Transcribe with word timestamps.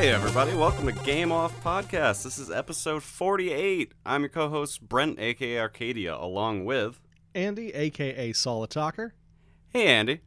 Hey, 0.00 0.12
everybody, 0.12 0.54
welcome 0.54 0.86
to 0.86 0.92
Game 1.04 1.30
Off 1.30 1.62
Podcast. 1.62 2.22
This 2.24 2.38
is 2.38 2.50
episode 2.50 3.02
48. 3.02 3.92
I'm 4.06 4.22
your 4.22 4.30
co 4.30 4.48
host, 4.48 4.88
Brent, 4.88 5.20
aka 5.20 5.58
Arcadia, 5.58 6.16
along 6.16 6.64
with. 6.64 7.02
Andy, 7.34 7.68
aka 7.74 8.32
Solid 8.32 8.70
Talker. 8.70 9.12
Hey, 9.68 9.88
Andy. 9.88 10.20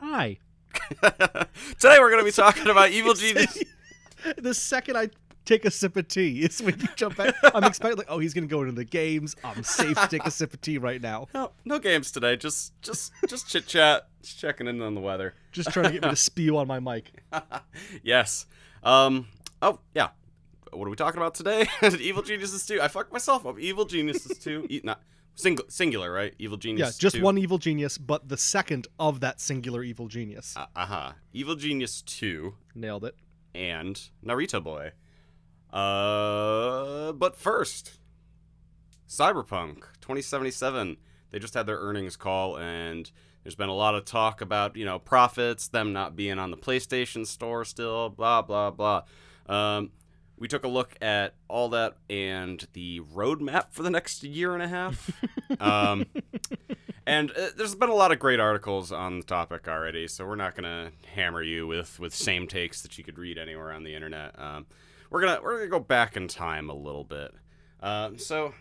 Hi. 0.00 0.38
Today 1.02 1.98
we're 2.00 2.10
going 2.10 2.18
to 2.18 2.24
be 2.24 2.32
talking 2.32 2.68
about 2.68 2.90
Evil 2.90 3.14
Genius. 3.14 3.62
the 4.38 4.54
second 4.54 4.98
I 4.98 5.10
take 5.44 5.64
a 5.64 5.70
sip 5.70 5.96
of 5.96 6.08
tea 6.08 6.40
is 6.40 6.60
when 6.60 6.76
you 6.80 6.88
jump 6.96 7.18
back. 7.18 7.32
I'm 7.54 7.62
expecting 7.62 7.96
like, 7.96 8.08
oh, 8.10 8.18
he's 8.18 8.34
gonna 8.34 8.48
go 8.48 8.62
into 8.62 8.72
the 8.72 8.84
games. 8.84 9.36
I'm 9.44 9.62
safe 9.62 9.96
to 9.96 10.08
take 10.08 10.26
a 10.26 10.32
sip 10.32 10.52
of 10.52 10.60
tea 10.60 10.78
right 10.78 11.00
now. 11.00 11.28
No, 11.32 11.52
no 11.64 11.78
games 11.78 12.10
today. 12.10 12.36
Just, 12.36 12.72
just, 12.82 13.12
just 13.28 13.48
chit 13.48 13.68
chat. 13.68 14.08
Just 14.26 14.40
checking 14.40 14.66
in 14.66 14.82
on 14.82 14.94
the 14.96 15.00
weather. 15.00 15.34
Just 15.52 15.70
trying 15.72 15.86
to 15.86 15.92
get 15.92 16.02
me 16.02 16.10
to 16.10 16.16
spew 16.16 16.56
on 16.58 16.66
my 16.66 16.80
mic. 16.80 17.22
yes. 18.02 18.46
Um. 18.82 19.28
Oh, 19.62 19.78
yeah. 19.94 20.08
What 20.72 20.86
are 20.86 20.90
we 20.90 20.96
talking 20.96 21.18
about 21.20 21.34
today? 21.36 21.66
Evil 22.00 22.22
Geniuses 22.22 22.66
2. 22.66 22.82
I 22.82 22.88
fucked 22.88 23.12
myself 23.12 23.46
up. 23.46 23.58
Evil 23.58 23.84
Geniuses 23.84 24.36
2. 24.38 24.66
E- 24.70 24.80
not 24.82 25.00
single, 25.36 25.64
singular, 25.68 26.10
right? 26.12 26.34
Evil 26.40 26.56
Yeah, 26.56 26.62
Genius. 26.62 26.98
just 26.98 27.16
2. 27.16 27.22
one 27.22 27.38
evil 27.38 27.58
genius, 27.58 27.98
but 27.98 28.28
the 28.28 28.36
second 28.36 28.88
of 28.98 29.20
that 29.20 29.40
singular 29.40 29.82
evil 29.84 30.08
genius. 30.08 30.54
Uh 30.56 30.66
huh. 30.74 31.12
Evil 31.32 31.54
Genius 31.54 32.02
2 32.02 32.54
Nailed 32.74 33.04
it. 33.04 33.14
and 33.54 34.10
Naruto 34.24 34.62
Boy. 34.62 34.90
Uh, 35.72 37.12
but 37.12 37.36
first, 37.36 37.92
Cyberpunk 39.08 39.76
2077. 40.00 40.96
They 41.30 41.38
just 41.38 41.54
had 41.54 41.66
their 41.66 41.78
earnings 41.78 42.16
call, 42.16 42.56
and 42.56 43.10
there's 43.46 43.54
been 43.54 43.68
a 43.68 43.74
lot 43.74 43.94
of 43.94 44.04
talk 44.04 44.40
about 44.40 44.74
you 44.74 44.84
know 44.84 44.98
profits, 44.98 45.68
them 45.68 45.92
not 45.92 46.16
being 46.16 46.36
on 46.40 46.50
the 46.50 46.56
PlayStation 46.56 47.24
Store 47.24 47.64
still, 47.64 48.08
blah 48.08 48.42
blah 48.42 48.72
blah. 48.72 49.02
Um, 49.48 49.92
we 50.36 50.48
took 50.48 50.64
a 50.64 50.68
look 50.68 50.96
at 51.00 51.34
all 51.46 51.68
that 51.68 51.96
and 52.10 52.66
the 52.72 53.02
roadmap 53.14 53.66
for 53.70 53.84
the 53.84 53.90
next 53.90 54.24
year 54.24 54.52
and 54.52 54.64
a 54.64 54.66
half. 54.66 55.12
um, 55.60 56.06
and 57.06 57.30
uh, 57.30 57.50
there's 57.56 57.76
been 57.76 57.88
a 57.88 57.94
lot 57.94 58.10
of 58.10 58.18
great 58.18 58.40
articles 58.40 58.90
on 58.90 59.20
the 59.20 59.24
topic 59.24 59.68
already, 59.68 60.08
so 60.08 60.26
we're 60.26 60.34
not 60.34 60.56
gonna 60.56 60.90
hammer 61.14 61.40
you 61.40 61.68
with 61.68 62.00
with 62.00 62.12
same 62.12 62.48
takes 62.48 62.82
that 62.82 62.98
you 62.98 63.04
could 63.04 63.16
read 63.16 63.38
anywhere 63.38 63.70
on 63.70 63.84
the 63.84 63.94
internet. 63.94 64.36
Um, 64.36 64.66
we're 65.08 65.20
gonna 65.20 65.38
we're 65.40 65.58
gonna 65.58 65.70
go 65.70 65.78
back 65.78 66.16
in 66.16 66.26
time 66.26 66.68
a 66.68 66.74
little 66.74 67.04
bit. 67.04 67.32
Uh, 67.80 68.10
so 68.16 68.54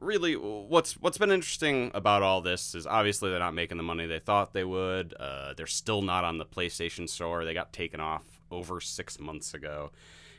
really, 0.00 0.34
what's 0.34 0.94
what's 0.94 1.18
been 1.18 1.30
interesting 1.30 1.90
about 1.94 2.22
all 2.22 2.40
this 2.40 2.74
is 2.74 2.86
obviously 2.86 3.30
they're 3.30 3.38
not 3.38 3.54
making 3.54 3.76
the 3.76 3.82
money 3.82 4.06
they 4.06 4.18
thought 4.18 4.52
they 4.52 4.64
would. 4.64 5.14
Uh, 5.18 5.54
they're 5.56 5.66
still 5.66 6.02
not 6.02 6.24
on 6.24 6.38
the 6.38 6.44
PlayStation 6.46 7.08
Store. 7.08 7.44
They 7.44 7.54
got 7.54 7.72
taken 7.72 8.00
off 8.00 8.24
over 8.50 8.80
six 8.80 9.18
months 9.18 9.54
ago, 9.54 9.90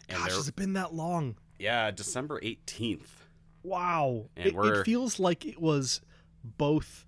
and 0.09 0.17
Gosh, 0.19 0.31
has 0.35 0.47
it 0.47 0.55
been 0.55 0.73
that 0.73 0.93
long? 0.93 1.35
yeah 1.59 1.89
December 1.91 2.39
eighteenth. 2.43 3.25
Wow. 3.63 4.29
And 4.37 4.47
It, 4.47 4.55
it 4.55 4.85
feels 4.85 5.19
like 5.19 5.45
it 5.45 5.59
was 5.59 6.01
both 6.43 7.03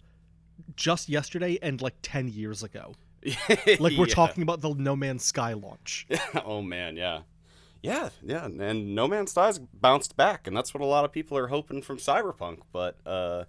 just 0.76 1.08
yesterday 1.08 1.58
and 1.62 1.82
like 1.82 1.96
10 2.02 2.28
years 2.30 2.64
ago. 2.64 2.94
Like 3.80 3.94
we're 3.98 4.08
Yeah. 4.08 4.14
talking 4.14 4.44
about 4.44 4.60
the 4.60 4.74
No 4.74 4.96
Man's 4.96 5.24
Sky 5.24 5.54
launch. 5.54 6.06
oh 6.46 6.62
man, 6.62 6.98
yeah. 6.98 7.22
Yeah, 7.82 8.10
yeah, 8.22 8.46
and 8.46 8.94
No 8.94 9.08
Man's 9.08 9.32
Sky's 9.32 9.58
bounced 9.60 10.18
back, 10.18 10.48
and 10.48 10.56
that's 10.56 10.74
what 10.74 10.82
a 10.82 10.86
lot 10.86 11.06
of 11.06 11.12
people 11.12 11.38
are 11.38 11.48
hoping 11.48 11.82
from 11.82 11.98
Cyberpunk. 11.98 12.60
But 12.74 12.98
uh, 13.06 13.46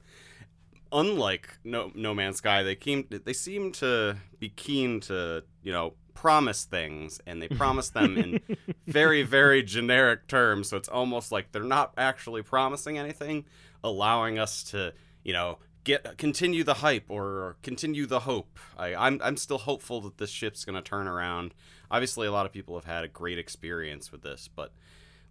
unlike 0.93 1.59
No 1.65 1.91
No 1.95 2.15
Man's 2.15 2.37
Sky, 2.37 2.63
they 2.63 2.77
came 2.77 3.07
they 3.11 3.33
seem 3.33 3.73
to 3.73 4.17
be 4.39 4.49
keen 4.51 5.01
to 5.01 5.43
you 5.63 5.73
know 5.73 5.95
promise 6.15 6.65
things, 6.65 7.21
and 7.27 7.43
they 7.43 7.49
promise 7.63 7.91
them 7.91 8.17
in 8.17 8.41
very 8.87 9.23
very 9.23 9.63
generic 9.63 10.29
terms. 10.29 10.69
So 10.69 10.77
it's 10.77 10.89
almost 10.89 11.33
like 11.33 11.51
they're 11.51 11.63
not 11.65 11.93
actually 11.97 12.43
promising 12.43 12.99
anything, 12.99 13.47
allowing 13.83 14.39
us 14.39 14.63
to 14.65 14.93
you 15.25 15.33
know 15.33 15.59
get 15.85 16.19
continue 16.19 16.65
the 16.65 16.75
hype 16.75 17.07
or 17.09 17.57
continue 17.63 18.07
the 18.07 18.21
hope. 18.21 18.59
I, 18.77 18.95
I'm 18.95 19.21
I'm 19.23 19.37
still 19.37 19.59
hopeful 19.59 20.01
that 20.03 20.19
this 20.19 20.31
ship's 20.31 20.65
gonna 20.65 20.83
turn 20.83 21.07
around. 21.07 21.55
Obviously, 21.91 22.27
a 22.27 22.33
lot 22.33 22.47
of 22.47 22.53
people 22.53 22.75
have 22.77 22.85
had 22.85 23.05
a 23.05 23.09
great 23.09 23.39
experience 23.39 24.13
with 24.13 24.23
this, 24.23 24.49
but 24.55 24.73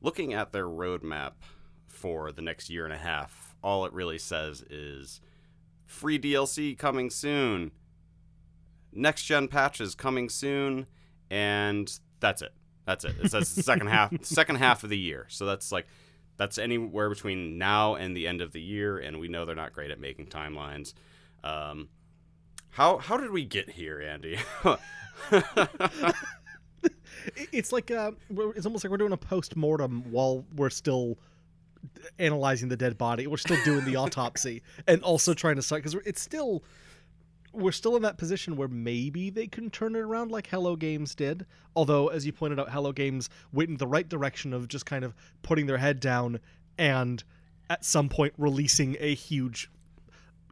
looking 0.01 0.33
at 0.33 0.51
their 0.51 0.65
roadmap 0.65 1.33
for 1.87 2.31
the 2.31 2.41
next 2.41 2.69
year 2.69 2.85
and 2.85 2.93
a 2.93 2.97
half, 2.97 3.55
all 3.63 3.85
it 3.85 3.93
really 3.93 4.17
says 4.17 4.63
is 4.69 5.21
free 5.85 6.19
DLC 6.19 6.77
coming 6.77 7.09
soon, 7.09 7.71
next 8.91 9.23
gen 9.23 9.47
patches 9.47 9.95
coming 9.95 10.29
soon, 10.29 10.85
and 11.29 11.99
that's 12.19 12.41
it. 12.41 12.53
That's 12.85 13.05
it. 13.05 13.15
It 13.21 13.31
says 13.31 13.47
second 13.47 13.87
half, 13.87 14.11
second 14.23 14.55
half 14.55 14.83
of 14.83 14.89
the 14.89 14.97
year. 14.97 15.25
So 15.29 15.45
that's 15.45 15.71
like 15.71 15.87
that's 16.39 16.57
anywhere 16.57 17.09
between 17.09 17.59
now 17.59 17.93
and 17.93 18.17
the 18.17 18.25
end 18.27 18.41
of 18.41 18.53
the 18.53 18.61
year, 18.61 18.97
and 18.97 19.19
we 19.19 19.27
know 19.27 19.45
they're 19.45 19.55
not 19.55 19.73
great 19.73 19.91
at 19.91 19.99
making 19.99 20.27
timelines. 20.27 20.95
Um, 21.43 21.89
how 22.71 22.97
how 22.97 23.17
did 23.17 23.29
we 23.29 23.45
get 23.45 23.69
here, 23.69 24.01
Andy? 24.01 24.39
It's 27.51 27.71
like 27.71 27.91
uh, 27.91 28.11
it's 28.55 28.65
almost 28.65 28.83
like 28.83 28.91
we're 28.91 28.97
doing 28.97 29.11
a 29.11 29.17
post 29.17 29.55
mortem 29.55 30.09
while 30.11 30.45
we're 30.55 30.69
still 30.69 31.17
analyzing 32.17 32.69
the 32.69 32.77
dead 32.77 32.97
body. 32.97 33.27
We're 33.27 33.37
still 33.37 33.61
doing 33.63 33.85
the 33.85 33.95
autopsy 33.97 34.61
and 34.87 35.03
also 35.03 35.33
trying 35.33 35.59
to 35.59 35.75
because 35.75 35.95
it's 36.05 36.21
still 36.21 36.63
we're 37.53 37.71
still 37.71 37.95
in 37.95 38.01
that 38.03 38.17
position 38.17 38.55
where 38.55 38.67
maybe 38.67 39.29
they 39.29 39.47
can 39.47 39.69
turn 39.69 39.95
it 39.95 39.99
around 39.99 40.31
like 40.31 40.47
Hello 40.47 40.75
Games 40.75 41.15
did. 41.15 41.45
Although, 41.75 42.09
as 42.09 42.25
you 42.25 42.31
pointed 42.31 42.59
out, 42.59 42.69
Hello 42.71 42.91
Games 42.91 43.29
went 43.51 43.69
in 43.69 43.77
the 43.77 43.87
right 43.87 44.07
direction 44.07 44.53
of 44.53 44.67
just 44.67 44.85
kind 44.85 45.03
of 45.03 45.13
putting 45.41 45.65
their 45.65 45.77
head 45.77 45.99
down 45.99 46.39
and 46.77 47.23
at 47.69 47.83
some 47.85 48.09
point 48.09 48.33
releasing 48.37 48.95
a 48.99 49.13
huge 49.13 49.69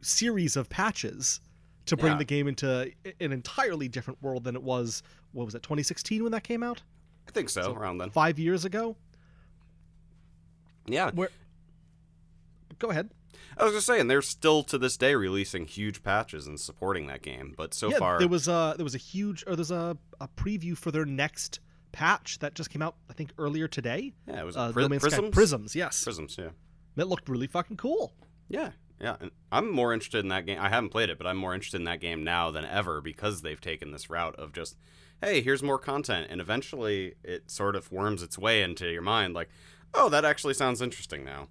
series 0.02 0.56
of 0.56 0.68
patches 0.68 1.40
to 1.86 1.96
bring 1.96 2.12
Yeah. 2.12 2.18
the 2.18 2.24
game 2.24 2.48
into 2.48 2.92
an 3.20 3.32
entirely 3.32 3.88
different 3.88 4.22
world 4.22 4.44
than 4.44 4.54
it 4.56 4.62
was. 4.62 5.02
What 5.32 5.44
was 5.46 5.54
it, 5.54 5.62
2016 5.62 6.22
when 6.22 6.32
that 6.32 6.44
came 6.44 6.62
out? 6.62 6.82
I 7.26 7.30
think 7.30 7.48
so, 7.50 7.72
around 7.74 7.98
then. 7.98 8.10
Five 8.10 8.38
years 8.38 8.64
ago. 8.64 8.96
Yeah, 10.86 11.10
Where? 11.12 11.28
Go 12.78 12.90
ahead. 12.90 13.10
I 13.56 13.64
was 13.64 13.72
just 13.74 13.86
saying 13.86 14.06
they're 14.08 14.22
still 14.22 14.62
to 14.64 14.78
this 14.78 14.96
day 14.96 15.14
releasing 15.14 15.66
huge 15.66 16.02
patches 16.02 16.46
and 16.46 16.58
supporting 16.60 17.06
that 17.08 17.22
game, 17.22 17.54
but 17.56 17.74
so 17.74 17.90
yeah, 17.90 17.98
far 17.98 18.18
there 18.18 18.28
was 18.28 18.46
a 18.48 18.74
there 18.76 18.84
was 18.84 18.94
a 18.94 18.98
huge 18.98 19.44
or 19.46 19.56
there's 19.56 19.70
a, 19.70 19.96
a 20.20 20.28
preview 20.28 20.76
for 20.76 20.90
their 20.90 21.04
next 21.04 21.60
patch 21.92 22.38
that 22.40 22.54
just 22.54 22.70
came 22.70 22.82
out 22.82 22.96
I 23.10 23.14
think 23.14 23.30
earlier 23.38 23.66
today. 23.66 24.12
yeah, 24.26 24.40
it 24.40 24.44
was 24.46 24.56
Uh, 24.56 24.72
Pri- 24.72 24.82
no 24.82 24.88
Man's 24.88 25.02
Sky 25.02 25.10
Prisms. 25.10 25.34
Prisms, 25.34 25.74
yes. 25.74 26.04
Prisms, 26.04 26.36
yeah, 26.38 26.50
That 26.96 27.08
looked 27.08 27.28
really 27.28 27.46
fucking 27.46 27.76
cool. 27.78 28.12
yeah, 28.48 28.70
yeah. 29.00 29.16
And 29.20 29.30
I'm 29.50 29.70
more 29.72 29.92
interested 29.92 30.18
in 30.20 30.28
that 30.28 30.46
game. 30.46 30.58
I 30.60 30.68
haven't 30.68 30.90
played 30.90 31.08
it, 31.10 31.18
but 31.18 31.26
I'm 31.26 31.36
more 31.38 31.54
interested 31.54 31.78
in 31.78 31.84
that 31.84 32.00
game 32.00 32.22
now 32.24 32.50
than 32.50 32.64
ever 32.64 33.00
because 33.00 33.42
they've 33.42 33.60
taken 33.60 33.90
this 33.92 34.08
route 34.10 34.36
of 34.36 34.52
just, 34.52 34.76
hey, 35.22 35.40
here's 35.40 35.62
more 35.62 35.78
content, 35.78 36.26
and 36.30 36.40
eventually 36.40 37.14
it 37.24 37.50
sort 37.50 37.74
of 37.74 37.90
worms 37.90 38.22
its 38.22 38.38
way 38.38 38.62
into 38.62 38.86
your 38.90 39.02
mind, 39.02 39.34
like, 39.34 39.48
oh, 39.94 40.08
that 40.10 40.24
actually 40.24 40.54
sounds 40.54 40.82
interesting 40.82 41.24
now. 41.24 41.48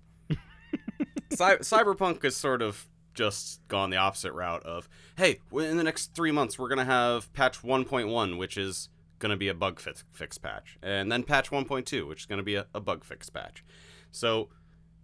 Cy- 1.32 1.58
Cyberpunk 1.58 2.24
has 2.24 2.36
sort 2.36 2.62
of 2.62 2.88
just 3.14 3.68
gone 3.68 3.90
the 3.90 3.98
opposite 3.98 4.32
route 4.34 4.64
of, 4.64 4.88
hey, 5.18 5.40
in 5.52 5.78
the 5.78 5.84
next 5.84 6.14
three 6.14 6.32
months 6.32 6.60
we're 6.60 6.70
gonna 6.70 6.86
have 6.86 7.32
patch 7.34 7.62
1.1, 7.62 8.38
which 8.38 8.58
is 8.58 8.90
gonna 9.20 9.38
be 9.38 9.48
a 9.48 9.54
bug 9.54 9.80
fix, 9.80 10.04
fix 10.12 10.38
patch, 10.38 10.78
and 10.84 11.12
then 11.12 11.24
patch 11.24 11.50
1.2, 11.50 12.08
which 12.08 12.22
is 12.22 12.26
gonna 12.26 12.44
be 12.44 12.56
a, 12.56 12.68
a 12.74 12.80
bug 12.80 13.04
fix 13.04 13.30
patch. 13.30 13.64
So 14.12 14.50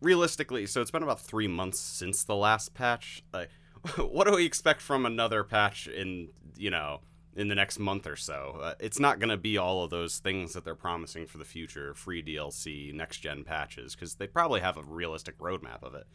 realistically, 0.01 0.65
so 0.67 0.81
it's 0.81 0.91
been 0.91 1.03
about 1.03 1.21
three 1.21 1.47
months 1.47 1.79
since 1.79 2.23
the 2.23 2.35
last 2.35 2.73
patch. 2.73 3.23
Like, 3.33 3.49
what 3.97 4.27
do 4.27 4.35
we 4.35 4.45
expect 4.45 4.81
from 4.81 5.05
another 5.05 5.43
patch 5.43 5.87
in 5.87 6.29
you 6.55 6.69
know 6.69 7.01
in 7.35 7.47
the 7.47 7.55
next 7.55 7.79
month 7.79 8.07
or 8.07 8.15
so? 8.15 8.59
Uh, 8.61 8.73
it's 8.79 8.99
not 8.99 9.19
going 9.19 9.29
to 9.29 9.37
be 9.37 9.57
all 9.57 9.83
of 9.83 9.89
those 9.89 10.19
things 10.19 10.53
that 10.53 10.63
they're 10.63 10.75
promising 10.75 11.25
for 11.25 11.37
the 11.37 11.45
future, 11.45 11.93
free 11.93 12.23
DLC, 12.23 12.93
next 12.93 13.19
gen 13.19 13.43
patches, 13.43 13.95
because 13.95 14.15
they 14.15 14.27
probably 14.27 14.61
have 14.61 14.77
a 14.77 14.83
realistic 14.83 15.37
roadmap 15.39 15.83
of 15.83 15.95
it. 15.95 16.07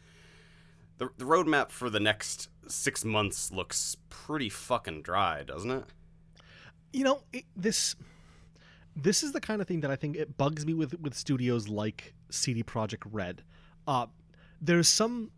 The, 0.97 1.09
the 1.17 1.25
roadmap 1.25 1.71
for 1.71 1.89
the 1.89 1.99
next 1.99 2.49
six 2.67 3.05
months 3.05 3.51
looks 3.51 3.95
pretty 4.09 4.49
fucking 4.49 5.01
dry, 5.01 5.43
doesn't 5.43 5.71
it? 5.71 5.85
You 6.91 7.03
know, 7.03 7.21
it, 7.31 7.45
this 7.55 7.95
this 8.95 9.23
is 9.23 9.31
the 9.31 9.39
kind 9.39 9.61
of 9.61 9.67
thing 9.67 9.81
that 9.81 9.91
I 9.91 9.95
think 9.95 10.17
it 10.17 10.37
bugs 10.37 10.65
me 10.65 10.73
with 10.73 10.99
with 10.99 11.13
studios 11.13 11.69
like 11.69 12.13
CD 12.29 12.63
Projekt 12.63 13.07
Red. 13.09 13.43
Uh, 13.87 14.07
there's 14.61 14.89
some 14.89 15.31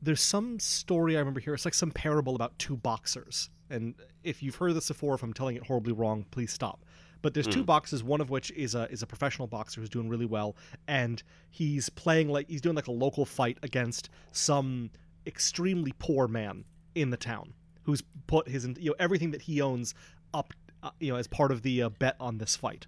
there's 0.00 0.20
some 0.20 0.58
story 0.58 1.16
I 1.16 1.20
remember 1.20 1.40
here. 1.40 1.54
It's 1.54 1.64
like 1.64 1.74
some 1.74 1.92
parable 1.92 2.34
about 2.34 2.58
two 2.58 2.76
boxers. 2.76 3.50
And 3.72 3.94
if 4.22 4.42
you've 4.42 4.56
heard 4.56 4.74
this 4.74 4.88
before, 4.88 5.14
if 5.14 5.22
I'm 5.22 5.32
telling 5.32 5.56
it 5.56 5.66
horribly 5.66 5.92
wrong, 5.92 6.26
please 6.30 6.52
stop. 6.52 6.84
But 7.22 7.34
there's 7.34 7.46
two 7.46 7.62
boxes, 7.64 8.02
One 8.02 8.20
of 8.20 8.30
which 8.30 8.50
is 8.52 8.74
a 8.74 8.90
is 8.90 9.02
a 9.02 9.06
professional 9.06 9.46
boxer 9.48 9.80
who's 9.80 9.88
doing 9.90 10.08
really 10.08 10.26
well, 10.26 10.56
and 10.88 11.22
he's 11.50 11.88
playing 11.88 12.28
like 12.28 12.48
he's 12.48 12.60
doing 12.60 12.74
like 12.76 12.88
a 12.88 12.92
local 12.92 13.24
fight 13.24 13.58
against 13.62 14.10
some 14.32 14.90
extremely 15.26 15.92
poor 15.98 16.26
man 16.28 16.64
in 16.96 17.10
the 17.10 17.16
town 17.16 17.54
who's 17.84 18.02
put 18.26 18.48
his 18.48 18.66
you 18.78 18.90
know 18.90 18.96
everything 18.98 19.30
that 19.30 19.42
he 19.42 19.60
owns 19.60 19.94
up 20.34 20.52
uh, 20.82 20.90
you 20.98 21.12
know 21.12 21.16
as 21.18 21.28
part 21.28 21.52
of 21.52 21.62
the 21.62 21.82
uh, 21.82 21.88
bet 21.88 22.16
on 22.18 22.38
this 22.38 22.56
fight. 22.56 22.86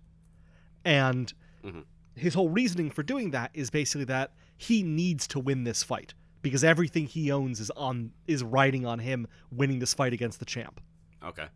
And 0.84 1.32
Mhm. 1.64 1.84
his 2.16 2.34
whole 2.34 2.48
reasoning 2.50 2.90
for 2.90 3.02
doing 3.02 3.30
that 3.30 3.50
is 3.54 3.70
basically 3.70 4.04
that 4.06 4.32
he 4.56 4.82
needs 4.82 5.26
to 5.28 5.38
win 5.38 5.64
this 5.64 5.82
fight 5.82 6.12
because 6.44 6.62
everything 6.62 7.06
he 7.06 7.32
owns 7.32 7.58
is 7.58 7.70
on 7.70 8.12
is 8.28 8.44
riding 8.44 8.84
on 8.84 8.98
him 8.98 9.26
winning 9.50 9.78
this 9.78 9.94
fight 9.94 10.12
against 10.12 10.38
the 10.38 10.44
champ. 10.44 10.78
Okay. 11.24 11.46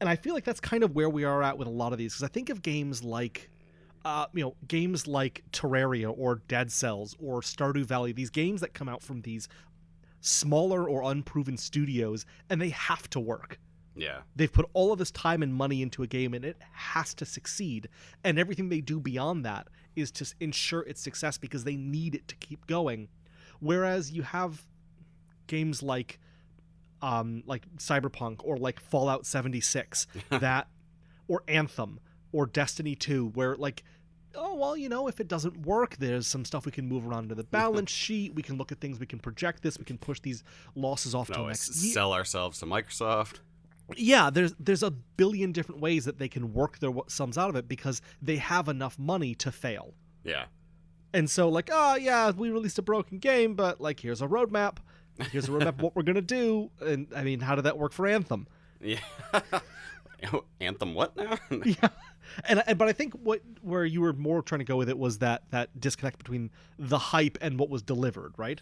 And 0.00 0.08
I 0.08 0.16
feel 0.16 0.34
like 0.34 0.44
that's 0.44 0.60
kind 0.60 0.84
of 0.84 0.94
where 0.94 1.08
we 1.08 1.24
are 1.24 1.42
at 1.42 1.56
with 1.56 1.66
a 1.66 1.70
lot 1.70 1.92
of 1.92 1.98
these 1.98 2.12
because 2.12 2.22
I 2.22 2.28
think 2.28 2.50
of 2.50 2.60
games 2.60 3.02
like 3.02 3.50
uh, 4.04 4.26
you 4.34 4.44
know, 4.44 4.54
games 4.68 5.08
like 5.08 5.42
Terraria 5.50 6.14
or 6.16 6.42
Dead 6.46 6.70
Cells 6.70 7.16
or 7.18 7.40
Stardew 7.40 7.84
Valley, 7.86 8.12
these 8.12 8.30
games 8.30 8.60
that 8.60 8.72
come 8.72 8.88
out 8.88 9.02
from 9.02 9.22
these 9.22 9.48
smaller 10.20 10.88
or 10.88 11.10
unproven 11.10 11.56
studios 11.56 12.24
and 12.50 12.60
they 12.60 12.68
have 12.68 13.08
to 13.10 13.18
work. 13.18 13.58
Yeah. 13.96 14.20
They've 14.36 14.52
put 14.52 14.68
all 14.74 14.92
of 14.92 14.98
this 14.98 15.10
time 15.10 15.42
and 15.42 15.52
money 15.52 15.80
into 15.80 16.02
a 16.02 16.06
game 16.06 16.34
and 16.34 16.44
it 16.44 16.58
has 16.72 17.14
to 17.14 17.24
succeed. 17.24 17.88
And 18.22 18.38
everything 18.38 18.68
they 18.68 18.82
do 18.82 19.00
beyond 19.00 19.44
that 19.46 19.68
is 19.96 20.12
to 20.12 20.34
ensure 20.38 20.82
its 20.82 21.00
success 21.00 21.38
because 21.38 21.64
they 21.64 21.76
need 21.76 22.14
it 22.14 22.28
to 22.28 22.36
keep 22.36 22.66
going. 22.66 23.08
Whereas 23.60 24.10
you 24.12 24.22
have 24.22 24.64
games 25.46 25.82
like 25.82 26.18
um 27.02 27.42
like 27.46 27.62
Cyberpunk 27.76 28.40
or 28.44 28.56
like 28.56 28.80
Fallout 28.80 29.26
76 29.26 30.06
that 30.30 30.68
or 31.28 31.42
Anthem 31.46 32.00
or 32.32 32.46
Destiny 32.46 32.94
2 32.94 33.28
where 33.34 33.54
like 33.56 33.84
oh 34.34 34.54
well 34.54 34.76
you 34.76 34.88
know 34.88 35.06
if 35.06 35.20
it 35.20 35.28
doesn't 35.28 35.64
work 35.66 35.96
there's 35.98 36.26
some 36.26 36.44
stuff 36.44 36.66
we 36.66 36.72
can 36.72 36.86
move 36.88 37.06
around 37.06 37.28
to 37.28 37.34
the 37.34 37.44
balance 37.44 37.90
sheet 38.02 38.34
we 38.34 38.42
can 38.42 38.56
look 38.58 38.72
at 38.72 38.80
things 38.80 38.98
we 38.98 39.06
can 39.06 39.18
project 39.18 39.62
this 39.62 39.78
we 39.78 39.84
can 39.84 39.98
push 39.98 40.20
these 40.20 40.42
losses 40.74 41.14
off 41.14 41.28
to 41.30 41.46
next 41.46 41.70
s- 41.70 41.84
year 41.84 41.92
sell 41.94 42.12
ourselves 42.12 42.58
to 42.58 42.66
Microsoft. 42.66 43.40
yeah 43.96 44.28
there's 44.30 44.54
there's 44.58 44.82
a 44.82 44.90
billion 44.90 45.52
different 45.52 45.80
ways 45.80 46.04
that 46.06 46.18
they 46.18 46.28
can 46.28 46.52
work 46.52 46.78
their 46.80 46.92
sums 47.08 47.38
out 47.38 47.50
of 47.50 47.56
it 47.56 47.68
because 47.68 48.00
they 48.20 48.36
have 48.36 48.68
enough 48.68 48.98
money 48.98 49.34
to 49.34 49.52
fail 49.52 49.94
Yeah. 50.24 50.46
And 51.16 51.30
so 51.30 51.48
like 51.48 51.68
oh 51.72 51.94
yeah 51.96 52.30
we 52.30 52.50
released 52.50 52.78
a 52.78 52.82
broken 52.82 53.18
game 53.18 53.54
but 53.54 53.80
like 53.80 54.00
here's 54.00 54.20
a 54.22 54.26
roadmap 54.26 54.76
here's 55.32 55.48
a 55.48 55.50
roadmap 55.52 55.68
of 55.68 55.82
what 55.82 55.96
we're 55.96 56.02
gonna 56.02 56.20
do 56.20 56.70
and 56.80 57.06
i 57.16 57.22
mean 57.22 57.40
how 57.40 57.54
did 57.54 57.62
that 57.64 57.78
work 57.78 57.92
for 57.92 58.06
anthem 58.06 58.46
Yeah. 58.80 58.98
Anthem 60.60 60.94
what 60.94 61.16
now? 61.16 61.36
yeah 61.64 61.88
and, 62.48 62.62
and 62.66 62.78
but 62.78 62.88
i 62.88 62.92
think 62.92 63.12
what 63.14 63.40
where 63.62 63.84
you 63.84 64.00
were 64.00 64.12
more 64.12 64.42
trying 64.42 64.58
to 64.60 64.64
go 64.64 64.76
with 64.76 64.88
it 64.88 64.98
was 64.98 65.18
that 65.18 65.42
that 65.50 65.78
disconnect 65.78 66.18
between 66.18 66.50
the 66.78 66.98
hype 66.98 67.38
and 67.40 67.58
what 67.58 67.68
was 67.68 67.82
delivered 67.82 68.32
right 68.36 68.60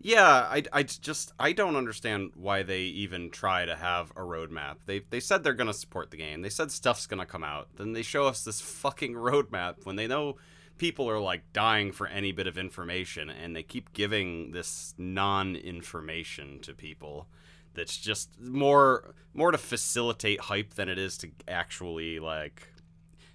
Yeah, 0.00 0.48
I, 0.50 0.62
I 0.72 0.82
just 0.84 1.32
I 1.38 1.52
don't 1.52 1.76
understand 1.76 2.32
why 2.34 2.62
they 2.64 2.82
even 3.04 3.30
try 3.30 3.64
to 3.66 3.76
have 3.76 4.10
a 4.12 4.22
roadmap. 4.22 4.76
They 4.86 5.00
they 5.10 5.20
said 5.20 5.44
they're 5.44 5.54
gonna 5.54 5.74
support 5.74 6.10
the 6.10 6.16
game. 6.16 6.42
They 6.42 6.50
said 6.50 6.72
stuff's 6.72 7.06
gonna 7.06 7.26
come 7.26 7.44
out. 7.44 7.68
Then 7.76 7.92
they 7.92 8.02
show 8.02 8.26
us 8.26 8.42
this 8.42 8.60
fucking 8.60 9.14
roadmap 9.14 9.84
when 9.84 9.94
they 9.96 10.08
know 10.08 10.36
people 10.82 11.08
are 11.08 11.20
like 11.20 11.44
dying 11.52 11.92
for 11.92 12.08
any 12.08 12.32
bit 12.32 12.48
of 12.48 12.58
information, 12.58 13.30
and 13.30 13.54
they 13.54 13.62
keep 13.62 13.92
giving 13.92 14.50
this 14.50 14.94
non-information 14.98 16.58
to 16.58 16.74
people. 16.74 17.28
That's 17.74 17.96
just 17.96 18.40
more 18.40 19.14
more 19.32 19.52
to 19.52 19.58
facilitate 19.58 20.40
hype 20.40 20.74
than 20.74 20.88
it 20.88 20.98
is 20.98 21.16
to 21.18 21.30
actually 21.46 22.18
like 22.18 22.66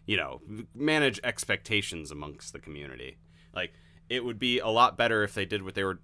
you 0.05 0.17
know, 0.17 0.41
manage 0.75 1.21
expectations 1.23 2.11
amongst 2.11 2.51
the 2.51 2.59
community. 2.59 3.17
Like 3.55 3.71
it 4.09 4.25
would 4.25 4.39
be 4.39 4.59
a 4.59 4.67
lot 4.67 4.97
better 4.97 5.23
if 5.23 5.33
they 5.33 5.45
did 5.45 5.63
what 5.63 5.73
they 5.73 5.85
were 5.85 5.99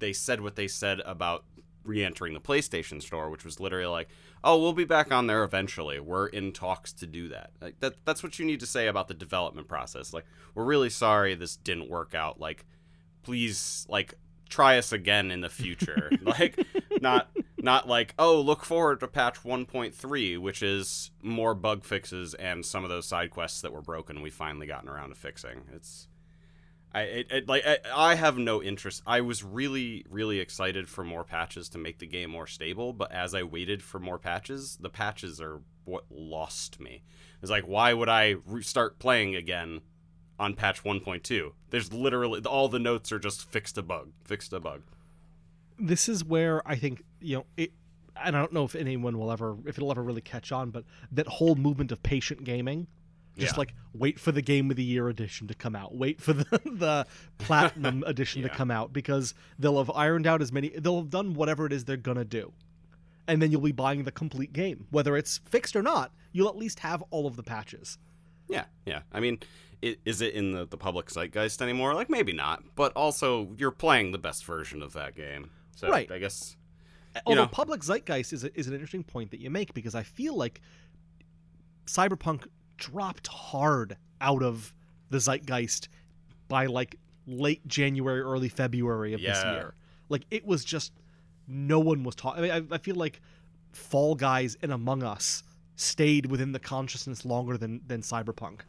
they 0.00 0.12
said 0.12 0.40
what 0.40 0.56
they 0.56 0.66
said 0.66 0.98
about 1.06 1.44
re-entering 1.84 2.34
the 2.34 2.40
PlayStation 2.40 3.00
store, 3.00 3.30
which 3.30 3.44
was 3.44 3.60
literally 3.60 3.86
like, 3.86 4.08
"Oh, 4.46 4.58
we'll 4.58 4.72
be 4.72 4.84
back 4.84 5.12
on 5.12 5.26
there 5.26 5.44
eventually. 5.44 6.00
We're 6.00 6.28
in 6.28 6.52
talks 6.52 6.92
to 6.94 7.06
do 7.06 7.28
that." 7.28 7.50
Like 7.60 7.80
that 7.80 7.96
that's 8.04 8.22
what 8.22 8.38
you 8.38 8.46
need 8.46 8.60
to 8.60 8.66
say 8.66 8.86
about 8.86 9.08
the 9.08 9.14
development 9.14 9.68
process. 9.68 10.12
Like, 10.12 10.24
"We're 10.54 10.64
really 10.64 10.90
sorry 10.90 11.34
this 11.34 11.56
didn't 11.56 11.90
work 11.90 12.14
out. 12.14 12.40
Like, 12.40 12.64
please 13.22 13.86
like 13.88 14.14
try 14.48 14.78
us 14.78 14.92
again 14.92 15.30
in 15.30 15.40
the 15.40 15.50
future." 15.50 16.10
like 16.22 16.64
not 17.00 17.28
not 17.58 17.88
like, 17.88 18.14
"Oh, 18.18 18.40
look 18.40 18.64
forward 18.64 19.00
to 19.00 19.08
patch 19.08 19.42
1.3, 19.42 20.38
which 20.38 20.62
is 20.62 21.10
more 21.22 21.54
bug 21.54 21.84
fixes 21.84 22.34
and 22.34 22.64
some 22.64 22.84
of 22.84 22.90
those 22.90 23.06
side 23.06 23.30
quests 23.30 23.60
that 23.62 23.72
were 23.72 23.82
broken 23.82 24.22
we 24.22 24.30
finally 24.30 24.66
gotten 24.66 24.88
around 24.88 25.10
to 25.10 25.16
fixing." 25.16 25.64
It's 25.74 26.08
I 26.96 27.00
it, 27.02 27.26
it, 27.30 27.48
like 27.48 27.64
I, 27.66 27.78
I 27.94 28.14
have 28.14 28.38
no 28.38 28.62
interest. 28.62 29.02
I 29.06 29.20
was 29.20 29.44
really 29.44 30.04
really 30.08 30.40
excited 30.40 30.88
for 30.88 31.04
more 31.04 31.24
patches 31.24 31.68
to 31.70 31.78
make 31.78 31.98
the 31.98 32.06
game 32.06 32.30
more 32.30 32.46
stable, 32.46 32.92
but 32.92 33.12
as 33.12 33.34
I 33.34 33.42
waited 33.42 33.82
for 33.82 33.98
more 33.98 34.18
patches, 34.18 34.78
the 34.80 34.90
patches 34.90 35.40
are 35.40 35.60
what 35.84 36.04
lost 36.10 36.80
me. 36.80 37.02
It's 37.42 37.50
like 37.50 37.64
why 37.64 37.92
would 37.92 38.08
I 38.08 38.36
start 38.62 38.98
playing 38.98 39.36
again 39.36 39.82
on 40.38 40.54
patch 40.54 40.82
1.2? 40.84 41.52
There's 41.70 41.92
literally 41.92 42.40
all 42.44 42.68
the 42.68 42.78
notes 42.78 43.12
are 43.12 43.18
just 43.18 43.50
fixed 43.50 43.76
a 43.78 43.82
bug, 43.82 44.12
fixed 44.24 44.52
a 44.52 44.60
bug. 44.60 44.82
this 45.78 46.08
is 46.08 46.24
where 46.24 46.66
I 46.66 46.76
think 46.76 47.02
you 47.20 47.36
know 47.36 47.46
it. 47.56 47.72
And 48.24 48.34
I 48.34 48.40
don't 48.40 48.52
know 48.54 48.64
if 48.64 48.74
anyone 48.74 49.18
will 49.18 49.30
ever, 49.30 49.58
if 49.66 49.76
it'll 49.76 49.90
ever 49.90 50.02
really 50.02 50.22
catch 50.22 50.50
on, 50.50 50.70
but 50.70 50.84
that 51.12 51.26
whole 51.26 51.54
movement 51.54 51.92
of 51.92 52.02
patient 52.02 52.44
gaming, 52.44 52.86
just 53.36 53.54
Yeah. 53.54 53.58
like 53.58 53.74
wait 53.92 54.18
for 54.18 54.32
the 54.32 54.42
game 54.42 54.70
of 54.70 54.76
the 54.76 54.84
year 54.84 55.08
edition 55.08 55.46
to 55.48 55.54
come 55.54 55.74
out, 55.76 55.94
wait 55.94 56.20
for 56.20 56.32
the 56.32 56.44
the 56.64 57.06
platinum 57.38 58.02
edition 58.06 58.42
to 58.42 58.48
come 58.48 58.70
out 58.70 58.92
because 58.92 59.34
they'll 59.58 59.78
have 59.78 59.90
ironed 59.94 60.26
out 60.26 60.42
as 60.42 60.52
many, 60.52 60.68
they'll 60.70 60.98
have 60.98 61.10
done 61.10 61.34
whatever 61.34 61.66
it 61.66 61.72
is 61.72 61.84
they're 61.84 61.96
gonna 61.96 62.24
do, 62.24 62.52
and 63.28 63.40
then 63.42 63.50
you'll 63.50 63.60
be 63.60 63.72
buying 63.72 64.04
the 64.04 64.12
complete 64.12 64.52
game, 64.52 64.86
whether 64.90 65.16
it's 65.16 65.38
fixed 65.38 65.76
or 65.76 65.82
not. 65.82 66.12
You'll 66.32 66.48
at 66.48 66.56
least 66.56 66.80
have 66.80 67.02
all 67.10 67.26
of 67.26 67.36
the 67.36 67.42
patches. 67.42 67.98
Yeah, 68.48 68.64
yeah. 68.84 69.00
I 69.12 69.20
mean, 69.20 69.38
i 69.82 69.96
is 70.04 70.20
it 70.20 70.34
in 70.34 70.52
the, 70.52 70.66
the 70.66 70.76
public 70.76 71.08
zeitgeist 71.10 71.60
anymore? 71.62 71.94
Like 71.94 72.08
maybe 72.10 72.32
not, 72.32 72.62
but 72.74 72.92
also 72.94 73.52
you're 73.56 73.70
playing 73.70 74.12
the 74.12 74.18
best 74.18 74.44
version 74.44 74.82
of 74.82 74.92
that 74.92 75.14
game. 75.16 75.50
So 75.74 75.88
Right. 75.90 76.10
I 76.10 76.18
guess 76.18 76.56
Although 77.26 77.42
know. 77.42 77.48
public 77.48 77.82
zeitgeist 77.82 78.32
is, 78.34 78.44
a, 78.44 78.58
is 78.58 78.66
an 78.68 78.74
interesting 78.74 79.02
point 79.02 79.30
that 79.30 79.40
you 79.40 79.48
make 79.50 79.72
because 79.74 79.94
I 79.94 80.02
feel 80.02 80.34
like 80.36 80.60
Cyberpunk 81.86 82.46
dropped 82.76 83.26
hard 83.26 83.96
out 84.20 84.42
of 84.42 84.72
the 85.10 85.18
zeitgeist 85.18 85.88
by 86.48 86.66
like 86.66 86.96
late 87.26 87.66
January, 87.66 88.20
early 88.20 88.48
February 88.48 89.12
of 89.12 89.20
this 89.20 89.42
year. 89.44 89.74
Like 90.08 90.24
it 90.30 90.46
was 90.46 90.64
just 90.64 90.92
no 91.48 91.80
one 91.80 92.04
was 92.04 92.14
talking. 92.14 92.44
I 92.44 92.60
mean, 92.60 92.68
I, 92.70 92.74
I 92.74 92.78
feel 92.78 92.96
like 92.96 93.20
Fall 93.72 94.14
Guys 94.14 94.56
and 94.62 94.72
Among 94.72 95.02
Us 95.02 95.42
stayed 95.76 96.26
within 96.26 96.52
the 96.52 96.58
consciousness 96.58 97.24
longer 97.24 97.56
than 97.56 97.80
than 97.86 98.02
Cyberpunk. 98.02 98.60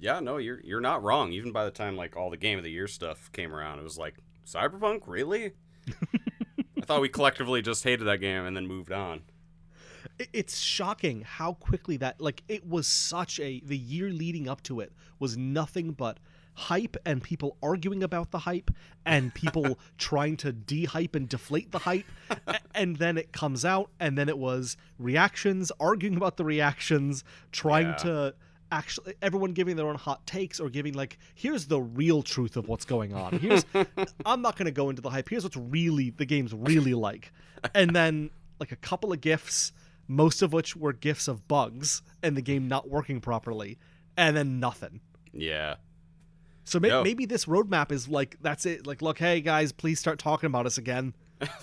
Yeah, 0.00 0.20
no, 0.20 0.38
you're 0.38 0.60
you're 0.64 0.80
not 0.80 1.02
wrong. 1.02 1.32
Even 1.32 1.52
by 1.52 1.64
the 1.64 1.70
time 1.70 1.96
like 1.96 2.16
all 2.16 2.30
the 2.30 2.36
game 2.36 2.58
of 2.58 2.64
the 2.64 2.70
year 2.70 2.88
stuff 2.88 3.30
came 3.32 3.54
around, 3.54 3.78
it 3.78 3.84
was 3.84 3.98
like 3.98 4.16
Cyberpunk, 4.46 5.02
really? 5.06 5.52
I 6.80 6.84
thought 6.86 7.00
we 7.00 7.08
collectively 7.08 7.62
just 7.62 7.84
hated 7.84 8.04
that 8.04 8.18
game 8.18 8.44
and 8.44 8.56
then 8.56 8.66
moved 8.66 8.92
on. 8.92 9.22
It- 10.18 10.28
it's 10.32 10.58
shocking 10.58 11.22
how 11.22 11.54
quickly 11.54 11.96
that 11.98 12.20
like 12.20 12.42
it 12.48 12.66
was 12.66 12.86
such 12.86 13.38
a 13.40 13.60
the 13.64 13.76
year 13.78 14.10
leading 14.10 14.48
up 14.48 14.62
to 14.64 14.80
it 14.80 14.92
was 15.18 15.36
nothing 15.36 15.92
but 15.92 16.18
hype 16.54 16.96
and 17.06 17.22
people 17.22 17.56
arguing 17.62 18.02
about 18.02 18.32
the 18.32 18.40
hype 18.40 18.70
and 19.06 19.32
people 19.34 19.78
trying 19.98 20.36
to 20.36 20.52
de-hype 20.52 21.14
and 21.14 21.28
deflate 21.28 21.70
the 21.72 21.78
hype. 21.78 22.04
And 22.74 22.96
then 22.96 23.16
it 23.16 23.32
comes 23.32 23.64
out 23.64 23.88
and 23.98 24.18
then 24.18 24.28
it 24.28 24.36
was 24.36 24.76
reactions 24.98 25.72
arguing 25.80 26.16
about 26.16 26.36
the 26.36 26.44
reactions 26.44 27.24
trying 27.52 27.86
Yeah. 27.86 27.94
to 27.96 28.34
actually 28.72 29.14
everyone 29.22 29.52
giving 29.52 29.76
their 29.76 29.88
own 29.88 29.96
hot 29.96 30.26
takes 30.26 30.60
or 30.60 30.68
giving 30.68 30.92
like 30.94 31.18
here's 31.34 31.66
the 31.66 31.80
real 31.80 32.22
truth 32.22 32.56
of 32.56 32.68
what's 32.68 32.84
going 32.84 33.14
on. 33.14 33.38
Here's 33.38 33.64
i'm 34.26 34.42
not 34.42 34.56
going 34.56 34.66
to 34.66 34.70
go 34.72 34.90
into 34.90 35.00
the 35.02 35.10
hype. 35.10 35.28
Here's 35.28 35.44
what's 35.44 35.56
really 35.56 36.10
the 36.10 36.26
game's 36.26 36.52
really 36.52 36.94
like. 36.94 37.32
And 37.74 37.94
then 37.96 38.30
like 38.58 38.72
a 38.72 38.76
couple 38.76 39.12
of 39.12 39.20
gifs 39.20 39.72
most 40.10 40.42
of 40.42 40.52
which 40.52 40.74
were 40.74 40.92
gifts 40.92 41.28
of 41.28 41.46
bugs 41.46 42.02
and 42.22 42.36
the 42.36 42.42
game 42.42 42.66
not 42.66 42.88
working 42.88 43.20
properly 43.20 43.78
and 44.16 44.36
then 44.36 44.58
nothing 44.58 45.00
Yeah. 45.32 45.76
so 46.64 46.80
may- 46.80 46.88
No. 46.88 47.04
maybe 47.04 47.26
this 47.26 47.44
roadmap 47.44 47.92
is 47.92 48.08
like 48.08 48.36
that's 48.40 48.66
it 48.66 48.86
like 48.86 49.02
look 49.02 49.18
hey 49.18 49.40
guys 49.40 49.70
please 49.72 50.00
start 50.00 50.18
talking 50.18 50.48
about 50.48 50.66
us 50.66 50.76
again 50.78 51.14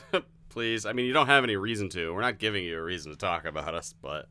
Please. 0.49 0.87
I 0.87 0.93
mean, 0.93 1.05
you 1.05 1.13
don't 1.13 1.27
have 1.27 1.43
any 1.43 1.55
reason 1.55 1.87
to. 1.89 2.11
We're 2.11 2.21
not 2.21 2.39
giving 2.39 2.63
you 2.63 2.79
a 2.79 2.81
reason 2.81 3.11
to 3.11 3.17
talk 3.17 3.45
about 3.45 3.75
us, 3.75 3.93
but 4.01 4.27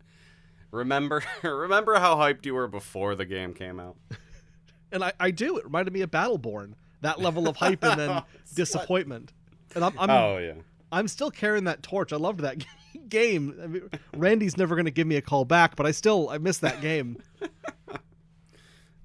remember 0.73 1.23
remember 1.45 1.95
how 2.01 2.17
hyped 2.17 2.45
you 2.47 2.55
were 2.55 2.67
before 2.67 3.15
the 3.15 3.25
game 3.25 3.55
came 3.55 3.79
out? 3.79 3.97
and 4.93 5.05
i, 5.05 5.13
I 5.21 5.31
do 5.31 5.57
it 5.59 5.65
reminded 5.65 5.93
me 5.95 6.01
of 6.01 6.11
battleborn 6.11 6.73
that 7.03 7.21
level 7.21 7.49
of 7.49 7.57
hype 7.57 7.85
and 7.85 8.01
then 8.01 8.23
disappointment 8.55 9.33
and 9.77 9.85
i'm, 9.85 9.97
I'm 9.99 10.11
oh 10.11 10.39
yeah. 10.39 10.55
I'm 10.91 11.07
still 11.09 11.31
carrying 11.31 11.65
that 11.65 11.83
torch. 11.83 12.13
I 12.13 12.17
loved 12.17 12.41
that 12.41 12.59
game. 12.59 12.69
I 13.15 13.67
mean, 13.67 13.91
Randy's 14.15 14.57
never 14.57 14.75
going 14.75 14.87
to 14.87 14.91
give 14.91 15.07
me 15.07 15.17
a 15.17 15.23
call 15.23 15.45
back, 15.45 15.77
but 15.77 15.87
I 15.87 15.91
still 15.91 16.29
I 16.29 16.39
miss 16.39 16.59
that 16.59 16.81
game. 16.81 17.23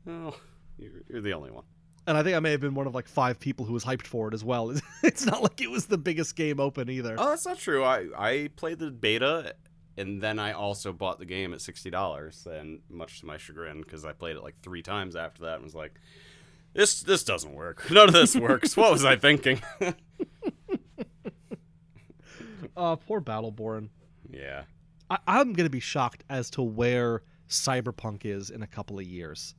Oh, 0.08 0.36
you're, 0.80 0.92
you're 1.08 1.22
the 1.22 1.34
only 1.34 1.52
one. 1.52 1.64
And 2.08 2.18
I 2.18 2.24
think 2.24 2.36
I 2.36 2.40
may 2.40 2.50
have 2.50 2.60
been 2.60 2.74
one 2.74 2.88
of 2.88 2.96
like 2.96 3.08
five 3.08 3.40
people 3.40 3.66
who 3.66 3.74
was 3.74 3.86
hyped 3.86 4.08
for 4.08 4.28
it 4.30 4.34
as 4.34 4.44
well. 4.44 4.74
It's 5.04 5.28
not 5.28 5.44
like 5.44 5.62
it 5.62 5.70
was 5.70 5.86
the 5.86 5.98
biggest 6.00 6.36
game 6.36 6.60
open 6.60 6.90
either. 6.90 7.16
Oh, 7.20 7.30
that's 7.30 7.46
not 7.46 7.60
true. 7.60 7.84
I 7.84 8.08
I 8.18 8.50
played 8.56 8.80
the 8.80 8.90
beta 8.90 9.54
and 9.98 10.22
then 10.22 10.40
I 10.40 10.54
also 10.54 10.94
bought 10.94 11.20
the 11.20 11.26
game 11.26 11.54
at 11.54 11.62
sixty 11.62 11.90
dollars, 11.90 12.48
and 12.50 12.80
much 12.90 13.20
to 13.20 13.26
my 13.26 13.38
chagrin, 13.38 13.82
because 13.82 14.06
I 14.06 14.14
played 14.14 14.36
it 14.36 14.44
like 14.44 14.56
three 14.62 14.82
times 14.82 15.16
after 15.16 15.44
that, 15.44 15.56
and 15.56 15.64
was 15.64 15.76
like, 15.76 16.00
"This 16.74 17.02
this 17.02 17.24
doesn't 17.24 17.54
work. 17.54 17.90
None 17.92 18.08
of 18.08 18.14
this 18.14 18.36
works. 18.36 18.78
what 18.78 18.92
was 18.92 19.06
I 19.06 19.16
thinking?" 19.18 19.62
Uh, 22.76 22.96
poor 22.96 23.22
Battleborn. 23.22 23.90
yeah, 24.30 24.64
I, 25.10 25.18
I'm 25.28 25.54
gonna 25.54 25.70
be 25.70 25.80
shocked 25.80 26.24
as 26.30 26.50
to 26.52 26.62
where 26.62 27.24
Cyberpunk 27.50 28.26
is 28.26 28.50
in 28.50 28.64
a 28.64 28.68
couple 28.68 29.00
of 29.00 29.06
years. 29.06 29.56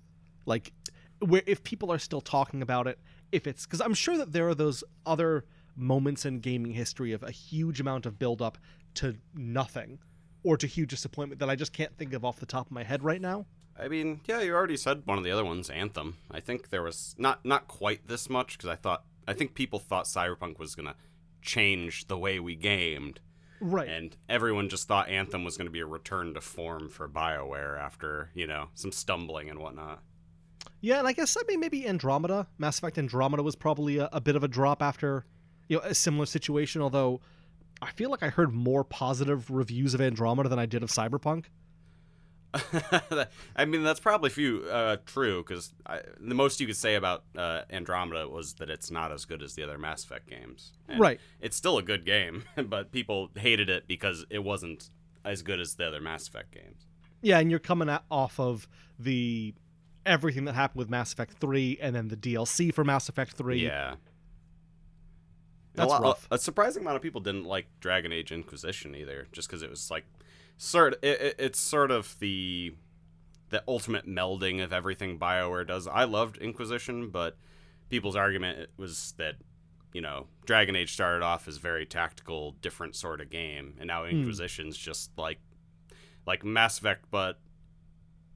Like, 0.47 0.73
where 1.21 1.43
if 1.47 1.63
people 1.63 1.93
are 1.93 1.99
still 1.99 2.21
talking 2.21 2.63
about 2.63 2.87
it, 2.87 2.99
if 3.31 3.47
it's 3.47 3.67
because 3.67 3.81
I'm 3.81 3.95
sure 3.95 4.17
that 4.17 4.33
there 4.33 4.49
are 4.49 4.55
those 4.55 4.83
other 5.07 5.45
moments 5.77 6.25
in 6.27 6.41
gaming 6.41 6.73
history 6.73 7.13
of 7.13 7.23
a 7.23 7.31
huge 7.31 7.81
amount 7.81 8.07
of 8.07 8.19
build 8.19 8.43
up 8.43 8.59
to 8.95 9.17
nothing 9.35 9.99
or 10.43 10.57
to 10.57 10.67
huge 10.67 10.91
disappointment 10.91 11.39
that 11.41 11.49
I 11.49 11.57
just 11.57 11.73
can't 11.73 11.97
think 11.97 12.13
of 12.13 12.25
off 12.25 12.41
the 12.41 12.47
top 12.47 12.67
of 12.67 12.73
my 12.73 12.83
head 12.83 13.03
right 13.03 13.21
now. 13.21 13.47
I 13.79 13.89
mean, 13.89 14.21
yeah, 14.27 14.41
you 14.41 14.53
already 14.55 14.77
said 14.77 15.03
one 15.07 15.17
of 15.17 15.25
the 15.25 15.31
other 15.31 15.45
ones, 15.45 15.71
Anthem. 15.71 16.19
I 16.31 16.41
think 16.41 16.69
there 16.69 16.83
was 16.83 17.15
not 17.19 17.45
not 17.45 17.69
quite 17.69 18.07
this 18.07 18.29
much 18.29 18.59
because 18.59 18.69
I 18.69 18.77
thought 18.77 19.05
I 19.27 19.33
think 19.33 19.55
people 19.55 19.79
thought 19.79 20.05
Cyberpunk 20.05 20.59
was 20.59 20.75
gonna 20.75 20.95
change 21.43 22.07
the 22.07 22.17
way 22.19 22.39
we 22.41 22.55
gamed, 22.57 23.21
Right. 23.61 23.89
and 23.89 24.17
everyone 24.29 24.69
just 24.69 24.89
thought 24.89 25.09
Anthem 25.09 25.45
was 25.45 25.57
gonna 25.57 25.71
be 25.71 25.81
a 25.81 25.87
return 25.87 26.35
to 26.35 26.41
form 26.41 26.89
for 26.89 27.09
Bioware 27.09 27.79
after 27.79 28.31
you 28.35 28.47
know 28.47 28.69
some 28.75 28.93
stumbling 28.93 29.51
and 29.51 29.59
whatnot. 29.59 30.03
Yeah, 30.81 30.99
and 30.99 31.07
I 31.09 31.13
guess 31.13 31.37
I 31.37 31.43
mean 31.47 31.61
maybe 31.61 31.87
Andromeda, 31.87 32.47
Mass 32.59 32.79
Effect 32.79 32.99
Andromeda 32.99 33.43
was 33.43 33.57
probably 33.57 33.99
a, 33.99 34.09
a 34.13 34.21
bit 34.21 34.37
of 34.37 34.43
a 34.45 34.49
drop 34.49 34.83
after 34.83 35.25
you 35.69 35.77
know 35.77 35.83
a 35.85 35.95
similar 35.95 36.27
situation. 36.27 36.83
Although 36.83 37.21
I 37.81 37.91
feel 37.93 38.11
like 38.11 38.23
I 38.23 38.29
heard 38.29 38.53
more 38.53 38.85
positive 38.85 39.51
reviews 39.51 39.95
of 39.95 40.01
Andromeda 40.01 40.49
than 40.49 40.59
I 40.59 40.67
did 40.67 40.83
of 40.83 40.89
Cyberpunk. 40.91 41.47
I 43.57 43.65
mean, 43.65 43.83
that's 43.83 44.01
probably 44.01 44.31
few 44.31 44.65
uh, 44.71 44.97
true 45.07 45.43
because 45.43 45.73
the 46.21 46.35
most 46.35 46.61
you 46.61 46.67
could 46.67 46.77
say 46.77 46.95
about 46.97 47.25
uh, 47.37 47.63
Andromeda 47.71 48.29
was 48.29 48.55
that 48.55 48.69
it's 48.69 48.91
not 48.91 49.11
as 49.11 49.25
good 49.25 49.43
as 49.43 49.55
the 49.55 49.63
other 49.63 49.79
Mass 49.79 50.05
Effect 50.05 50.29
games. 50.29 50.73
And 50.89 51.01
Right. 51.01 51.21
It's 51.41 51.57
still 51.57 51.79
a 51.79 51.83
good 51.83 52.05
game, 52.05 52.45
but 52.67 52.93
people 52.93 53.31
hated 53.37 53.71
it 53.71 53.87
because 53.89 54.27
it 54.29 54.41
wasn't 54.45 54.91
as 55.25 55.43
good 55.43 55.61
as 55.61 55.75
the 55.75 55.87
other 55.87 56.01
Mass 56.01 56.29
Effect 56.29 56.53
games. 56.53 56.87
Yeah, 57.23 57.39
and 57.39 57.51
you're 57.51 57.61
coming 57.61 57.89
off 58.11 58.39
of 58.41 58.69
the 58.99 59.55
everything 60.05 60.45
that 60.47 60.55
happened 60.55 60.79
with 60.81 60.91
Mass 60.91 61.13
Effect 61.13 61.35
Three, 61.41 61.79
and 61.81 61.95
then 61.95 62.09
the 62.09 62.17
DLC 62.17 62.75
for 62.75 62.85
Mass 62.85 63.09
Effect 63.09 63.33
Three. 63.35 63.65
Yeah. 63.65 63.95
That's 65.75 65.87
a, 65.87 65.91
lot- 65.93 66.03
rough. 66.03 66.29
a 66.31 66.39
surprising 66.39 66.83
amount 66.83 66.97
of 66.97 67.03
people 67.03 67.21
didn't 67.21 67.45
like 67.45 67.67
Dragon 67.81 68.13
Age 68.13 68.31
Inquisition 68.31 68.95
either, 68.95 69.27
just 69.33 69.49
because 69.49 69.63
it 69.63 69.71
was 69.71 69.91
like 69.91 70.05
sort. 70.57 70.95
It, 71.03 71.21
it, 71.21 71.37
it's 71.39 71.59
sort 71.59 71.91
of 71.91 72.19
the 72.19 72.75
the 73.51 73.63
ultimate 73.69 74.07
melding 74.07 74.63
of 74.65 74.73
everything 74.73 75.19
Bioware 75.19 75.67
does. 75.67 75.87
I 75.87 76.05
loved 76.05 76.39
Inquisition, 76.39 77.11
but 77.11 77.37
people's 77.91 78.17
argument 78.17 78.71
was 78.79 79.13
that 79.19 79.37
you 79.93 80.01
know 80.01 80.27
Dragon 80.47 80.75
Age 80.75 80.93
started 80.93 81.23
off 81.23 81.47
as 81.47 81.59
very 81.59 81.87
tactical, 81.87 82.53
different 82.63 82.97
sort 82.97 83.21
of 83.21 83.31
game, 83.31 83.75
and 83.79 83.87
now 83.87 84.05
hmm. 84.05 84.11
Inquisition's 84.11 84.77
just 84.77 85.11
like 85.17 85.39
like 86.27 86.45
Mass 86.45 86.79
Effect, 86.79 87.05
but 87.11 87.39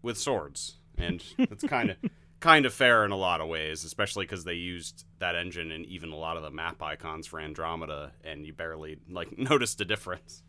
with 0.03 0.19
swords, 0.19 0.77
and 0.97 1.23
it's 1.39 1.65
kind 1.65 1.91
of 1.91 1.97
kind 2.41 2.67
of 2.67 2.75
fair 2.75 3.05
in 3.05 3.11
a 3.11 3.17
lot 3.17 3.41
of 3.41 3.49
ways, 3.49 3.85
especially 3.85 4.25
because 4.25 4.45
they 4.45 4.55
used 4.55 5.05
that 5.19 5.35
engine 5.35 5.73
and 5.73 5.87
even 5.87 6.13
a 6.13 6.17
lot 6.17 6.37
of 6.37 6.43
the 6.43 6.51
map 6.51 6.83
icons 6.83 7.27
for 7.27 7.41
Andromeda, 7.41 8.13
and 8.25 8.47
you 8.47 8.53
barely 8.53 8.99
like 9.09 9.37
noticed 9.39 9.81
a 9.81 9.85
difference. 9.85 10.43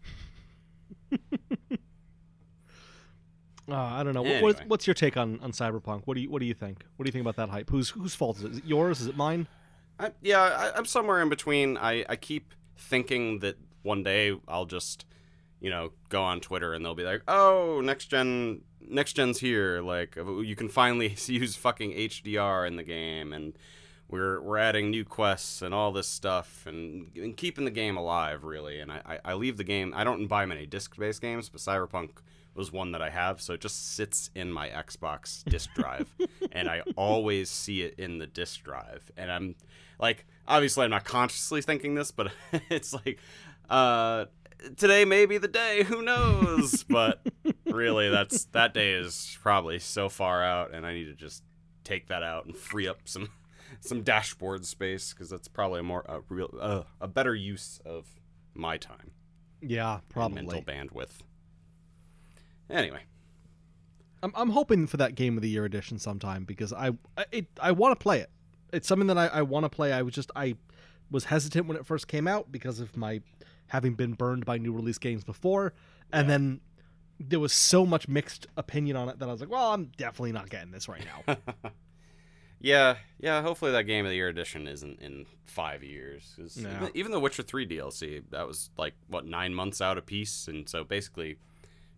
Uh, 3.69 3.75
I 3.75 4.03
don't 4.03 4.13
know. 4.13 4.21
What, 4.21 4.41
what's, 4.41 4.59
what's 4.61 4.87
your 4.87 4.93
take 4.93 5.17
on, 5.17 5.39
on 5.41 5.51
Cyberpunk? 5.51 6.03
What 6.05 6.15
do 6.15 6.21
you 6.21 6.29
What 6.29 6.39
do 6.39 6.45
you 6.45 6.53
think? 6.53 6.83
What 6.95 7.03
do 7.03 7.07
you 7.07 7.11
think 7.11 7.23
about 7.23 7.35
that 7.35 7.49
hype? 7.49 7.69
Whose 7.69 7.89
Whose 7.89 8.15
fault 8.15 8.37
is 8.37 8.43
it? 8.43 8.51
Is 8.51 8.57
it 8.59 8.65
yours? 8.65 9.01
Is 9.01 9.07
it 9.07 9.17
mine? 9.17 9.47
I, 9.99 10.11
yeah, 10.21 10.41
I, 10.41 10.77
I'm 10.77 10.85
somewhere 10.85 11.21
in 11.21 11.29
between. 11.29 11.77
I, 11.77 12.05
I 12.07 12.15
keep 12.15 12.53
thinking 12.77 13.39
that 13.39 13.57
one 13.81 14.03
day 14.03 14.39
I'll 14.47 14.65
just, 14.65 15.05
you 15.59 15.69
know, 15.69 15.91
go 16.09 16.21
on 16.23 16.39
Twitter 16.39 16.73
and 16.73 16.85
they'll 16.85 16.95
be 16.95 17.03
like, 17.03 17.23
"Oh, 17.27 17.81
next 17.83 18.05
gen, 18.05 18.61
next 18.79 19.13
gen's 19.13 19.39
here. 19.39 19.81
Like, 19.81 20.15
you 20.15 20.55
can 20.55 20.69
finally 20.69 21.15
use 21.25 21.55
fucking 21.55 21.91
HDR 21.91 22.67
in 22.67 22.75
the 22.75 22.83
game, 22.83 23.33
and 23.33 23.57
we're 24.09 24.39
we're 24.41 24.57
adding 24.57 24.89
new 24.89 25.03
quests 25.03 25.61
and 25.61 25.73
all 25.73 25.91
this 25.91 26.07
stuff, 26.07 26.65
and, 26.65 27.11
and 27.15 27.35
keeping 27.35 27.65
the 27.65 27.71
game 27.71 27.97
alive, 27.97 28.43
really." 28.43 28.79
And 28.79 28.91
I, 28.91 29.01
I, 29.05 29.19
I 29.25 29.33
leave 29.33 29.57
the 29.57 29.63
game. 29.63 29.93
I 29.95 30.03
don't 30.03 30.27
buy 30.27 30.45
many 30.45 30.65
disc-based 30.65 31.21
games, 31.21 31.49
but 31.49 31.61
Cyberpunk 31.61 32.09
was 32.57 32.71
one 32.71 32.91
that 32.91 33.01
I 33.01 33.09
have, 33.09 33.39
so 33.39 33.53
it 33.53 33.61
just 33.61 33.95
sits 33.95 34.31
in 34.33 34.51
my 34.51 34.69
Xbox 34.69 35.43
disk 35.45 35.69
drive, 35.75 36.07
and 36.51 36.67
I 36.67 36.81
always 36.95 37.49
see 37.49 37.83
it 37.83 37.95
in 37.99 38.17
the 38.17 38.27
disk 38.27 38.63
drive, 38.63 39.11
and 39.15 39.31
I'm 39.31 39.55
like, 39.99 40.25
obviously, 40.47 40.85
I'm 40.85 40.89
not 40.89 41.05
consciously 41.05 41.61
thinking 41.61 41.95
this, 41.95 42.11
but 42.11 42.31
it's 42.69 42.93
like, 42.93 43.19
uh, 43.69 44.25
today 44.75 45.05
may 45.05 45.25
be 45.25 45.37
the 45.37 45.47
day, 45.47 45.83
who 45.83 46.01
knows? 46.01 46.83
but 46.89 47.21
really, 47.65 48.09
that's 48.09 48.45
that 48.45 48.73
day 48.73 48.93
is 48.93 49.37
probably 49.41 49.79
so 49.79 50.09
far 50.09 50.43
out, 50.43 50.73
and 50.73 50.85
I 50.85 50.93
need 50.93 51.05
to 51.05 51.13
just 51.15 51.43
take 51.83 52.07
that 52.07 52.23
out 52.23 52.45
and 52.45 52.55
free 52.55 52.87
up 52.87 53.01
some 53.05 53.29
some 53.79 54.01
dashboard 54.03 54.65
space 54.65 55.13
because 55.13 55.29
that's 55.29 55.47
probably 55.47 55.79
a 55.79 55.83
more 55.83 56.03
a 56.07 56.19
real 56.29 56.49
uh, 56.59 56.83
a 57.01 57.07
better 57.07 57.33
use 57.35 57.79
of 57.85 58.07
my 58.53 58.77
time 58.77 59.11
Yeah, 59.61 59.99
probably. 60.09 60.41
mental 60.43 60.61
bandwidth. 60.63 61.19
Anyway, 62.69 63.01
I'm, 64.23 64.31
I'm 64.35 64.49
hoping 64.49 64.87
for 64.87 64.97
that 64.97 65.15
Game 65.15 65.37
of 65.37 65.41
the 65.41 65.49
Year 65.49 65.65
edition 65.65 65.99
sometime 65.99 66.43
because 66.43 66.73
I 66.73 66.91
I- 67.17 67.25
it 67.31 67.47
I 67.61 67.71
want 67.71 67.97
to 67.97 68.01
play 68.03 68.19
it. 68.19 68.29
It's 68.73 68.87
something 68.87 69.07
that 69.07 69.17
I, 69.17 69.27
I 69.27 69.41
want 69.43 69.63
to 69.63 69.69
play. 69.69 69.93
I 69.93 70.01
was 70.01 70.13
just 70.13 70.31
I 70.35 70.55
was 71.09 71.25
hesitant 71.25 71.67
when 71.67 71.77
it 71.77 71.85
first 71.85 72.07
came 72.07 72.27
out 72.27 72.51
because 72.51 72.79
of 72.81 72.95
my 72.97 73.21
having 73.67 73.93
been 73.93 74.13
burned 74.13 74.45
by 74.45 74.57
new 74.57 74.73
release 74.73 74.97
games 74.97 75.23
before, 75.23 75.73
and 76.11 76.29
then 76.29 76.59
there 77.19 77.39
was 77.39 77.51
so 77.53 77.85
much 77.85 78.07
mixed 78.07 78.45
opinion 78.57 78.95
on 78.95 79.09
it 79.09 79.17
that 79.19 79.27
I 79.27 79.31
was 79.31 79.41
like, 79.41 79.49
well, 79.49 79.73
I'm 79.73 79.85
definitely 79.97 80.33
not 80.33 80.49
getting 80.49 80.71
this 80.71 80.87
right 80.87 81.03
now. 81.25 81.37
yeah, 82.59 82.95
yeah. 83.19 83.41
Hopefully, 83.41 83.71
that 83.71 83.83
Game 83.83 84.05
of 84.05 84.09
the 84.09 84.15
Year 84.15 84.29
edition 84.29 84.67
isn't 84.67 84.99
in 85.01 85.25
five 85.45 85.83
years. 85.83 86.35
No. 86.57 86.69
even, 86.69 86.91
even 86.93 87.11
the 87.11 87.19
Witcher 87.19 87.43
Three 87.43 87.67
DLC 87.67 88.23
that 88.31 88.47
was 88.47 88.69
like 88.77 88.93
what 89.07 89.25
nine 89.25 89.53
months 89.53 89.81
out 89.81 89.97
a 89.97 90.01
piece, 90.01 90.47
and 90.47 90.67
so 90.67 90.83
basically 90.83 91.37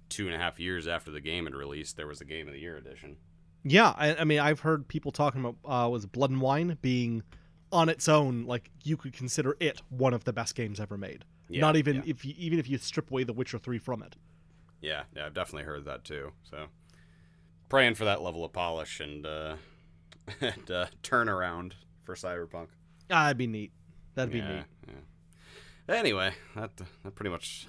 two 0.09 0.25
and 0.25 0.35
a 0.35 0.39
half 0.39 0.59
years 0.59 0.87
after 0.87 1.11
the 1.11 1.21
game 1.21 1.45
had 1.45 1.53
released, 1.55 1.95
there 1.97 2.07
was 2.07 2.19
a 2.21 2.25
Game 2.25 2.47
of 2.47 2.53
the 2.53 2.59
Year 2.59 2.77
edition. 2.77 3.17
yeah, 3.63 3.93
I, 3.97 4.15
I 4.15 4.23
mean 4.23 4.39
I've 4.39 4.61
heard 4.61 4.87
people 4.87 5.11
talking 5.11 5.41
about 5.45 5.55
uh, 5.65 5.87
was 5.89 6.05
Blood 6.05 6.31
and 6.31 6.41
Wine 6.41 6.77
being 6.81 7.23
on 7.71 7.87
its 7.89 8.09
own 8.09 8.45
like 8.45 8.71
you 8.83 8.97
could 8.97 9.13
consider 9.13 9.55
it 9.59 9.81
one 9.89 10.13
of 10.13 10.23
the 10.23 10.33
best 10.33 10.55
games 10.55 10.79
ever 10.79 10.97
made. 10.97 11.23
Yeah, 11.49 11.61
Not 11.61 11.75
even 11.77 11.97
yeah. 11.97 12.01
if 12.05 12.25
you, 12.25 12.33
even 12.37 12.59
if 12.59 12.69
you 12.69 12.77
strip 12.77 13.09
away 13.11 13.23
The 13.23 13.33
Witcher 13.33 13.57
Three 13.59 13.77
from 13.79 14.01
it. 14.03 14.15
Yeah, 14.81 15.03
yeah, 15.15 15.25
I've 15.25 15.33
definitely 15.33 15.63
heard 15.63 15.85
that 15.85 16.03
too. 16.03 16.31
So 16.43 16.65
praying 17.69 17.95
for 17.95 18.05
that 18.05 18.21
level 18.21 18.43
of 18.45 18.53
polish 18.53 18.99
and 18.99 19.25
uh, 19.25 19.55
and 20.41 20.71
uh, 20.71 20.85
turnaround 21.03 21.73
for 22.03 22.15
Cyberpunk. 22.15 22.67
Ah, 23.11 23.25
that'd 23.25 23.37
be 23.37 23.47
neat. 23.47 23.71
That'd 24.15 24.31
be 24.31 24.39
yeah, 24.39 24.55
neat. 24.55 24.65
yeah. 24.87 25.95
Anyway, 25.95 26.33
that 26.55 26.71
that 26.77 27.15
pretty 27.15 27.31
much 27.31 27.67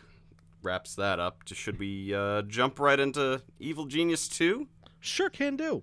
wraps 0.63 0.95
that 0.97 1.19
up. 1.19 1.45
Just 1.45 1.61
should 1.61 1.79
we 1.79 2.15
uh, 2.15 2.43
jump 2.43 2.79
right 2.79 3.01
into 3.01 3.43
Evil 3.59 3.87
Genius 3.87 4.29
Two? 4.29 4.69
Sure 5.01 5.31
can 5.31 5.57
do. 5.57 5.83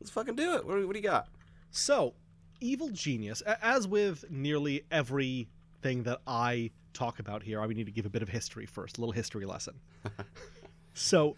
Let's 0.00 0.10
fucking 0.10 0.36
do 0.36 0.54
it. 0.54 0.66
What, 0.66 0.76
do- 0.76 0.86
what 0.86 0.94
do 0.94 0.98
you 0.98 1.06
got? 1.08 1.28
So, 1.70 2.14
Evil 2.60 2.88
Genius, 2.88 3.42
as 3.42 3.86
with 3.86 4.24
nearly 4.30 4.84
everything 4.90 6.02
that 6.04 6.20
I 6.26 6.70
talk 6.94 7.18
about 7.18 7.42
here, 7.42 7.60
I 7.60 7.66
would 7.66 7.76
need 7.76 7.86
to 7.86 7.92
give 7.92 8.06
a 8.06 8.10
bit 8.10 8.22
of 8.22 8.28
history 8.28 8.66
first, 8.66 8.96
a 8.96 9.00
little 9.00 9.12
history 9.12 9.44
lesson. 9.44 9.78
so, 10.94 11.36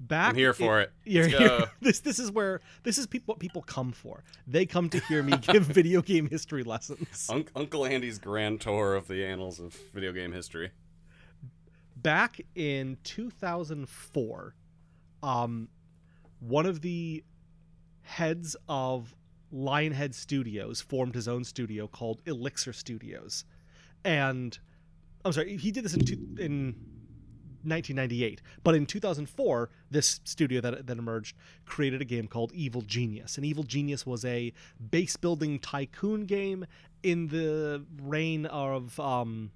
back 0.00 0.30
I'm 0.30 0.36
here 0.36 0.52
for 0.52 0.78
in- 0.80 0.84
it. 0.84 0.92
You're 1.04 1.26
here- 1.28 1.70
This 1.80 2.00
this 2.00 2.18
is 2.18 2.30
where 2.30 2.60
this 2.82 2.98
is 2.98 3.06
what 3.26 3.38
people 3.38 3.62
come 3.62 3.92
for. 3.92 4.24
They 4.46 4.66
come 4.66 4.88
to 4.90 5.00
hear 5.00 5.22
me 5.22 5.36
give 5.38 5.64
video 5.80 6.02
game 6.02 6.28
history 6.28 6.62
lessons. 6.64 7.28
Unc 7.30 7.50
Uncle 7.56 7.84
Andy's 7.86 8.18
grand 8.18 8.60
tour 8.60 8.94
of 8.94 9.08
the 9.08 9.24
annals 9.24 9.58
of 9.60 9.74
video 9.94 10.12
game 10.12 10.32
history. 10.32 10.70
back 11.96 12.40
in 12.54 12.96
2004 13.04 14.54
um 15.22 15.68
one 16.40 16.66
of 16.66 16.80
the 16.80 17.22
heads 18.02 18.56
of 18.68 19.14
lionhead 19.54 20.14
studios 20.14 20.80
formed 20.80 21.14
his 21.14 21.28
own 21.28 21.44
studio 21.44 21.86
called 21.86 22.20
elixir 22.26 22.72
studios 22.72 23.44
and 24.04 24.58
i'm 25.24 25.32
sorry 25.32 25.56
he 25.56 25.70
did 25.70 25.84
this 25.84 25.94
in, 25.94 26.04
two, 26.04 26.18
in 26.40 26.74
1998 27.64 28.42
but 28.62 28.74
in 28.74 28.86
2004 28.86 29.70
this 29.90 30.20
studio 30.24 30.60
that, 30.60 30.86
that 30.86 30.98
emerged 30.98 31.36
created 31.66 32.00
a 32.00 32.04
game 32.04 32.26
called 32.26 32.52
evil 32.52 32.82
genius 32.82 33.36
and 33.36 33.46
evil 33.46 33.64
genius 33.64 34.06
was 34.06 34.24
a 34.24 34.52
base 34.90 35.16
building 35.16 35.58
tycoon 35.58 36.24
game 36.24 36.64
in 37.02 37.28
the 37.28 37.84
reign 38.00 38.46
of 38.46 38.98
um 39.00 39.50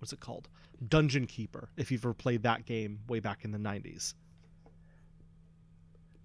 what's 0.00 0.12
it 0.12 0.20
called? 0.20 0.48
Dungeon 0.86 1.26
Keeper. 1.26 1.68
If 1.76 1.92
you've 1.92 2.04
ever 2.04 2.14
played 2.14 2.42
that 2.42 2.66
game 2.66 3.00
way 3.06 3.20
back 3.20 3.44
in 3.44 3.52
the 3.52 3.58
'90s. 3.58 4.14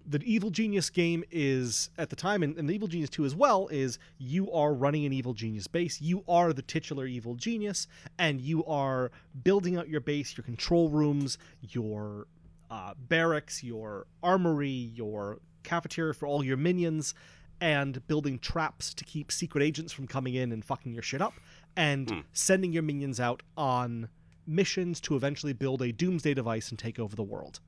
The 0.08 0.22
Evil 0.22 0.50
Genius 0.50 0.88
game 0.88 1.24
is 1.32 1.90
at 1.98 2.10
the 2.10 2.16
time, 2.16 2.42
and, 2.44 2.56
and 2.56 2.68
the 2.68 2.74
Evil 2.74 2.86
Genius 2.86 3.10
2 3.10 3.24
as 3.24 3.34
well, 3.34 3.66
is 3.68 3.98
you 4.18 4.50
are 4.52 4.72
running 4.72 5.04
an 5.04 5.12
Evil 5.12 5.34
Genius 5.34 5.66
base. 5.66 6.00
You 6.00 6.22
are 6.28 6.52
the 6.52 6.62
titular 6.62 7.06
Evil 7.06 7.34
Genius, 7.34 7.88
and 8.18 8.40
you 8.40 8.64
are 8.66 9.10
building 9.42 9.76
out 9.76 9.88
your 9.88 10.00
base, 10.00 10.36
your 10.36 10.44
control 10.44 10.90
rooms, 10.90 11.38
your 11.60 12.28
uh, 12.70 12.94
barracks, 13.08 13.64
your 13.64 14.06
armory, 14.22 14.92
your 14.94 15.38
cafeteria 15.64 16.14
for 16.14 16.26
all 16.28 16.44
your 16.44 16.56
minions, 16.56 17.14
and 17.60 18.06
building 18.06 18.38
traps 18.38 18.94
to 18.94 19.04
keep 19.04 19.32
secret 19.32 19.64
agents 19.64 19.92
from 19.92 20.06
coming 20.06 20.34
in 20.34 20.52
and 20.52 20.64
fucking 20.64 20.92
your 20.92 21.02
shit 21.02 21.20
up, 21.20 21.34
and 21.76 22.10
Hmm. 22.10 22.20
sending 22.32 22.72
your 22.72 22.82
minions 22.84 23.18
out 23.18 23.42
on 23.56 24.08
missions 24.46 25.00
to 25.00 25.16
eventually 25.16 25.52
build 25.52 25.82
a 25.82 25.90
doomsday 25.90 26.32
device 26.34 26.70
and 26.70 26.78
take 26.78 27.00
over 27.00 27.16
the 27.16 27.24
world. 27.24 27.58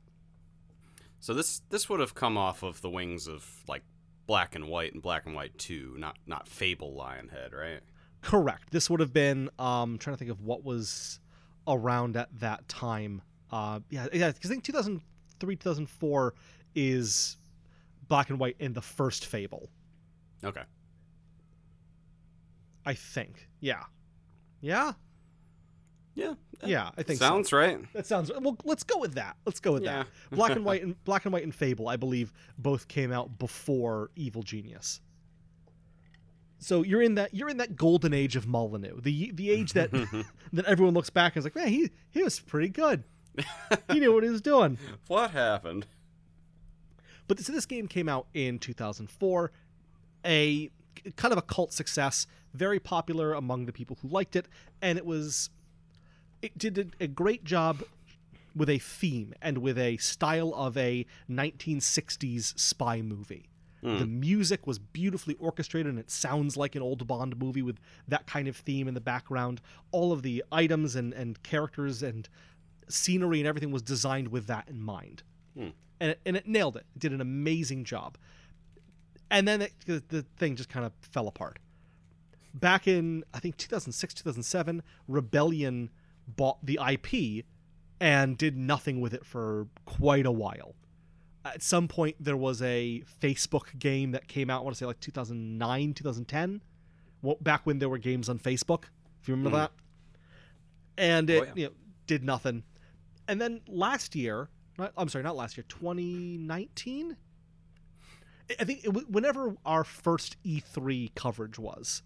So 1.21 1.35
this 1.35 1.63
this 1.71 1.89
would 1.89 2.01
have 2.01 2.15
come 2.15 2.37
off 2.39 2.63
of 2.63 2.81
the 2.81 2.91
wings 2.91 3.27
of 3.27 3.45
like 3.69 3.83
Black 4.27 4.55
and 4.55 4.69
White 4.69 4.93
and 4.93 5.03
Black 5.03 5.27
and 5.27 5.35
White 5.35 5.57
Two, 5.59 5.95
not 5.99 6.17
not 6.27 6.49
Fable 6.49 6.95
Lionhead, 6.95 7.53
right? 7.53 7.81
Correct. 8.23 8.71
This 8.71 8.89
would 8.91 9.01
have 9.01 9.13
been 9.13 9.51
um 9.59 9.99
trying 9.99 10.15
to 10.15 10.19
think 10.19 10.31
of 10.31 10.43
what 10.43 10.65
was 10.65 11.21
around 11.67 12.17
at 12.17 12.29
that 12.41 12.69
time. 12.69 13.23
Uh 13.51 13.81
yeah, 13.91 14.07
yeah, 14.13 14.31
because 14.31 14.51
I 14.51 14.55
think 14.55 14.65
2003 14.65 15.57
2004 15.57 16.35
is 16.75 17.37
Black 18.09 18.31
and 18.31 18.39
White 18.39 18.57
in 18.59 18.73
the 18.73 18.83
first 18.83 19.27
Fable. 19.27 19.69
Okay. 20.45 20.63
I 22.87 22.95
think. 22.95 23.49
Yeah. 23.61 23.83
Yeah? 24.61 24.93
Yeah. 26.19 26.35
Yeah, 26.65 26.91
I 26.99 27.05
think 27.05 27.21
so. 27.21 27.25
Sounds 27.27 27.53
right. 27.53 27.79
That 27.93 28.05
sounds 28.07 28.33
well. 28.37 28.57
Let's 28.65 28.83
go 28.83 28.99
with 28.99 29.15
that. 29.15 29.37
Let's 29.47 29.61
go 29.61 29.73
with 29.75 29.85
Yeah. 29.85 30.03
that. 30.03 30.07
Black 30.37 30.51
and 30.53 30.65
white 30.65 30.83
and 30.83 31.03
Black 31.05 31.25
and 31.25 31.33
White 31.33 31.45
and 31.45 31.55
Fable, 31.55 31.89
I 31.89 31.97
believe, 31.97 32.33
both 32.59 32.89
came 32.89 33.13
out 33.13 33.39
before 33.39 34.11
Evil 34.17 34.43
Genius. 34.43 35.01
So 36.59 36.83
you're 36.83 37.03
in 37.03 37.15
that 37.15 37.33
you're 37.35 37.49
in 37.49 37.59
that 37.59 37.77
golden 37.77 38.13
age 38.13 38.35
of 38.35 38.49
Molyneux, 38.49 39.01
the 39.01 39.31
the 39.33 39.51
age 39.51 39.73
that 39.75 39.93
that 40.53 40.65
everyone 40.67 40.95
looks 40.95 41.11
back 41.11 41.37
and 41.37 41.41
is 41.41 41.45
like, 41.45 41.55
man, 41.55 41.69
he 41.69 41.91
he 42.11 42.23
was 42.25 42.41
pretty 42.41 42.69
good. 42.69 43.05
he 43.93 44.01
knew 44.01 44.13
what 44.13 44.25
he 44.25 44.31
was 44.31 44.41
doing. 44.41 44.77
what 45.07 45.31
happened? 45.31 45.87
But 47.29 47.39
so 47.39 47.53
this 47.53 47.67
game 47.67 47.87
came 47.87 48.09
out 48.09 48.27
in 48.35 48.59
2004, 48.59 49.53
a 50.25 50.71
kind 51.15 51.31
of 51.31 51.39
a 51.39 51.43
cult 51.43 51.73
success, 51.73 52.27
very 52.55 52.81
popular 52.81 53.35
among 53.35 53.67
the 53.67 53.73
people 53.73 53.99
who 54.03 54.09
liked 54.09 54.35
it, 54.35 54.49
and 54.83 54.99
it 54.99 55.07
was 55.07 55.51
it 56.43 56.57
did 56.57 56.97
a, 57.01 57.07
great 57.07 57.45
job 57.45 57.83
with 58.55 58.69
a 58.69 58.79
theme 58.79 59.35
and 59.41 59.59
with 59.59 59.79
a 59.79 59.97
style 59.99 60.53
of 60.55 60.77
a 60.77 61.07
1960s 61.31 62.59
spy 62.59 63.03
movie. 63.03 63.49
Hmm. 63.83 63.99
The 63.99 64.07
music 64.07 64.67
was 64.67 64.79
beautifully 64.79 65.37
orchestrated 65.39 65.91
and 65.91 65.99
it 65.99 66.11
sounds 66.11 66.57
like 66.57 66.75
an 66.75 66.83
old 66.83 67.07
Bond 67.07 67.39
movie 67.39 67.63
with 67.63 67.79
that 68.09 68.27
kind 68.27 68.49
of 68.49 68.57
theme 68.57 68.89
in 68.89 68.95
the 68.95 69.01
background. 69.01 69.61
All 69.93 70.13
of 70.13 70.23
the 70.23 70.45
items 70.51 70.97
and, 70.97 71.13
and 71.13 71.41
characters 71.43 72.03
and 72.03 72.29
scenery 72.89 73.39
and 73.39 73.47
everything 73.47 73.71
was 73.71 73.83
designed 73.83 74.29
with 74.29 74.47
that 74.47 74.67
in 74.69 74.81
mind 74.81 75.23
hmm. 75.55 75.69
and 76.01 76.13
it, 76.13 76.21
and 76.27 76.37
it 76.37 76.49
nailed 76.49 76.77
it. 76.77 76.87
It 76.97 76.99
did 76.99 77.13
an 77.13 77.21
amazing 77.21 77.85
job. 77.85 78.17
And 79.31 79.47
then 79.47 79.63
it, 79.63 79.73
the, 79.87 80.03
the 80.09 80.23
thing 80.39 80.57
just 80.57 80.71
kind 80.71 80.87
of 80.87 80.93
fell 81.03 81.29
apart. 81.29 81.59
Back 82.55 82.89
in 82.89 83.25
I 83.33 83.39
think 83.39 83.57
2006, 83.59 84.15
2007, 84.15 84.83
Rebellion 85.07 85.91
bought 86.37 86.65
the 86.65 86.79
IP 86.91 87.45
and 88.01 88.37
did 88.39 88.57
nothing 88.57 89.01
with 89.01 89.13
it 89.15 89.25
for 89.27 89.67
quite 89.87 90.27
a 90.27 90.31
while. 90.33 90.75
At 91.45 91.63
some 91.63 91.89
point, 91.89 92.17
there 92.21 92.37
was 92.37 92.61
a 92.63 93.03
Facebook 93.21 93.79
game 93.79 94.13
that 94.13 94.29
came 94.29 94.51
out. 94.51 94.61
I 94.61 94.65
want 94.65 94.77
to 94.77 94.79
say 94.79 94.87
like 94.87 95.01
2009, 95.01 95.95
2010, 95.95 96.61
well, 97.23 97.37
back 97.41 97.65
when 97.67 97.79
there 97.79 97.89
were 97.89 97.99
games 97.99 98.29
on 98.29 98.39
Facebook. 98.39 98.85
If 99.21 99.29
you 99.29 99.35
remember 99.35 99.57
Mhm. 99.57 99.61
that, 99.63 99.73
and 100.97 101.31
it 101.31 101.43
Oh, 101.43 101.45
yeah. 101.47 101.53
you 101.57 101.65
know, 101.67 101.73
did 102.07 102.23
nothing. 102.23 102.65
And 103.27 103.41
then 103.41 103.61
last 103.67 104.15
year, 104.15 104.49
not, 104.79 104.93
I'm 104.97 105.09
sorry, 105.09 105.25
not 105.25 105.37
last 105.37 105.57
year, 105.57 105.65
2019. 105.69 107.17
I- 108.59 108.65
think 108.65 108.85
it, 108.85 109.11
whenever 109.11 109.57
our 109.67 109.85
first 109.85 110.37
E3 110.45 111.13
coverage 111.15 111.59
was, 111.59 112.03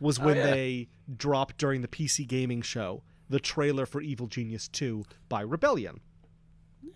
was 0.00 0.18
Oh, 0.18 0.24
when 0.26 0.36
yeah. 0.36 0.50
they 0.50 0.88
dropped 1.16 1.56
during 1.58 1.80
the 1.82 1.88
PC 1.88 2.24
gaming 2.26 2.62
show 2.62 3.02
the 3.28 3.40
trailer 3.40 3.86
for 3.86 4.00
Evil 4.00 4.26
Genius 4.26 4.68
2 4.68 5.04
by 5.28 5.40
Rebellion. 5.40 6.00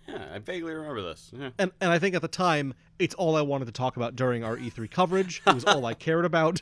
Yeah, 0.07 0.25
I 0.33 0.39
vaguely 0.39 0.73
remember 0.73 1.01
this. 1.01 1.31
Yeah. 1.37 1.49
And 1.57 1.71
and 1.81 1.91
I 1.91 1.99
think 1.99 2.15
at 2.15 2.21
the 2.21 2.27
time 2.27 2.73
it's 2.99 3.15
all 3.15 3.35
I 3.35 3.41
wanted 3.41 3.65
to 3.65 3.71
talk 3.71 3.97
about 3.97 4.15
during 4.15 4.43
our 4.43 4.57
E3 4.57 4.89
coverage. 4.89 5.41
It 5.45 5.53
was 5.53 5.65
all 5.65 5.85
I 5.85 5.93
cared 5.93 6.25
about. 6.25 6.61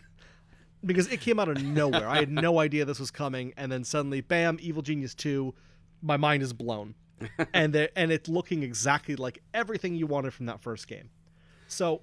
Because 0.83 1.07
it 1.11 1.21
came 1.21 1.39
out 1.39 1.47
of 1.47 1.63
nowhere. 1.63 2.09
I 2.09 2.17
had 2.17 2.31
no 2.31 2.59
idea 2.59 2.85
this 2.85 2.99
was 2.99 3.11
coming 3.11 3.53
and 3.55 3.71
then 3.71 3.83
suddenly 3.83 4.21
bam, 4.21 4.57
Evil 4.59 4.81
Genius 4.81 5.13
2, 5.13 5.53
my 6.01 6.17
mind 6.17 6.41
is 6.41 6.53
blown. 6.53 6.95
and 7.53 7.73
they 7.73 7.89
and 7.95 8.11
it's 8.11 8.27
looking 8.27 8.63
exactly 8.63 9.15
like 9.15 9.43
everything 9.53 9.93
you 9.95 10.07
wanted 10.07 10.33
from 10.33 10.47
that 10.47 10.59
first 10.59 10.87
game. 10.87 11.09
So 11.67 12.01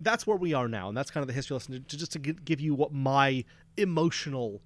that's 0.00 0.26
where 0.26 0.36
we 0.36 0.52
are 0.54 0.68
now, 0.68 0.88
and 0.88 0.96
that's 0.96 1.10
kind 1.10 1.22
of 1.22 1.28
the 1.28 1.32
history 1.32 1.54
lesson 1.54 1.74
to, 1.74 1.80
to 1.80 1.96
just 1.96 2.12
to 2.12 2.18
give 2.18 2.60
you 2.60 2.74
what 2.74 2.92
my 2.92 3.44
emotional 3.76 4.60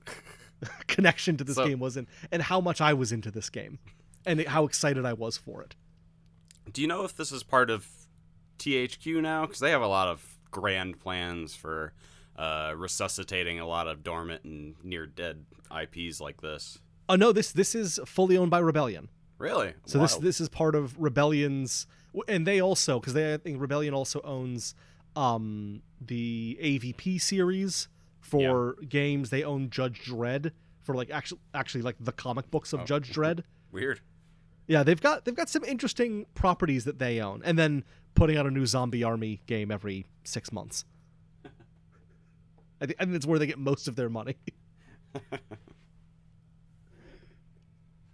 connection 0.86 1.36
to 1.38 1.44
this 1.44 1.56
So- 1.56 1.66
game 1.66 1.78
was 1.78 1.96
and, 1.96 2.06
and 2.30 2.42
how 2.42 2.60
much 2.60 2.80
I 2.80 2.92
was 2.94 3.12
into 3.12 3.30
this 3.30 3.50
game 3.50 3.78
and 4.26 4.40
how 4.46 4.64
excited 4.64 5.04
I 5.04 5.12
was 5.12 5.36
for 5.36 5.62
it. 5.62 5.74
Do 6.72 6.82
you 6.82 6.86
know 6.88 7.04
if 7.04 7.16
this 7.16 7.32
is 7.32 7.42
part 7.42 7.70
of 7.70 7.86
THQ 8.58 9.22
now? 9.22 9.46
Because 9.46 9.60
they 9.60 9.70
have 9.70 9.82
a 9.82 9.88
lot 9.88 10.08
of 10.08 10.38
grand 10.50 11.00
plans 11.00 11.54
for 11.54 11.92
uh, 12.36 12.74
resuscitating 12.76 13.58
a 13.60 13.66
lot 13.66 13.86
of 13.88 14.02
dormant 14.02 14.44
and 14.44 14.74
near 14.84 15.06
dead 15.06 15.44
IPs 15.76 16.20
like 16.20 16.40
this. 16.40 16.78
Oh 17.08 17.16
no, 17.16 17.32
this 17.32 17.50
this 17.52 17.74
is 17.74 17.98
fully 18.06 18.36
owned 18.36 18.50
by 18.50 18.58
Rebellion. 18.58 19.08
Really? 19.38 19.72
So 19.86 19.98
this 19.98 20.16
this 20.16 20.40
is 20.40 20.48
part 20.48 20.74
of 20.74 20.96
Rebellion's, 21.00 21.86
and 22.28 22.46
they 22.46 22.60
also 22.60 23.00
because 23.00 23.14
they 23.14 23.34
I 23.34 23.38
think 23.38 23.60
Rebellion 23.60 23.94
also 23.94 24.20
owns 24.22 24.74
um 25.16 25.82
the 26.00 26.56
AVP 26.62 27.20
series 27.20 27.88
for 28.30 28.76
games. 28.88 29.30
They 29.30 29.42
own 29.44 29.70
Judge 29.70 30.02
Dredd 30.04 30.52
for 30.80 30.94
like 30.94 31.10
actually 31.10 31.40
actually 31.54 31.82
like 31.82 31.96
the 32.00 32.12
comic 32.12 32.50
books 32.50 32.72
of 32.72 32.80
Oh. 32.80 32.84
Judge 32.84 33.12
Dredd. 33.12 33.42
weird. 33.72 34.00
Yeah, 34.66 34.82
they've 34.84 35.00
got 35.00 35.24
they've 35.24 35.34
got 35.34 35.48
some 35.48 35.64
interesting 35.64 36.26
properties 36.34 36.84
that 36.84 36.98
they 36.98 37.20
own, 37.20 37.42
and 37.44 37.58
then 37.58 37.84
putting 38.14 38.36
out 38.36 38.46
a 38.46 38.50
new 38.50 38.66
Zombie 38.66 39.02
Army 39.02 39.40
game 39.46 39.70
every 39.70 40.06
six 40.24 40.52
months. 40.52 40.84
I 42.82 42.86
think, 42.86 42.96
I 42.98 43.04
think 43.04 43.12
that's 43.12 43.26
where 43.26 43.38
they 43.38 43.46
get 43.46 43.58
most 43.58 43.88
of 43.88 43.96
their 43.96 44.08
money. 44.08 44.36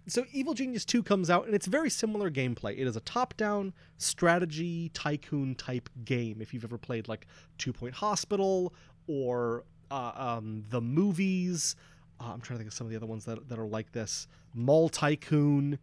so 0.07 0.25
Evil 0.31 0.53
Genius 0.53 0.83
2 0.85 1.03
comes 1.03 1.29
out 1.29 1.45
and 1.45 1.55
it's 1.55 1.67
very 1.67 1.89
similar 1.89 2.29
gameplay. 2.31 2.71
It 2.77 2.87
is 2.87 2.95
a 2.95 3.01
top-down 3.01 3.73
strategy 3.97 4.89
tycoon 4.93 5.55
type 5.55 5.89
game. 6.05 6.41
If 6.41 6.53
you've 6.53 6.63
ever 6.63 6.77
played 6.77 7.07
like 7.07 7.27
Two 7.57 7.71
Point 7.73 7.95
Hospital 7.95 8.73
or 9.07 9.63
uh, 9.91 10.11
um, 10.15 10.63
the 10.69 10.81
movies, 10.81 11.75
uh, 12.19 12.31
I'm 12.33 12.41
trying 12.41 12.57
to 12.57 12.63
think 12.63 12.67
of 12.69 12.73
some 12.73 12.87
of 12.87 12.91
the 12.91 12.97
other 12.97 13.05
ones 13.05 13.25
that, 13.25 13.47
that 13.49 13.59
are 13.59 13.67
like 13.67 13.91
this. 13.91 14.27
Mall 14.53 14.89
Tycoon. 14.89 15.79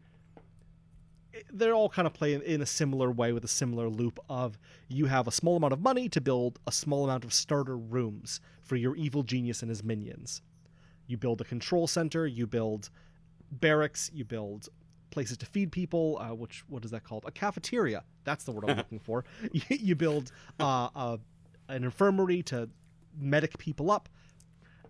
They're 1.53 1.75
all 1.75 1.89
kind 1.89 2.07
of 2.07 2.15
play 2.15 2.35
in, 2.35 2.63
a 2.63 2.67
similar 2.67 3.11
way 3.11 3.33
with 3.33 3.45
a 3.45 3.49
similar 3.49 3.89
loop 3.89 4.21
of 4.29 4.57
you 4.89 5.07
have 5.07 5.27
a 5.27 5.33
small 5.33 5.57
amount 5.57 5.73
of 5.73 5.81
money 5.81 6.09
to 6.11 6.21
build 6.21 6.61
a 6.67 6.73
small 6.73 7.05
amount 7.05 7.25
of 7.25 7.33
starter 7.33 7.77
rooms 7.77 8.41
for 8.63 8.77
your 8.77 8.95
evil 8.95 9.25
genius 9.25 9.63
and 9.63 9.69
his 9.69 9.83
minions. 9.83 10.43
You 11.09 11.17
build 11.17 11.41
a 11.41 11.45
control 11.45 11.89
center, 11.89 12.27
you 12.27 12.47
build 12.47 12.89
barracks, 13.51 14.13
you 14.15 14.25
build 14.25 14.69
places 15.11 15.37
to 15.39 15.47
feed 15.47 15.73
people. 15.73 16.19
Uh, 16.21 16.35
which 16.35 16.65
what 16.69 16.85
is 16.85 16.93
that 16.93 17.03
called? 17.03 17.25
A 17.27 17.33
cafeteria. 17.33 18.05
That's 18.23 18.45
the 18.45 18.53
word 18.53 18.65
I'm 18.69 18.77
looking 18.85 19.01
for. 19.01 19.25
You, 19.53 19.63
you 19.69 19.95
build 19.97 20.31
uh, 20.61 20.89
a, 20.95 21.19
an 21.69 21.85
infirmary 21.85 22.43
to 22.45 22.69
medic 23.19 23.59
people 23.59 23.91
up, 23.91 24.09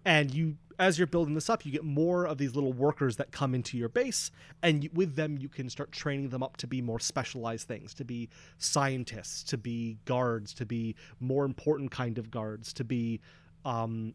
and 0.04 0.32
you 0.32 0.56
as 0.78 0.98
you're 0.98 1.06
building 1.06 1.34
this 1.34 1.48
up, 1.48 1.64
you 1.64 1.70
get 1.70 1.84
more 1.84 2.26
of 2.26 2.38
these 2.38 2.54
little 2.54 2.72
workers 2.72 3.16
that 3.16 3.30
come 3.30 3.54
into 3.54 3.78
your 3.78 3.88
base, 3.88 4.30
and 4.62 4.84
you, 4.84 4.90
with 4.92 5.14
them 5.14 5.38
you 5.38 5.48
can 5.48 5.70
start 5.70 5.92
training 5.92 6.30
them 6.30 6.42
up 6.42 6.56
to 6.56 6.66
be 6.66 6.82
more 6.82 6.98
specialized 6.98 7.68
things, 7.68 7.94
to 7.94 8.04
be 8.04 8.28
scientists, 8.58 9.44
to 9.44 9.56
be 9.56 9.98
guards, 10.04 10.52
to 10.54 10.66
be 10.66 10.96
more 11.20 11.44
important 11.44 11.90
kind 11.90 12.18
of 12.18 12.30
guards, 12.30 12.72
to 12.72 12.84
be 12.84 13.20
um, 13.64 14.14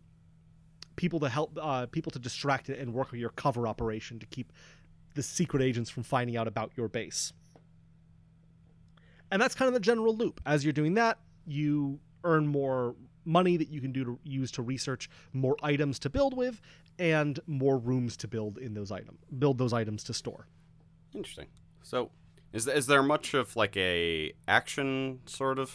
people 0.95 1.19
to 1.21 1.29
help 1.29 1.57
uh, 1.61 1.85
people 1.87 2.11
to 2.11 2.19
distract 2.19 2.69
it 2.69 2.77
and 2.77 2.93
work 2.93 3.13
your 3.13 3.29
cover 3.29 3.67
operation 3.67 4.19
to 4.19 4.25
keep 4.25 4.51
the 5.15 5.23
secret 5.23 5.63
agents 5.63 5.89
from 5.89 6.03
finding 6.03 6.35
out 6.35 6.47
about 6.47 6.71
your 6.75 6.87
base. 6.87 7.33
And 9.31 9.41
that's 9.41 9.55
kind 9.55 9.67
of 9.67 9.73
the 9.73 9.79
general 9.79 10.15
loop. 10.15 10.41
As 10.45 10.63
you're 10.63 10.73
doing 10.73 10.95
that, 10.95 11.19
you 11.45 11.99
earn 12.23 12.47
more 12.47 12.95
money 13.29 13.55
that 13.57 13.69
you 13.69 13.79
can 13.79 13.91
do 13.91 14.03
to 14.03 14.19
use 14.23 14.51
to 14.51 14.61
research 14.61 15.09
more 15.33 15.55
items 15.61 15.99
to 15.99 16.09
build 16.09 16.35
with 16.35 16.61
and 16.97 17.39
more 17.47 17.77
rooms 17.77 18.17
to 18.17 18.27
build 18.27 18.57
in 18.57 18.73
those 18.73 18.91
items 18.91 19.19
build 19.37 19.57
those 19.57 19.73
items 19.73 20.03
to 20.03 20.13
store 20.13 20.47
Interesting. 21.13 21.47
So, 21.83 22.11
is 22.53 22.67
is 22.67 22.87
there 22.87 23.03
much 23.03 23.33
of 23.33 23.55
like 23.55 23.75
a 23.77 24.33
action 24.47 25.19
sort 25.25 25.59
of 25.59 25.73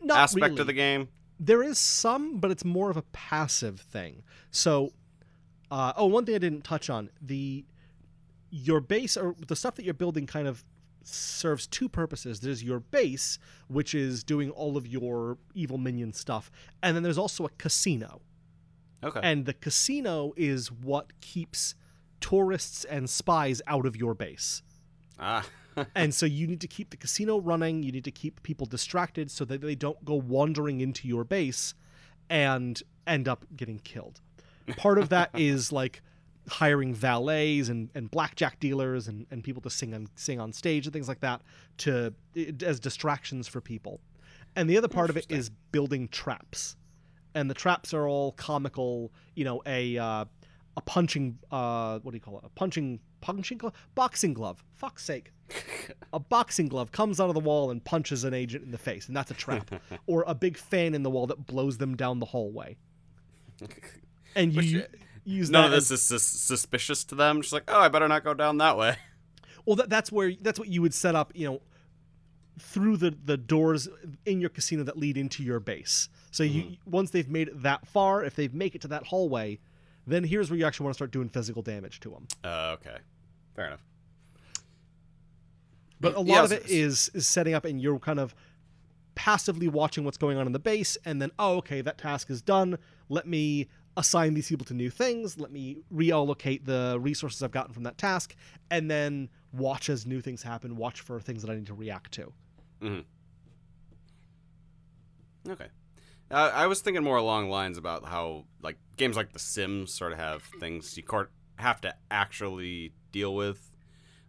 Not 0.00 0.18
aspect 0.18 0.50
really. 0.50 0.60
of 0.60 0.66
the 0.66 0.72
game? 0.72 1.08
There 1.38 1.62
is 1.62 1.78
some, 1.78 2.38
but 2.38 2.50
it's 2.50 2.64
more 2.64 2.90
of 2.90 2.96
a 2.96 3.02
passive 3.02 3.80
thing. 3.80 4.22
So, 4.50 4.92
uh, 5.70 5.92
oh, 5.96 6.06
one 6.06 6.24
thing 6.24 6.34
I 6.34 6.38
didn't 6.38 6.64
touch 6.64 6.88
on 6.88 7.10
the 7.20 7.64
your 8.50 8.80
base 8.80 9.16
or 9.16 9.34
the 9.46 9.56
stuff 9.56 9.74
that 9.74 9.84
you're 9.84 9.94
building 9.94 10.26
kind 10.26 10.46
of 10.46 10.64
serves 11.06 11.66
two 11.66 11.88
purposes. 11.88 12.40
There's 12.40 12.62
your 12.62 12.80
base, 12.80 13.38
which 13.68 13.94
is 13.94 14.24
doing 14.24 14.50
all 14.50 14.76
of 14.76 14.86
your 14.86 15.38
evil 15.54 15.78
minion 15.78 16.12
stuff, 16.12 16.50
and 16.82 16.96
then 16.96 17.02
there's 17.02 17.18
also 17.18 17.44
a 17.44 17.50
casino. 17.58 18.20
Okay. 19.04 19.20
And 19.22 19.44
the 19.44 19.54
casino 19.54 20.32
is 20.36 20.72
what 20.72 21.20
keeps 21.20 21.74
tourists 22.20 22.84
and 22.84 23.08
spies 23.08 23.62
out 23.66 23.86
of 23.86 23.96
your 23.96 24.14
base. 24.14 24.62
ah. 25.18 25.46
and 25.94 26.14
so 26.14 26.24
you 26.24 26.46
need 26.46 26.62
to 26.62 26.66
keep 26.66 26.88
the 26.88 26.96
casino 26.96 27.38
running. 27.38 27.82
You 27.82 27.92
need 27.92 28.04
to 28.04 28.10
keep 28.10 28.42
people 28.42 28.66
distracted 28.66 29.30
so 29.30 29.44
that 29.44 29.60
they 29.60 29.74
don't 29.74 30.02
go 30.04 30.14
wandering 30.14 30.80
into 30.80 31.06
your 31.06 31.22
base 31.22 31.74
and 32.30 32.82
end 33.06 33.28
up 33.28 33.44
getting 33.54 33.78
killed. 33.80 34.20
Part 34.78 34.98
of 34.98 35.10
that 35.10 35.30
is 35.34 35.72
like 35.72 36.02
hiring 36.48 36.94
valets 36.94 37.68
and, 37.68 37.90
and 37.94 38.10
blackjack 38.10 38.60
dealers 38.60 39.08
and, 39.08 39.26
and 39.30 39.42
people 39.42 39.62
to 39.62 39.70
sing 39.70 39.94
on 39.94 40.08
sing 40.14 40.40
on 40.40 40.52
stage 40.52 40.86
and 40.86 40.92
things 40.92 41.08
like 41.08 41.20
that 41.20 41.42
to 41.78 42.14
as 42.62 42.80
distractions 42.80 43.48
for 43.48 43.60
people. 43.60 44.00
And 44.54 44.70
the 44.70 44.78
other 44.78 44.88
part 44.88 45.10
of 45.10 45.16
it 45.16 45.26
is 45.28 45.50
building 45.72 46.08
traps. 46.08 46.76
And 47.34 47.50
the 47.50 47.54
traps 47.54 47.92
are 47.92 48.08
all 48.08 48.32
comical, 48.32 49.12
you 49.34 49.44
know, 49.44 49.62
a 49.66 49.98
uh, 49.98 50.24
a 50.76 50.80
punching 50.82 51.38
uh 51.50 51.98
what 52.00 52.12
do 52.12 52.16
you 52.16 52.20
call 52.20 52.38
it? 52.38 52.44
A 52.44 52.50
punching 52.50 53.00
punching 53.20 53.58
glove? 53.58 53.74
Boxing 53.94 54.34
glove. 54.34 54.64
Fuck's 54.74 55.04
sake 55.04 55.32
a 56.12 56.18
boxing 56.28 56.68
glove 56.68 56.92
comes 56.92 57.20
out 57.20 57.28
of 57.28 57.34
the 57.34 57.40
wall 57.40 57.70
and 57.70 57.84
punches 57.84 58.24
an 58.24 58.34
agent 58.34 58.64
in 58.64 58.70
the 58.70 58.78
face, 58.78 59.08
and 59.08 59.16
that's 59.16 59.30
a 59.30 59.34
trap. 59.34 59.70
or 60.06 60.24
a 60.26 60.34
big 60.34 60.56
fan 60.56 60.94
in 60.94 61.02
the 61.02 61.10
wall 61.10 61.26
that 61.26 61.46
blows 61.46 61.78
them 61.78 61.96
down 61.96 62.18
the 62.18 62.26
hallway. 62.26 62.76
And 64.34 64.52
you 64.52 64.80
Which, 64.80 64.84
uh, 64.84 64.86
use 65.26 65.50
None 65.50 65.66
of 65.66 65.70
this 65.72 65.90
as- 65.90 66.00
is 66.00 66.02
sus- 66.02 66.22
suspicious 66.22 67.04
to 67.04 67.14
them. 67.14 67.42
Just 67.42 67.52
like, 67.52 67.64
oh, 67.68 67.80
I 67.80 67.88
better 67.88 68.08
not 68.08 68.24
go 68.24 68.32
down 68.34 68.58
that 68.58 68.78
way. 68.78 68.96
well, 69.66 69.76
that, 69.76 69.90
that's 69.90 70.10
where 70.10 70.32
that's 70.40 70.58
what 70.58 70.68
you 70.68 70.80
would 70.82 70.94
set 70.94 71.14
up. 71.14 71.32
You 71.34 71.46
know, 71.50 71.62
through 72.58 72.96
the 72.96 73.14
the 73.24 73.36
doors 73.36 73.88
in 74.24 74.40
your 74.40 74.50
casino 74.50 74.82
that 74.84 74.96
lead 74.96 75.16
into 75.16 75.42
your 75.42 75.60
base. 75.60 76.08
So 76.30 76.42
you 76.42 76.76
once 76.86 77.10
they've 77.10 77.28
made 77.28 77.48
it 77.48 77.62
that 77.62 77.86
far, 77.86 78.24
if 78.24 78.34
they 78.36 78.48
make 78.48 78.74
it 78.74 78.80
to 78.82 78.88
that 78.88 79.06
hallway, 79.06 79.58
then 80.06 80.24
here's 80.24 80.50
where 80.50 80.58
you 80.58 80.64
actually 80.66 80.84
want 80.84 80.94
to 80.94 80.98
start 80.98 81.10
doing 81.10 81.28
physical 81.28 81.62
damage 81.62 82.00
to 82.00 82.10
them. 82.10 82.26
Uh, 82.44 82.76
okay, 82.80 82.98
fair 83.54 83.66
enough. 83.68 83.84
But 86.00 86.14
a 86.14 86.20
lot 86.20 86.26
Yes, 86.26 86.52
of 86.52 86.58
it 86.58 86.70
is 86.70 87.10
is 87.14 87.26
setting 87.26 87.54
up, 87.54 87.64
and 87.64 87.80
you're 87.80 87.98
kind 87.98 88.20
of 88.20 88.34
passively 89.14 89.66
watching 89.66 90.04
what's 90.04 90.18
going 90.18 90.36
on 90.36 90.46
in 90.46 90.52
the 90.52 90.58
base, 90.58 90.98
and 91.06 91.20
then 91.22 91.30
oh, 91.38 91.56
okay, 91.56 91.80
that 91.80 91.96
task 91.98 92.28
is 92.30 92.42
done. 92.42 92.78
Let 93.08 93.26
me 93.26 93.68
assign 93.96 94.34
these 94.34 94.48
people 94.48 94.66
to 94.66 94.74
new 94.74 94.90
things. 94.90 95.38
Let 95.38 95.50
me 95.50 95.78
reallocate 95.92 96.64
the 96.64 96.98
resources 97.00 97.42
I've 97.42 97.50
gotten 97.50 97.72
from 97.72 97.84
that 97.84 97.98
task, 97.98 98.34
and 98.70 98.90
then 98.90 99.28
watch 99.52 99.88
as 99.88 100.06
new 100.06 100.20
things 100.20 100.42
happen. 100.42 100.76
Watch 100.76 101.00
for 101.00 101.20
things 101.20 101.42
that 101.42 101.50
I 101.50 101.54
need 101.54 101.66
to 101.66 101.74
react 101.74 102.12
to. 102.12 102.32
Okay. 105.48 105.68
Uh, 106.30 106.50
I 106.52 106.66
was 106.66 106.80
thinking 106.80 107.04
more 107.04 107.16
along 107.16 107.50
lines 107.50 107.78
about 107.78 108.04
how 108.04 108.44
like 108.62 108.76
games 108.96 109.16
like 109.16 109.32
The 109.32 109.38
Sims 109.38 109.94
sort 109.94 110.12
of 110.12 110.18
have 110.18 110.42
things 110.60 110.96
you 110.96 111.04
have 111.56 111.80
to 111.82 111.94
actually 112.10 112.92
deal 113.12 113.34
with, 113.34 113.76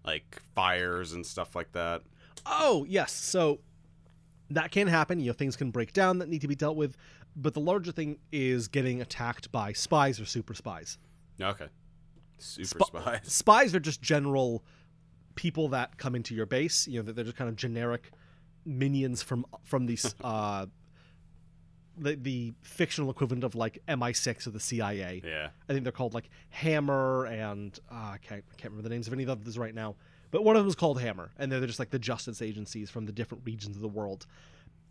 like 0.05 0.39
fires 0.53 1.13
and 1.13 1.25
stuff 1.25 1.55
like 1.55 1.71
that. 1.73 2.03
Oh 2.45 2.85
yes, 2.87 3.11
so 3.11 3.59
that 4.51 4.71
can 4.71 4.87
happen. 4.87 5.19
You 5.19 5.27
know, 5.27 5.33
things 5.33 5.55
can 5.55 5.71
break 5.71 5.91
down 5.91 6.19
that 6.19 6.29
need 6.29 6.41
to 6.41 6.47
be 6.47 6.55
dealt 6.55 6.77
with. 6.77 6.95
But 7.39 7.53
the 7.53 7.59
larger 7.59 7.91
thing 7.91 8.17
is 8.31 8.67
getting 8.67 8.99
attacked 8.99 9.51
by 9.51 9.71
spies 9.71 10.19
or 10.19 10.25
super 10.25 10.55
spies. 10.55 10.97
Okay. 11.39 11.67
Super 12.39 12.79
Sp- 12.81 12.87
spies. 12.87 13.19
spies 13.23 13.75
are 13.75 13.79
just 13.79 14.01
general 14.01 14.65
people 15.35 15.69
that 15.69 15.97
come 15.99 16.15
into 16.15 16.33
your 16.33 16.47
base. 16.47 16.87
You 16.87 17.03
know, 17.03 17.11
they're 17.11 17.23
just 17.23 17.37
kind 17.37 17.47
of 17.47 17.55
generic 17.55 18.11
minions 18.65 19.21
from 19.21 19.45
from 19.63 19.85
these 19.85 20.15
uh, 20.23 20.65
the 21.95 22.15
the 22.15 22.53
fictional 22.63 23.11
equivalent 23.11 23.43
of 23.43 23.53
like 23.53 23.83
MI6 23.87 24.47
or 24.47 24.49
the 24.49 24.59
CIA. 24.59 25.21
Yeah. 25.23 25.49
I 25.69 25.73
think 25.73 25.83
they're 25.83 25.91
called 25.91 26.15
like 26.15 26.29
Hammer 26.49 27.25
and 27.25 27.77
uh, 27.91 27.93
I 27.93 28.17
can't 28.21 28.43
I 28.51 28.55
can't 28.55 28.71
remember 28.71 28.89
the 28.89 28.93
names 28.93 29.05
of 29.05 29.13
any 29.13 29.25
of 29.25 29.45
those 29.45 29.59
right 29.59 29.75
now. 29.75 29.95
But 30.31 30.43
one 30.43 30.55
of 30.55 30.63
them 30.63 30.67
is 30.67 30.75
called 30.75 30.99
Hammer, 30.99 31.31
and 31.37 31.49
they're 31.49 31.65
just 31.65 31.79
like 31.79 31.91
the 31.91 31.99
justice 31.99 32.41
agencies 32.41 32.89
from 32.89 33.05
the 33.05 33.13
different 33.13 33.45
regions 33.45 33.77
of 33.77 33.81
the 33.81 33.87
world. 33.87 34.25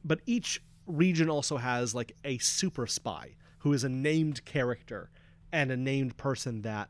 But 0.03 0.21
each 0.25 0.63
region 0.87 1.29
also 1.29 1.57
has 1.57 1.95
like 1.95 2.17
a 2.25 2.39
super 2.39 2.87
spy 2.87 3.37
who 3.59 3.73
is 3.73 3.85
a 3.85 3.89
named 3.89 4.45
character 4.45 5.11
and 5.53 5.71
a 5.71 5.77
named 5.77 6.17
person 6.17 6.63
that 6.63 6.89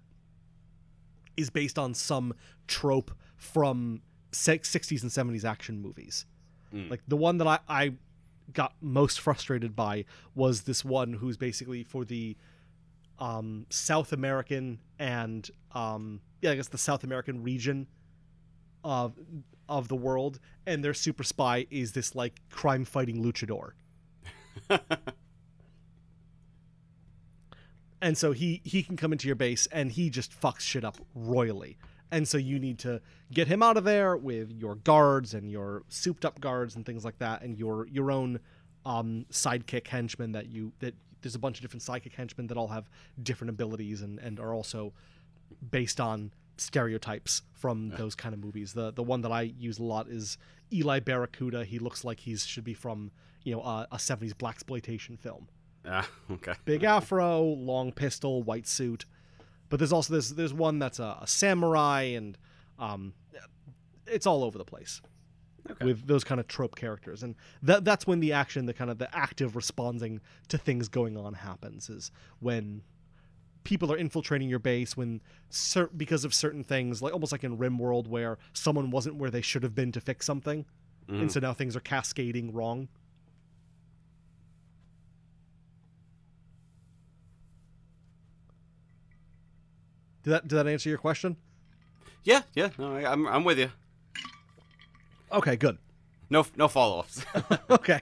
is 1.37 1.50
based 1.50 1.78
on 1.78 1.94
some 1.94 2.35
trope 2.66 3.11
from 3.37 4.00
60s 4.32 5.02
and 5.02 5.11
70s 5.11 5.44
action 5.44 5.80
movies. 5.80 6.26
Mm. 6.74 6.90
Like 6.90 7.02
the 7.06 7.16
one 7.16 7.38
that 7.38 7.46
I, 7.46 7.59
I 7.68 7.92
got 8.52 8.74
most 8.80 9.20
frustrated 9.20 9.74
by 9.74 10.04
was 10.35 10.62
this 10.62 10.85
one 10.85 11.12
who's 11.12 11.37
basically 11.37 11.82
for 11.82 12.04
the 12.04 12.37
um, 13.18 13.66
South 13.70 14.12
American 14.12 14.78
and 14.98 15.50
um, 15.72 16.20
yeah, 16.42 16.50
I 16.50 16.56
guess 16.56 16.68
the 16.68 16.78
South 16.78 17.04
American 17.04 17.42
region 17.42 17.87
of 18.85 19.14
of 19.68 19.88
the 19.88 19.96
world, 19.96 20.38
and 20.64 20.85
their 20.85 20.94
super 20.94 21.24
spy 21.24 21.66
is 21.70 21.92
this 21.92 22.14
like 22.14 22.40
crime 22.50 22.85
fighting 22.85 23.22
luchador. 23.22 23.70
and 28.01 28.16
so 28.16 28.33
he 28.33 28.61
he 28.64 28.83
can 28.83 28.97
come 28.97 29.12
into 29.12 29.27
your 29.27 29.37
base 29.37 29.66
and 29.73 29.92
he 29.92 30.11
just 30.11 30.38
fucks 30.38 30.61
shit 30.61 30.85
up 30.85 30.97
royally. 31.14 31.77
And 32.11 32.27
so 32.29 32.38
you 32.38 32.59
need 32.59 32.79
to 32.81 33.01
get 33.33 33.49
him 33.49 33.62
out 33.62 33.77
of 33.77 33.85
there 33.85 34.16
with 34.16 34.53
your 34.53 34.77
guards 34.77 35.35
and 35.35 35.51
your 35.51 35.83
souped 35.88 36.25
up 36.25 36.40
guards 36.40 36.77
and 36.77 36.87
things 36.87 37.05
like 37.05 37.19
that 37.19 37.42
and 37.42 37.59
your 37.59 37.87
your 37.88 38.11
own 38.11 38.40
um, 38.85 39.27
sidekick 39.31 39.88
henchmen 39.88 40.33
that 40.33 40.47
you 40.47 40.73
that 40.79 40.95
there's 41.23 41.35
a 41.35 41.40
bunch 41.40 41.59
of 41.59 41.62
different 41.62 41.83
psychic 41.83 42.14
henchmen 42.14 42.47
that 42.47 42.57
all 42.57 42.69
have 42.69 42.88
different 43.23 43.51
abilities 43.51 44.03
and 44.03 44.21
and 44.21 44.38
are 44.38 44.55
also 44.55 44.92
based 45.71 46.01
on 46.01 46.33
stereotypes 46.59 47.42
from 47.53 47.90
those 47.90 48.14
kind 48.14 48.33
of 48.35 48.42
movies. 48.42 48.73
The 48.73 48.92
the 48.92 49.03
one 49.03 49.23
that 49.23 49.33
i 49.33 49.42
use 49.42 49.79
a 49.79 49.83
lot 49.83 50.09
is 50.09 50.38
eli 50.73 51.01
barracuda. 51.01 51.64
He 51.64 51.79
looks 51.79 52.05
like 52.05 52.21
he 52.21 52.37
should 52.37 52.64
be 52.64 52.75
from 52.75 53.11
you 53.46 53.54
know 53.54 53.62
a, 53.62 53.87
a 53.92 53.96
70s 53.96 54.37
black 54.37 54.56
exploitation 54.56 55.16
film 55.16 55.48
Ah, 55.88 56.06
okay. 56.32 56.54
big 56.64 56.82
afro, 56.82 57.40
long 57.42 57.92
pistol, 57.92 58.42
white 58.42 58.66
suit. 58.66 59.04
But 59.68 59.78
there's 59.78 59.92
also 59.92 60.12
there's 60.14 60.30
there's 60.35 60.52
one 60.52 60.80
that's 60.80 60.98
a, 60.98 61.16
a 61.22 61.26
samurai, 61.28 62.02
and 62.02 62.37
um, 62.78 63.14
it's 64.06 64.26
all 64.26 64.42
over 64.44 64.59
the 64.59 64.64
place 64.64 65.00
Okay. 65.70 65.85
with 65.85 66.06
those 66.06 66.22
kind 66.24 66.40
of 66.40 66.46
trope 66.48 66.74
characters, 66.76 67.22
and 67.24 67.35
that 67.62 67.85
that's 67.85 68.04
when 68.06 68.18
the 68.20 68.32
action, 68.32 68.66
the 68.66 68.74
kind 68.74 68.90
of 68.90 68.98
the 68.98 69.09
active 69.16 69.54
responding 69.56 70.20
to 70.48 70.59
things 70.59 70.88
going 70.88 71.16
on 71.16 71.35
happens, 71.35 71.88
is 71.90 72.11
when 72.40 72.82
people 73.64 73.92
are 73.92 73.96
infiltrating 73.96 74.48
your 74.48 74.61
base 74.61 74.96
when 74.96 75.20
cer- 75.50 75.90
because 75.96 76.24
of 76.24 76.32
certain 76.32 76.62
things, 76.64 77.02
like 77.02 77.12
almost 77.12 77.32
like 77.32 77.42
in 77.44 77.59
RimWorld, 77.59 78.06
where 78.06 78.38
someone 78.52 78.90
wasn't 78.90 79.16
where 79.16 79.30
they 79.30 79.40
should 79.40 79.62
have 79.64 79.74
been 79.74 79.90
to 79.92 80.00
fix 80.00 80.24
something, 80.26 80.64
Mhm. 81.09 81.22
and 81.22 81.32
so 81.32 81.38
now 81.40 81.52
things 81.52 81.74
are 81.76 81.80
cascading 81.80 82.52
wrong. 82.52 82.88
Did 90.27 90.33
that 90.33 90.49
did 90.49 90.57
that 90.57 90.67
answer 90.67 90.89
your 90.89 90.99
question? 90.99 91.37
Yeah, 92.25 92.43
yeah. 92.57 92.71
No, 92.79 92.97
I, 92.97 93.11
I'm 93.12 93.29
I'm 93.29 93.45
with 93.45 93.61
you. 93.61 93.71
Okay, 95.31 95.55
good. 95.55 95.79
No 96.29 96.45
no 96.57 96.67
follow 96.67 96.99
ups. 96.99 97.25
okay. 97.71 98.01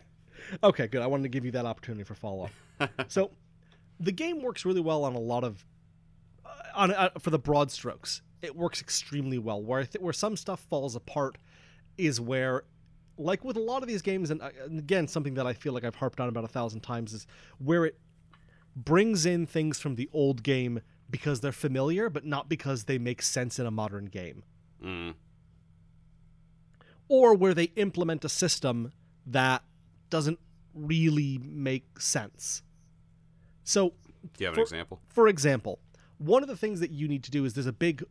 Okay, 0.63 0.87
good. 0.87 1.03
I 1.03 1.07
wanted 1.07 1.25
to 1.25 1.29
give 1.29 1.45
you 1.45 1.51
that 1.51 1.67
opportunity 1.67 2.03
for 2.03 2.15
follow 2.15 2.49
up. 2.81 2.91
so, 3.09 3.31
the 4.01 4.11
game 4.11 4.41
works 4.41 4.65
really 4.65 4.81
well 4.81 5.05
on 5.05 5.15
a 5.15 5.21
lot 5.21 5.45
of 5.45 5.67
uh, 6.47 6.49
on 6.75 6.93
uh, 6.95 7.11
for 7.19 7.29
the 7.29 7.39
broad 7.39 7.71
strokes. 7.71 8.23
It 8.41 8.57
works 8.57 8.81
extremely 8.81 9.37
well. 9.37 9.63
Where 9.63 9.81
I 9.81 9.85
th- 9.85 10.03
where 10.03 10.15
some 10.15 10.35
stuff 10.35 10.61
falls 10.61 10.97
apart 10.97 11.37
is 11.99 12.23
where 12.23 12.63
like 13.19 13.45
with 13.45 13.59
a 13.59 13.61
lot 13.61 13.83
of 13.83 13.89
these 13.89 14.01
games 14.01 14.31
and, 14.31 14.41
uh, 14.41 14.49
and 14.65 14.79
again 14.79 15.09
something 15.09 15.35
that 15.35 15.47
I 15.47 15.53
feel 15.53 15.75
like 15.75 15.85
I've 15.85 15.97
harped 15.97 16.21
on 16.21 16.31
about 16.31 16.45
a 16.45 16.49
thousand 16.49 16.81
times 16.81 17.13
is 17.13 17.27
where 17.59 17.85
it 17.85 17.99
brings 18.75 19.27
in 19.27 19.47
things 19.47 19.79
from 19.79 19.97
the 19.97 20.09
old 20.15 20.43
game 20.43 20.81
because 21.15 21.41
they're 21.41 21.53
familiar 21.53 22.11
but 22.11 22.25
not 22.25 22.49
because 22.49 22.85
they 22.85 22.99
make 22.99 23.23
sense 23.23 23.61
in 23.61 23.67
a 23.67 23.71
modern 23.71 24.07
game 24.07 24.43
mm. 24.83 25.15
or 27.09 27.35
where 27.35 27.55
they 27.55 27.71
implement 27.77 28.25
a 28.25 28.29
system 28.29 28.91
that 29.25 29.63
doesn't 30.11 30.41
really 30.75 31.39
make 31.43 32.01
sense. 32.01 32.63
So, 33.63 33.93
Do 34.37 34.45
you 34.45 34.47
have 34.47 34.55
For- 34.55 34.61
an 34.63 34.65
example? 34.65 35.01
for 35.07 35.29
example, 35.29 35.79
one 36.19 36.43
of 36.43 36.49
the 36.49 36.57
things 36.57 36.81
that 36.81 36.91
you 36.91 37.07
need 37.07 37.23
to 37.25 37.31
do 37.31 37.45
is 37.45 37.55
there's 37.55 37.67
a 37.67 37.73
big 37.73 38.03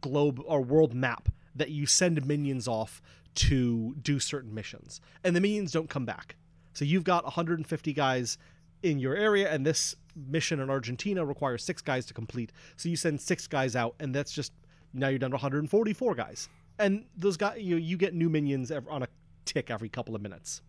globe 0.00 0.40
or 0.44 0.60
world 0.60 0.92
map 0.92 1.28
that 1.54 1.70
you 1.70 1.86
send 1.86 2.26
minions 2.26 2.66
off 2.66 3.00
to 3.34 3.94
do 4.02 4.18
certain 4.18 4.52
missions, 4.52 5.00
and 5.22 5.36
the 5.36 5.40
minions 5.40 5.70
don't 5.70 5.88
come 5.88 6.04
back. 6.04 6.34
So 6.72 6.84
you've 6.84 7.04
got 7.04 7.24
150 7.24 7.92
guys 7.92 8.38
in 8.82 8.98
your 8.98 9.14
area, 9.14 9.48
and 9.52 9.64
this 9.64 9.94
mission 10.14 10.60
in 10.60 10.70
Argentina 10.70 11.24
requires 11.24 11.62
six 11.64 11.80
guys 11.82 12.06
to 12.06 12.14
complete. 12.14 12.52
So 12.76 12.88
you 12.88 12.96
send 12.96 13.20
six 13.20 13.46
guys 13.46 13.76
out, 13.76 13.94
and 14.00 14.14
that's 14.14 14.32
just 14.32 14.52
now 14.92 15.08
you're 15.08 15.18
down 15.18 15.30
to 15.30 15.34
144 15.36 16.14
guys, 16.14 16.48
and 16.78 17.04
those 17.16 17.36
guys 17.36 17.60
you 17.62 17.76
you 17.76 17.96
get 17.96 18.14
new 18.14 18.28
minions 18.28 18.70
on 18.70 19.02
a 19.02 19.08
tick 19.44 19.70
every 19.70 19.88
couple 19.88 20.14
of 20.14 20.22
minutes 20.22 20.62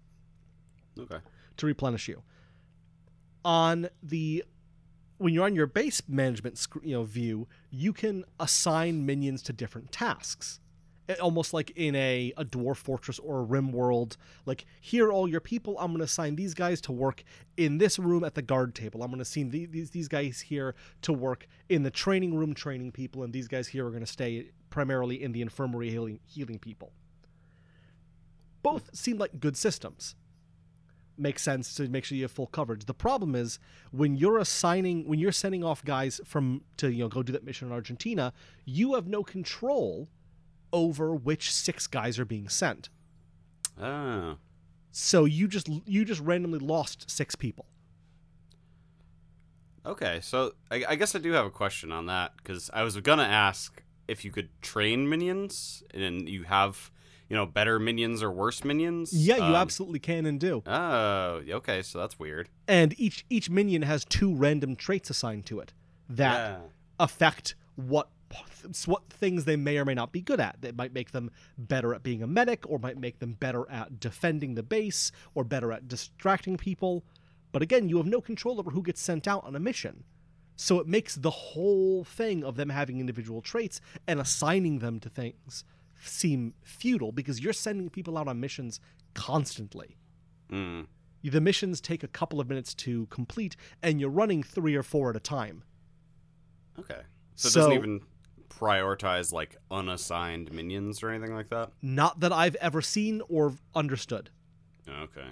Okay. 1.00 1.18
to 1.58 1.66
replenish 1.66 2.08
you. 2.08 2.22
On 3.44 3.90
the 4.04 4.44
when 5.18 5.34
you're 5.34 5.46
on 5.46 5.56
your 5.56 5.68
base 5.68 6.02
management 6.08 6.60
you 6.84 6.94
know 6.94 7.04
view, 7.04 7.48
you 7.70 7.94
can 7.94 8.24
assign 8.40 9.06
minions 9.06 9.42
to 9.44 9.54
different 9.54 9.92
tasks. 9.92 10.60
Almost 11.20 11.54
like 11.54 11.72
in 11.76 11.96
a, 11.96 12.32
a 12.38 12.46
dwarf 12.46 12.78
fortress 12.78 13.20
or 13.20 13.42
a 13.42 13.46
RimWorld. 13.46 14.16
Like 14.46 14.66
here 14.80 15.08
are 15.08 15.12
all 15.12 15.28
your 15.28 15.42
people 15.42 15.78
i'm 15.80 15.88
going 15.88 16.00
to 16.00 16.06
assign 16.06 16.36
these 16.36 16.54
guys 16.54 16.80
to 16.82 16.92
work 16.92 17.24
in 17.58 17.78
this 17.80 18.00
room 18.00 18.24
at 18.24 18.36
the 18.36 18.42
guard 18.42 18.76
table. 18.76 19.04
I'm 19.04 19.10
going 19.10 19.18
to 19.18 19.24
assign 19.24 19.50
the, 19.50 19.66
these, 19.66 19.90
these 19.90 20.08
guys 20.08 20.42
here 20.42 20.76
to 21.02 21.14
work 21.14 21.48
in 21.70 21.84
the 21.84 21.92
training 21.92 22.36
room 22.36 22.54
training 22.54 22.92
people 22.92 23.24
and 23.24 23.34
these 23.34 23.48
guys 23.48 23.68
here 23.68 23.86
are 23.86 23.90
going 23.90 24.06
to 24.06 24.12
stay 24.12 24.52
primarily 24.70 25.22
in 25.22 25.32
the 25.32 25.42
infirmary 25.42 25.90
healing, 25.90 26.20
healing 26.26 26.58
people. 26.58 26.92
Both 28.64 28.96
seem 28.96 29.18
like 29.18 29.40
good 29.40 29.58
systems. 29.58 30.16
Makes 31.18 31.44
sense 31.44 31.76
to 31.76 31.88
make 31.88 32.06
sure 32.06 32.16
you 32.16 32.24
have 32.24 32.32
full 32.32 32.48
coverage. 32.48 32.86
The 32.86 32.94
problem 32.94 33.36
is 33.36 33.60
when 33.92 34.16
you're 34.16 34.38
assigning 34.38 35.08
when 35.08 35.20
you're 35.20 35.32
sending 35.32 35.64
off 35.64 35.84
guys 35.84 36.22
from 36.26 36.62
to 36.78 36.92
you 36.92 37.04
know 37.04 37.10
go 37.10 37.22
do 37.22 37.34
that 37.34 37.44
mission 37.44 37.68
in 37.68 37.74
Argentina, 37.74 38.34
you 38.66 38.96
have 38.96 39.08
no 39.08 39.24
control 39.24 40.08
over 40.74 41.14
which 41.14 41.52
six 41.54 41.88
guys 41.88 42.18
are 42.20 42.26
being 42.26 42.50
sent. 42.50 42.90
Oh. 43.82 44.38
So 44.92 45.26
you 45.26 45.48
just 45.48 45.70
you 45.86 46.04
just 46.06 46.22
randomly 46.22 46.60
lost 46.60 47.10
six 47.10 47.36
people. 47.36 47.66
Okay, 49.86 50.20
so 50.22 50.54
I, 50.70 50.84
I 50.90 50.96
guess 50.96 51.16
I 51.16 51.20
do 51.20 51.32
have 51.32 51.46
a 51.46 51.50
question 51.52 51.92
on 51.92 52.06
that 52.06 52.34
because 52.38 52.70
I 52.74 52.84
was 52.84 52.96
gonna 52.98 53.24
ask 53.24 53.82
if 54.08 54.24
you 54.24 54.32
could 54.32 54.50
train 54.62 55.10
minions 55.10 55.82
and 55.94 56.30
you 56.30 56.44
have, 56.44 56.92
you 57.30 57.36
know, 57.36 57.46
better 57.48 57.80
minions 57.80 58.22
or 58.22 58.30
worse 58.30 58.64
minions. 58.64 59.12
Yeah, 59.12 59.38
you 59.38 59.44
Um, 59.44 59.56
absolutely 59.56 60.00
can 60.00 60.26
and 60.28 60.40
do. 60.40 60.62
Oh, 60.68 61.42
okay, 61.50 61.82
so 61.82 61.98
that's 61.98 62.20
weird. 62.20 62.50
And 62.68 62.94
each 63.00 63.26
each 63.30 63.50
minion 63.50 63.82
has 63.82 64.06
two 64.06 64.36
random 64.36 64.76
traits 64.76 65.10
assigned 65.10 65.46
to 65.48 65.60
it 65.60 65.74
that 66.10 66.34
Yeah. 66.36 66.58
affect 67.00 67.56
what 67.76 68.10
what 68.86 69.10
things 69.10 69.46
they 69.46 69.56
may 69.56 69.78
or 69.78 69.86
may 69.86 69.94
not 69.94 70.12
be 70.12 70.22
good 70.22 70.40
at. 70.40 70.62
That 70.62 70.76
might 70.76 70.94
make 70.94 71.12
them 71.12 71.32
better 71.58 71.94
at 71.94 72.04
being 72.04 72.24
a 72.24 72.28
medic, 72.28 72.70
or 72.70 72.80
might 72.80 72.98
make 72.98 73.20
them 73.20 73.34
better 73.34 73.70
at 73.70 74.00
defending 74.00 74.56
the 74.56 74.64
base, 74.64 75.12
or 75.36 75.44
better 75.44 75.72
at 75.72 75.88
distracting 75.88 76.58
people. 76.58 77.04
But 77.52 77.62
again, 77.62 77.90
you 77.90 77.98
have 77.98 78.06
no 78.06 78.22
control 78.22 78.60
over 78.60 78.72
who 78.72 78.82
gets 78.82 79.02
sent 79.02 79.28
out 79.28 79.44
on 79.46 79.56
a 79.56 79.60
mission. 79.60 80.04
So 80.56 80.80
it 80.80 80.88
makes 80.88 81.16
the 81.16 81.32
whole 81.32 82.04
thing 82.04 82.44
of 82.44 82.56
them 82.56 82.70
having 82.70 83.00
individual 83.00 83.42
traits 83.42 83.82
and 84.08 84.20
assigning 84.20 84.80
them 84.80 85.00
to 85.00 85.10
things 85.10 85.64
seem 86.04 86.54
futile 86.64 87.12
because 87.12 87.40
you're 87.40 87.54
sending 87.54 87.90
people 87.90 88.18
out 88.18 88.28
on 88.28 88.40
missions 88.40 88.80
constantly. 89.14 89.98
Mm. 90.52 90.88
The 91.24 91.42
missions 91.42 91.82
take 91.82 92.04
a 92.04 92.08
couple 92.08 92.40
of 92.40 92.50
minutes 92.50 92.74
to 92.76 93.06
complete, 93.08 93.56
and 93.84 94.00
you're 94.00 94.10
running 94.10 94.44
three 94.44 94.76
or 94.76 94.84
four 94.84 95.10
at 95.10 95.16
a 95.16 95.20
time. 95.20 95.64
Okay. 96.80 97.02
So 97.36 97.48
it 97.48 97.54
doesn't 97.54 97.74
even 97.74 98.02
prioritize 98.60 99.32
like 99.32 99.58
unassigned 99.70 100.52
minions 100.52 101.02
or 101.04 101.10
anything 101.10 101.34
like 101.36 101.50
that. 101.50 101.72
Not 101.82 102.20
that 102.20 102.32
I've 102.34 102.56
ever 102.56 102.82
seen 102.82 103.22
or 103.30 103.54
understood. 103.76 104.30
Okay. 104.88 105.28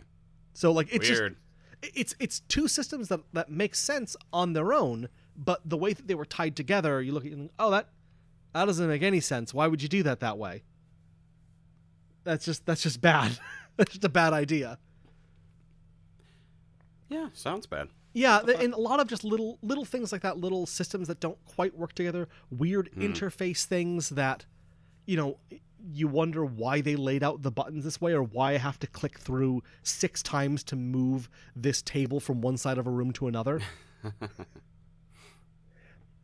So 0.53 0.71
like 0.71 0.87
it's 0.93 1.09
Weird. 1.09 1.37
just 1.81 1.95
it's 1.95 2.15
it's 2.19 2.39
two 2.41 2.67
systems 2.67 3.07
that 3.09 3.21
that 3.33 3.49
make 3.49 3.75
sense 3.75 4.15
on 4.33 4.53
their 4.53 4.73
own, 4.73 5.09
but 5.35 5.61
the 5.67 5.77
way 5.77 5.93
that 5.93 6.07
they 6.07 6.15
were 6.15 6.25
tied 6.25 6.55
together, 6.55 7.01
you 7.01 7.11
look 7.11 7.25
at 7.25 7.31
it 7.31 7.37
and 7.37 7.49
oh 7.59 7.71
that 7.71 7.89
that 8.53 8.65
doesn't 8.65 8.87
make 8.87 9.03
any 9.03 9.19
sense. 9.19 9.53
Why 9.53 9.67
would 9.67 9.81
you 9.81 9.89
do 9.89 10.03
that 10.03 10.19
that 10.21 10.37
way? 10.37 10.63
That's 12.23 12.45
just 12.45 12.65
that's 12.65 12.81
just 12.83 13.01
bad. 13.01 13.37
that's 13.77 13.91
just 13.91 14.03
a 14.03 14.09
bad 14.09 14.33
idea. 14.33 14.77
yeah, 17.09 17.29
sounds 17.33 17.65
bad. 17.65 17.89
Yeah, 18.13 18.41
th- 18.43 18.59
and 18.59 18.73
a 18.73 18.79
lot 18.79 18.99
of 18.99 19.07
just 19.07 19.23
little 19.23 19.59
little 19.61 19.85
things 19.85 20.11
like 20.11 20.21
that, 20.21 20.37
little 20.37 20.65
systems 20.65 21.07
that 21.07 21.19
don't 21.19 21.37
quite 21.45 21.77
work 21.77 21.93
together, 21.93 22.27
weird 22.49 22.89
mm-hmm. 22.91 23.01
interface 23.01 23.65
things 23.65 24.09
that, 24.09 24.45
you 25.05 25.15
know, 25.15 25.37
you 25.93 26.07
wonder 26.07 26.43
why 26.43 26.81
they 26.81 26.95
laid 26.95 27.23
out 27.23 27.41
the 27.41 27.51
buttons 27.51 27.83
this 27.83 28.01
way 28.01 28.13
or 28.13 28.23
why 28.23 28.53
I 28.53 28.57
have 28.57 28.79
to 28.79 28.87
click 28.87 29.19
through 29.19 29.63
six 29.83 30.21
times 30.23 30.63
to 30.65 30.75
move 30.75 31.29
this 31.55 31.81
table 31.81 32.19
from 32.19 32.41
one 32.41 32.57
side 32.57 32.77
of 32.77 32.87
a 32.87 32.91
room 32.91 33.11
to 33.13 33.27
another. 33.27 33.61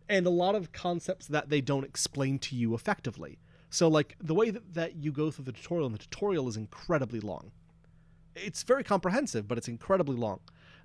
and 0.09 0.25
a 0.25 0.31
lot 0.31 0.55
of 0.55 0.71
concepts 0.71 1.27
that 1.27 1.49
they 1.49 1.61
don't 1.61 1.83
explain 1.83 2.39
to 2.39 2.55
you 2.55 2.73
effectively. 2.73 3.37
So, 3.69 3.87
like 3.87 4.15
the 4.21 4.33
way 4.33 4.51
that, 4.51 4.73
that 4.73 4.95
you 4.95 5.11
go 5.11 5.31
through 5.31 5.45
the 5.45 5.51
tutorial, 5.51 5.87
and 5.87 5.95
the 5.95 5.99
tutorial 5.99 6.47
is 6.47 6.57
incredibly 6.57 7.19
long. 7.19 7.51
It's 8.35 8.63
very 8.63 8.83
comprehensive, 8.83 9.47
but 9.47 9.57
it's 9.57 9.67
incredibly 9.67 10.15
long. 10.15 10.39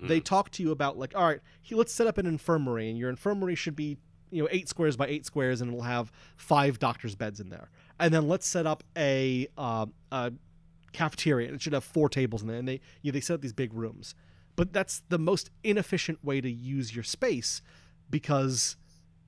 They 0.08 0.20
talk 0.20 0.50
to 0.52 0.62
you 0.62 0.70
about 0.70 0.98
like, 0.98 1.14
all 1.14 1.26
right, 1.26 1.40
he, 1.60 1.74
let's 1.74 1.92
set 1.92 2.06
up 2.06 2.18
an 2.18 2.26
infirmary, 2.26 2.88
and 2.88 2.98
your 2.98 3.10
infirmary 3.10 3.54
should 3.54 3.76
be 3.76 3.98
you 4.30 4.42
know 4.42 4.48
eight 4.50 4.68
squares 4.68 4.96
by 4.96 5.06
eight 5.06 5.26
squares, 5.26 5.60
and 5.60 5.72
it'll 5.72 5.84
have 5.84 6.10
five 6.36 6.78
doctors' 6.78 7.14
beds 7.14 7.40
in 7.40 7.48
there. 7.50 7.70
And 7.98 8.12
then 8.14 8.28
let's 8.28 8.46
set 8.46 8.66
up 8.66 8.82
a, 8.96 9.46
uh, 9.58 9.86
a 10.10 10.32
cafeteria, 10.92 11.48
and 11.48 11.56
it 11.56 11.62
should 11.62 11.72
have 11.72 11.84
four 11.84 12.08
tables 12.08 12.42
in 12.42 12.48
there. 12.48 12.56
And 12.56 12.68
they 12.68 12.80
you 13.02 13.10
know, 13.10 13.14
they 13.14 13.20
set 13.20 13.34
up 13.34 13.40
these 13.42 13.52
big 13.52 13.74
rooms, 13.74 14.14
but 14.56 14.72
that's 14.72 15.02
the 15.08 15.18
most 15.18 15.50
inefficient 15.64 16.24
way 16.24 16.40
to 16.40 16.50
use 16.50 16.94
your 16.94 17.04
space 17.04 17.62
because 18.10 18.76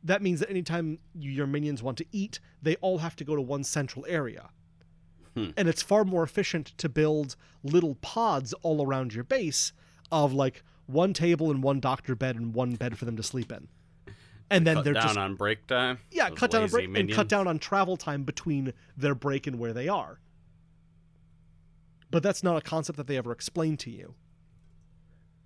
that 0.05 0.23
means 0.23 0.41
that 0.41 0.51
anytime 0.51 0.99
you, 1.15 1.31
your 1.31 1.47
minions 1.47 1.83
want 1.83 1.99
to 1.99 2.07
eat, 2.13 2.41
they 2.61 2.77
all 2.77 2.99
have 2.99 3.15
to 3.17 3.25
go 3.25 3.37
to 3.37 3.43
one 3.43 3.63
central 3.65 4.05
area. 4.09 4.51
And 5.57 5.69
it's 5.69 5.81
far 5.83 6.05
more 6.05 6.23
efficient 6.23 6.67
to 6.77 6.89
build 6.89 7.37
little 7.63 7.95
pods 7.97 8.53
all 8.63 8.85
around 8.85 9.15
your 9.15 9.25
base 9.25 9.73
of 10.13 10.33
like 10.33 10.63
one 10.87 11.13
table 11.13 11.51
and 11.51 11.63
one 11.63 11.81
doctor 11.81 12.15
bed 12.15 12.37
and 12.37 12.55
one 12.55 12.77
bed 12.77 12.97
for 12.99 13.07
them 13.07 13.17
to 13.17 13.23
sleep 13.23 13.51
in. 13.51 13.67
And 14.51 14.67
then 14.67 14.77
Cut 14.77 14.85
they're 14.85 14.93
down 14.93 15.03
just 15.03 15.17
on 15.17 15.35
break 15.35 15.67
time. 15.67 15.99
yeah, 16.11 16.29
cut 16.29 16.51
down 16.51 16.65
on 16.65 16.69
break 16.69 16.97
and 16.97 17.11
cut 17.11 17.27
down 17.29 17.49
on 17.49 17.59
travel 17.59 17.97
time 17.97 18.23
between 18.23 18.75
their 18.97 19.15
break 19.15 19.47
and 19.47 19.59
where 19.59 19.73
they 19.73 19.89
are. 19.89 20.21
But 22.11 22.23
that's 22.23 22.43
not 22.43 22.59
a 22.59 22.61
concept 22.61 22.99
that 22.99 23.07
they 23.07 23.17
ever 23.17 23.33
explain 23.33 23.79
to 23.79 23.91
you. 23.91 24.15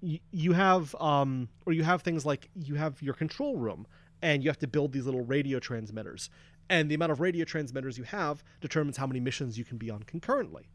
You, 0.00 0.18
you 0.33 0.52
have 0.52 0.94
um 0.96 1.48
or 1.64 1.72
you 1.72 1.85
have 1.85 2.02
things 2.02 2.26
like 2.26 2.50
you 2.57 2.74
have 2.74 3.00
your 3.00 3.14
control 3.14 3.57
room 3.57 3.87
and 4.20 4.42
you 4.42 4.50
have 4.50 4.59
to 4.59 4.66
build 4.66 4.92
these 4.92 5.05
little 5.05 5.24
radio 5.24 5.61
transmitters. 5.61 6.29
And 6.68 6.90
the 6.90 6.96
amount 6.96 7.12
of 7.12 7.20
radio 7.20 7.44
transmitters 7.44 7.96
you 7.96 8.05
have 8.05 8.42
determines 8.61 8.96
how 8.96 9.07
many 9.07 9.20
missions 9.20 9.57
you 9.57 9.64
can 9.64 9.79
be 9.79 9.88
on 9.88 10.02
concurrently. 10.02 10.68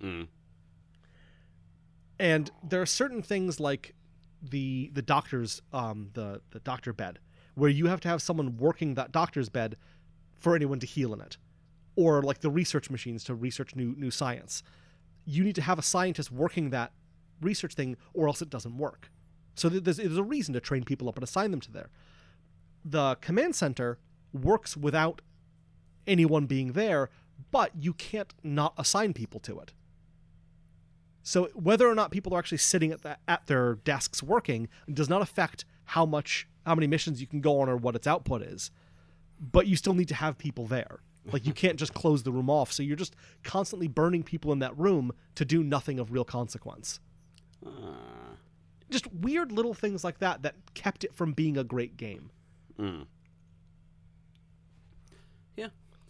Mm. 0.00 0.28
And 2.22 2.52
there 2.62 2.80
are 2.80 2.86
certain 2.86 3.20
things 3.20 3.58
like 3.58 3.96
the 4.40 4.90
the 4.94 5.02
doctor's 5.02 5.60
um 5.72 6.10
the 6.14 6.40
the 6.50 6.60
doctor 6.60 6.92
bed 6.92 7.18
where 7.54 7.68
you 7.68 7.86
have 7.86 8.00
to 8.00 8.08
have 8.08 8.22
someone 8.22 8.56
working 8.56 8.94
that 8.94 9.10
doctor's 9.10 9.48
bed 9.48 9.76
for 10.38 10.54
anyone 10.54 10.78
to 10.78 10.86
heal 10.86 11.12
in 11.12 11.20
it 11.20 11.36
or 11.96 12.22
like 12.22 12.40
the 12.40 12.50
research 12.50 12.90
machines 12.90 13.24
to 13.24 13.34
research 13.34 13.74
new 13.74 13.96
new 13.96 14.10
science. 14.12 14.62
You 15.24 15.42
need 15.42 15.56
to 15.56 15.62
have 15.62 15.80
a 15.80 15.82
scientist 15.82 16.30
working 16.30 16.70
that 16.70 16.92
research 17.40 17.74
thing 17.74 17.96
or 18.14 18.28
else 18.28 18.40
it 18.40 18.50
doesn't 18.50 18.78
work. 18.78 19.10
So 19.56 19.68
there's, 19.68 19.96
there's 19.96 20.16
a 20.16 20.22
reason 20.22 20.54
to 20.54 20.60
train 20.60 20.84
people 20.84 21.08
up 21.08 21.16
and 21.16 21.24
assign 21.24 21.50
them 21.50 21.60
to 21.60 21.72
there. 21.72 21.90
The 22.84 23.16
command 23.16 23.56
center 23.56 23.98
works 24.32 24.76
without 24.76 25.22
anyone 26.06 26.46
being 26.46 26.72
there 26.72 27.10
but 27.50 27.72
you 27.76 27.92
can't 27.92 28.32
not 28.44 28.74
assign 28.78 29.12
people 29.12 29.40
to 29.40 29.58
it 29.58 29.72
so 31.22 31.48
whether 31.54 31.88
or 31.88 31.94
not 31.94 32.10
people 32.10 32.34
are 32.34 32.38
actually 32.38 32.58
sitting 32.58 32.90
at 32.92 33.02
the, 33.02 33.16
at 33.28 33.46
their 33.46 33.76
desks 33.76 34.22
working 34.22 34.68
does 34.92 35.08
not 35.08 35.22
affect 35.22 35.64
how 35.84 36.04
much 36.06 36.48
how 36.66 36.74
many 36.74 36.86
missions 36.86 37.20
you 37.20 37.26
can 37.26 37.40
go 37.40 37.60
on 37.60 37.68
or 37.68 37.76
what 37.76 37.96
its 37.96 38.06
output 38.06 38.42
is. 38.42 38.70
But 39.40 39.66
you 39.66 39.76
still 39.76 39.94
need 39.94 40.08
to 40.08 40.14
have 40.14 40.38
people 40.38 40.66
there. 40.66 41.00
Like 41.32 41.46
you 41.46 41.52
can't 41.62 41.78
just 41.78 41.94
close 41.94 42.22
the 42.22 42.32
room 42.32 42.48
off. 42.50 42.72
So 42.72 42.82
you're 42.82 42.96
just 42.96 43.14
constantly 43.42 43.88
burning 43.88 44.22
people 44.22 44.52
in 44.52 44.60
that 44.60 44.76
room 44.78 45.12
to 45.34 45.44
do 45.44 45.62
nothing 45.64 45.98
of 45.98 46.12
real 46.12 46.24
consequence. 46.24 47.00
Uh, 47.64 47.70
Just 48.90 49.12
weird 49.12 49.52
little 49.52 49.74
things 49.74 50.04
like 50.04 50.18
that 50.18 50.42
that 50.42 50.54
kept 50.74 51.04
it 51.04 51.14
from 51.14 51.32
being 51.32 51.56
a 51.56 51.64
great 51.64 51.96
game. 51.96 52.30
mm. 52.78 53.06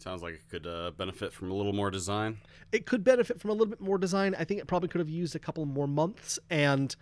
Sounds 0.02 0.20
like 0.20 0.34
it 0.34 0.48
could 0.50 0.66
uh, 0.66 0.90
benefit 0.96 1.32
from 1.32 1.52
a 1.52 1.54
little 1.54 1.72
more 1.72 1.88
design. 1.88 2.38
It 2.72 2.86
could 2.86 3.04
benefit 3.04 3.40
from 3.40 3.50
a 3.50 3.52
little 3.52 3.68
bit 3.68 3.80
more 3.80 3.98
design. 3.98 4.34
I 4.36 4.42
think 4.42 4.58
it 4.58 4.66
probably 4.66 4.88
could 4.88 4.98
have 4.98 5.08
used 5.08 5.36
a 5.36 5.38
couple 5.38 5.64
more 5.64 5.86
months 5.86 6.40
and 6.50 6.96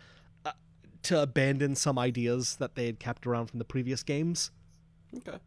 uh, 0.44 0.52
to 1.04 1.22
abandon 1.22 1.74
some 1.76 1.98
ideas 1.98 2.56
that 2.56 2.74
they 2.74 2.84
had 2.84 3.00
kept 3.00 3.26
around 3.26 3.46
from 3.46 3.58
the 3.58 3.64
previous 3.64 4.02
games. 4.02 4.50
Okay. 5.16 5.38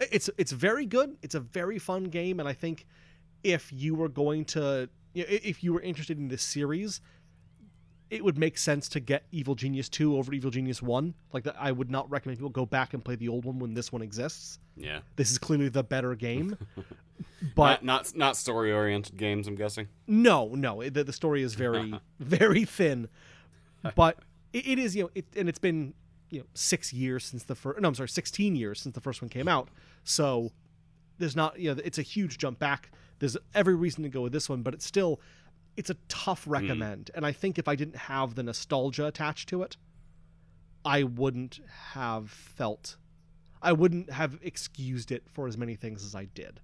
It's 0.00 0.30
it's 0.38 0.52
very 0.52 0.86
good. 0.86 1.18
It's 1.20 1.34
a 1.34 1.40
very 1.40 1.78
fun 1.78 2.04
game, 2.04 2.40
and 2.40 2.48
I 2.48 2.54
think 2.54 2.86
if 3.44 3.70
you 3.70 3.94
were 3.94 4.08
going 4.08 4.46
to, 4.46 4.88
you 5.12 5.24
know, 5.24 5.28
if 5.28 5.62
you 5.62 5.74
were 5.74 5.82
interested 5.82 6.16
in 6.16 6.28
this 6.28 6.42
series, 6.42 7.02
it 8.10 8.24
would 8.24 8.38
make 8.38 8.56
sense 8.56 8.88
to 8.90 9.00
get 9.00 9.24
Evil 9.32 9.54
Genius 9.54 9.88
2 9.88 10.16
over 10.16 10.32
Evil 10.32 10.50
Genius 10.50 10.80
1. 10.80 11.14
Like 11.32 11.44
that 11.44 11.56
I 11.58 11.72
would 11.72 11.90
not 11.90 12.08
recommend 12.10 12.38
people 12.38 12.50
go 12.50 12.66
back 12.66 12.94
and 12.94 13.04
play 13.04 13.16
the 13.16 13.28
old 13.28 13.44
one 13.44 13.58
when 13.58 13.74
this 13.74 13.92
one 13.92 14.02
exists. 14.02 14.58
Yeah. 14.76 15.00
This 15.16 15.30
is 15.30 15.38
clearly 15.38 15.68
the 15.68 15.82
better 15.82 16.14
game. 16.14 16.56
but 17.54 17.82
not 17.82 18.04
not, 18.04 18.16
not 18.16 18.36
story 18.36 18.72
oriented 18.72 19.16
games. 19.16 19.48
I'm 19.48 19.56
guessing. 19.56 19.88
no, 20.06 20.48
no, 20.54 20.82
the, 20.88 21.04
the 21.04 21.12
story 21.12 21.42
is 21.42 21.54
very 21.54 21.94
very 22.20 22.64
thin. 22.64 23.08
But 23.94 24.18
it, 24.52 24.66
it 24.66 24.78
is, 24.78 24.94
you 24.94 25.04
know, 25.04 25.10
it, 25.14 25.26
and 25.36 25.48
it's 25.48 25.58
been, 25.58 25.94
you 26.30 26.40
know, 26.40 26.46
6 26.54 26.92
years 26.92 27.24
since 27.24 27.44
the 27.44 27.54
first 27.54 27.80
no, 27.80 27.88
I'm 27.88 27.94
sorry, 27.94 28.08
16 28.08 28.54
years 28.54 28.80
since 28.80 28.94
the 28.94 29.00
first 29.00 29.20
one 29.20 29.28
came 29.28 29.48
out. 29.48 29.68
So 30.04 30.52
there's 31.18 31.34
not, 31.34 31.58
you 31.58 31.74
know, 31.74 31.80
it's 31.84 31.98
a 31.98 32.02
huge 32.02 32.38
jump 32.38 32.58
back. 32.60 32.90
There's 33.18 33.36
every 33.54 33.74
reason 33.74 34.02
to 34.04 34.08
go 34.08 34.20
with 34.20 34.32
this 34.32 34.48
one, 34.48 34.62
but 34.62 34.74
it's 34.74 34.84
still 34.84 35.20
it's 35.76 35.90
a 35.90 35.96
tough 36.08 36.44
hmm. 36.44 36.50
recommend. 36.50 37.10
And 37.14 37.26
I 37.26 37.32
think 37.32 37.58
if 37.58 37.68
I 37.68 37.74
didn't 37.74 37.96
have 37.96 38.34
the 38.34 38.42
nostalgia 38.42 39.06
attached 39.06 39.48
to 39.50 39.62
it, 39.62 39.76
I 40.84 41.02
wouldn't 41.02 41.60
have 41.92 42.30
felt 42.30 42.96
I 43.62 43.72
wouldn't 43.72 44.10
have 44.12 44.38
excused 44.42 45.10
it 45.10 45.24
for 45.28 45.48
as 45.48 45.56
many 45.58 45.74
things 45.74 46.04
as 46.04 46.14
I 46.14 46.26
did. 46.26 46.60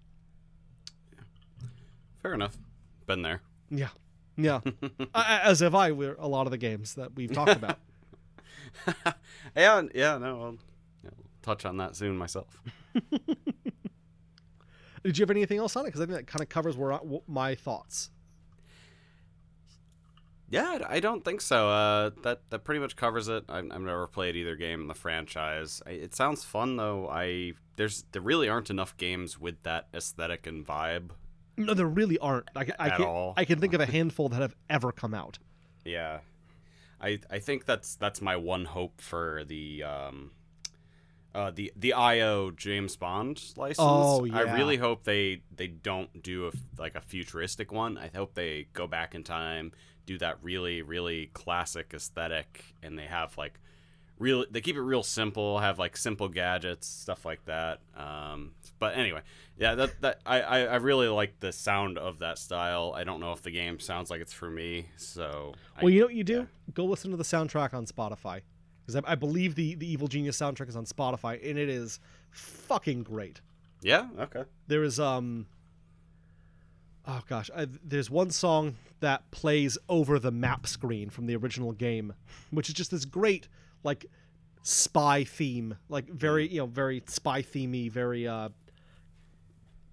Fair 2.23 2.35
enough. 2.35 2.57
Been 3.07 3.23
there. 3.23 3.41
Yeah. 3.71 3.89
Yeah. 4.37 4.61
As 5.15 5.61
have 5.61 5.75
I 5.75 5.91
with 5.91 6.17
a 6.19 6.29
lot 6.29 6.47
of 6.47 6.53
the 6.53 6.59
games 6.59 6.95
that 6.95 7.17
we've 7.17 7.33
talked 7.33 7.57
about. 7.57 7.79
yeah. 9.57 9.83
Yeah. 9.93 10.19
No. 10.19 10.43
I'll, 10.43 10.59
yeah, 11.03 11.11
I'll 11.11 11.25
touch 11.43 11.65
on 11.65 11.79
that 11.79 11.97
soon 11.97 12.17
myself. 12.17 12.63
Did 15.03 15.19
you 15.19 15.23
have 15.23 15.31
anything 15.31 15.59
else 15.59 15.75
on 15.75 15.85
it? 15.85 15.89
Because 15.89 16.03
I 16.03 16.07
think 16.07 16.17
that 16.19 16.29
kind 16.29 16.43
of 16.43 16.49
covers 16.49 16.77
where 16.77 16.93
I, 16.93 17.01
my 17.27 17.57
thoughts. 17.57 18.11
Yeah, 20.53 20.81
I 20.87 21.01
don't 21.01 21.25
think 21.25 21.41
so. 21.41 21.71
Uh, 21.71 22.11
that 22.25 22.43
that 22.51 22.59
pretty 22.63 22.79
much 22.79 22.95
covers 22.95 23.27
it. 23.29 23.45
I, 23.49 23.59
I've 23.59 23.81
never 23.81 24.07
played 24.07 24.37
either 24.37 24.55
game 24.55 24.83
in 24.83 24.87
the 24.87 24.95
franchise. 24.95 25.81
I, 25.87 25.93
it 25.93 26.15
sounds 26.15 26.45
fun 26.45 26.77
though. 26.77 27.09
I 27.09 27.55
there's 27.77 28.05
there 28.13 28.21
really 28.21 28.51
aren't 28.51 28.69
enough 28.69 28.95
games 28.99 29.41
with 29.41 29.63
that 29.63 29.89
aesthetic 29.95 30.47
and 30.47 30.65
vibe. 30.67 31.13
No, 31.57 31.73
there 31.73 31.87
really 31.87 32.19
aren't. 32.19 32.51
I, 32.55 32.67
I 32.79 32.89
At 32.89 32.97
can 32.99 33.07
all. 33.07 33.33
I 33.35 33.47
can 33.47 33.61
think 33.61 33.73
of 33.73 33.81
a 33.81 33.87
handful 33.87 34.29
that 34.29 34.43
have 34.43 34.55
ever 34.69 34.93
come 34.93 35.15
out. 35.15 35.39
Yeah, 35.87 36.19
I 37.01 37.21
I 37.31 37.39
think 37.39 37.65
that's 37.65 37.95
that's 37.97 38.21
my 38.21 38.37
one 38.37 38.67
hope 38.67 39.01
for 39.01 39.45
the 39.47 39.83
um, 39.83 40.33
uh 41.35 41.51
the 41.51 41.73
the 41.77 41.95
IO 41.95 42.51
James 42.51 42.95
Bond 42.97 43.43
license. 43.57 43.79
Oh, 43.81 44.25
yeah. 44.25 44.37
I 44.37 44.55
really 44.55 44.77
hope 44.77 45.05
they 45.05 45.41
they 45.57 45.69
don't 45.69 46.23
do 46.23 46.49
a 46.49 46.53
like 46.79 46.95
a 46.95 47.01
futuristic 47.01 47.73
one. 47.73 47.97
I 47.97 48.11
hope 48.15 48.35
they 48.35 48.69
go 48.75 48.87
back 48.87 49.15
in 49.15 49.25
time, 49.25 49.73
do 50.07 50.19
that 50.19 50.39
really 50.43 50.83
really 50.83 51.31
classic 51.33 51.93
aesthetic, 51.95 52.65
and 52.83 52.99
they 52.99 53.07
have 53.07 53.37
like 53.39 53.59
real 54.19 54.45
they 54.51 54.61
keep 54.61 54.77
it 54.77 54.81
real 54.83 55.03
simple 55.03 55.59
have 55.59 55.79
like 55.81 55.97
simple 55.97 56.29
gadgets 56.29 56.87
stuff 56.87 57.25
like 57.25 57.45
that 57.47 57.81
um 57.97 58.53
but 58.79 58.97
anyway 58.97 59.21
yeah 59.59 59.75
that 59.75 60.01
that 60.01 60.21
I, 60.25 60.41
I 60.43 60.59
i 60.65 60.77
really 60.77 61.09
like 61.09 61.41
the 61.41 61.51
sound 61.51 61.99
of 61.99 62.21
that 62.21 62.39
style 62.39 62.93
i 62.95 63.03
don't 63.03 63.19
know 63.19 63.33
if 63.33 63.43
the 63.43 63.51
game 63.51 63.81
sounds 63.81 64.11
like 64.11 64.21
it's 64.21 64.33
for 64.33 64.49
me 64.49 64.87
so 64.97 65.55
I- 65.77 65.83
Well, 65.83 65.91
you 65.91 66.01
know 66.01 66.07
what 66.07 66.15
you 66.15 66.23
do? 66.25 66.47
Go 66.73 66.85
listen 66.85 67.11
to 67.11 67.17
the 67.17 67.25
soundtrack 67.25 67.75
on 67.75 67.87
Spotify. 67.87 68.43
Because 68.85 68.97
I, 68.97 69.13
I 69.13 69.15
believe 69.17 69.55
the, 69.57 69.75
the 69.77 69.91
Evil 69.91 70.07
Genius 70.09 70.39
soundtrack 70.39 70.69
is 70.69 70.77
on 70.77 70.85
Spotify, 70.85 71.39
and 71.49 71.59
it 71.59 71.69
is 71.69 71.99
fucking 72.31 73.03
great. 73.05 73.41
yeah 73.81 74.07
okay 74.21 74.45
There 74.69 74.85
is 74.85 75.01
um 75.01 75.47
oh 77.07 77.21
gosh, 77.29 77.51
I, 77.57 77.67
there's 77.85 78.11
one 78.11 78.31
song 78.31 78.77
that 79.01 79.31
plays 79.31 79.79
over 79.89 80.19
the 80.19 80.31
map 80.31 80.67
screen 80.67 81.11
from 81.11 81.27
the 81.27 81.37
original 81.37 81.73
game, 81.73 82.15
which 82.51 82.69
is 82.69 82.75
just 82.75 82.91
this 82.91 83.05
great 83.05 83.49
like 83.85 84.07
spy 84.63 85.25
theme, 85.25 85.77
like 85.89 86.09
very 86.09 86.49
you 86.49 86.59
know 86.59 86.67
very 86.67 87.03
spy 87.07 87.43
themey, 87.43 87.91
very 87.91 88.27
uh 88.29 88.51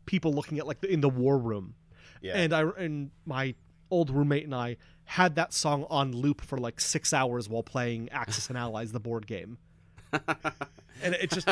people 0.05 0.33
looking 0.33 0.59
at 0.59 0.67
like 0.67 0.81
the, 0.81 0.91
in 0.91 1.01
the 1.01 1.09
war 1.09 1.37
room. 1.37 1.75
yeah 2.21 2.33
And 2.35 2.53
I 2.53 2.61
and 2.77 3.11
my 3.25 3.55
old 3.91 4.09
roommate 4.09 4.43
and 4.43 4.55
I 4.55 4.77
had 5.05 5.35
that 5.35 5.53
song 5.53 5.85
on 5.89 6.11
loop 6.11 6.41
for 6.41 6.57
like 6.57 6.79
six 6.79 7.13
hours 7.13 7.49
while 7.49 7.63
playing 7.63 8.09
Axis 8.09 8.49
and 8.49 8.57
Allies, 8.57 8.91
the 8.91 8.99
board 8.99 9.25
game. 9.25 9.57
and 10.11 11.15
it's 11.15 11.35
just 11.35 11.47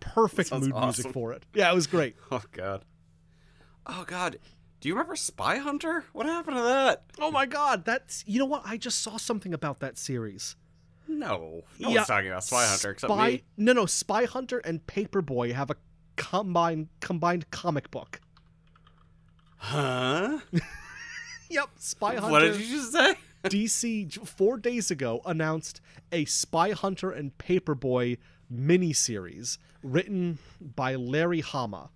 perfect 0.00 0.52
mood 0.52 0.74
music 0.74 1.12
for 1.12 1.32
it. 1.32 1.44
Yeah, 1.54 1.70
it 1.70 1.74
was 1.74 1.86
great. 1.86 2.16
oh 2.30 2.42
god 2.52 2.84
oh 3.86 4.04
god 4.06 4.38
do 4.80 4.88
you 4.88 4.94
remember 4.94 5.14
spy 5.16 5.56
hunter 5.56 6.04
what 6.12 6.26
happened 6.26 6.56
to 6.56 6.62
that 6.62 7.04
Oh 7.18 7.30
my 7.30 7.46
god, 7.46 7.84
that's 7.84 8.24
you 8.26 8.38
know 8.38 8.46
what? 8.46 8.62
I 8.64 8.76
just 8.76 9.00
saw 9.02 9.16
something 9.18 9.52
about 9.54 9.80
that 9.80 9.98
series. 9.98 10.56
no 11.06 11.62
no 11.78 11.88
Yeah, 11.88 11.96
one's 11.96 12.06
talking 12.06 12.28
about 12.30 12.44
spy 12.44 12.66
hunter 12.66 12.90
except 12.90 13.12
Spy, 13.12 13.28
me 13.30 13.42
No, 13.56 13.72
no, 13.72 13.86
Spy 13.86 14.24
Hunter 14.24 14.58
and 14.58 14.86
Paperboy 14.86 15.52
have 15.52 15.70
a 15.70 15.76
combined 16.16 16.88
combined 17.00 17.50
comic 17.50 17.90
book. 17.90 18.20
huh 19.56 20.38
Yep, 21.50 21.68
Spy 21.78 22.14
Hunter. 22.14 22.30
what 22.30 22.40
did 22.40 22.60
you 22.60 22.76
just 22.76 22.92
say 22.92 23.14
DC 23.44 24.26
four 24.26 24.56
days 24.58 24.90
ago 24.90 25.20
announced 25.26 25.80
a 26.12 26.24
Spy 26.26 26.70
Hunter 26.72 27.10
and 27.10 27.36
Paperboy 27.38 28.18
miniseries 28.52 29.58
written 29.82 30.38
by 30.60 30.94
Larry 30.94 31.40
Hama. 31.40 31.90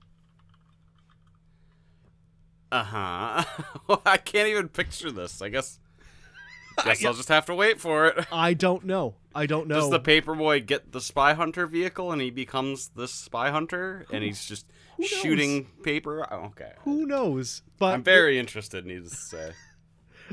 Uh-huh 2.75 3.45
i 4.07 4.17
can't 4.17 4.49
even 4.49 4.69
picture 4.69 5.11
this 5.11 5.41
i 5.41 5.49
guess 5.49 5.79
guess 6.85 7.05
i'll 7.05 7.15
just 7.15 7.29
have 7.29 7.47
to 7.47 7.55
wait 7.55 7.81
for 7.81 8.07
it 8.07 8.27
I 8.33 8.55
don't 8.55 8.85
know. 8.85 9.15
I 9.37 9.47
don't 9.47 9.67
know. 9.67 9.77
Does 9.77 9.91
the 9.91 9.99
paperboy 10.01 10.65
get 10.65 10.93
the 10.93 11.01
spy 11.01 11.35
hunter 11.35 11.67
vehicle 11.67 12.13
and 12.13 12.21
he 12.23 12.31
becomes 12.31 12.91
the 12.95 13.09
spy 13.09 13.51
hunter 13.51 14.07
and 14.13 14.23
he's 14.23 14.45
just 14.45 14.67
shooting 15.05 15.67
paper? 15.83 16.25
Oh, 16.33 16.47
okay. 16.47 16.73
Who 16.85 17.05
knows? 17.05 17.63
But 17.79 17.95
I'm 17.95 18.05
very 18.05 18.39
interested, 18.39 18.87
needless 18.87 19.11
to 19.13 19.17
say. 19.37 19.51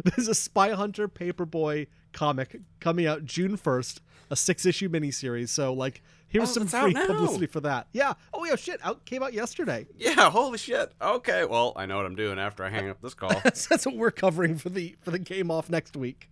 there's 0.03 0.27
a 0.27 0.35
Spy 0.35 0.71
Hunter 0.71 1.07
Paperboy 1.07 1.87
comic 2.13 2.59
coming 2.79 3.07
out 3.07 3.25
June 3.25 3.57
1st, 3.57 4.01
a 4.31 4.35
six 4.35 4.65
issue 4.65 4.89
miniseries. 4.89 5.49
So, 5.49 5.73
like, 5.73 6.01
here's 6.29 6.49
Oh, 6.57 6.65
some 6.65 6.67
free 6.67 6.93
publicity 6.93 7.45
for 7.45 7.59
that. 7.59 7.87
Yeah. 7.93 8.13
Oh, 8.33 8.43
yeah, 8.45 8.55
shit. 8.55 8.79
Out 8.83 9.05
Came 9.05 9.21
out 9.21 9.33
yesterday. 9.33 9.85
Yeah, 9.99 10.31
holy 10.31 10.57
shit. 10.57 10.91
Okay, 10.99 11.45
well, 11.45 11.73
I 11.75 11.85
know 11.85 11.97
what 11.97 12.05
I'm 12.07 12.15
doing 12.15 12.39
after 12.39 12.63
I 12.63 12.69
hang 12.69 12.89
up 12.89 13.01
this 13.01 13.13
call. 13.13 13.29
That's, 13.43 13.67
that's 13.67 13.85
what 13.85 13.95
we're 13.97 14.09
covering 14.09 14.57
for 14.57 14.69
the 14.69 14.95
for 15.01 15.11
the 15.11 15.19
game 15.19 15.51
off 15.51 15.69
next 15.69 15.95
week. 15.95 16.29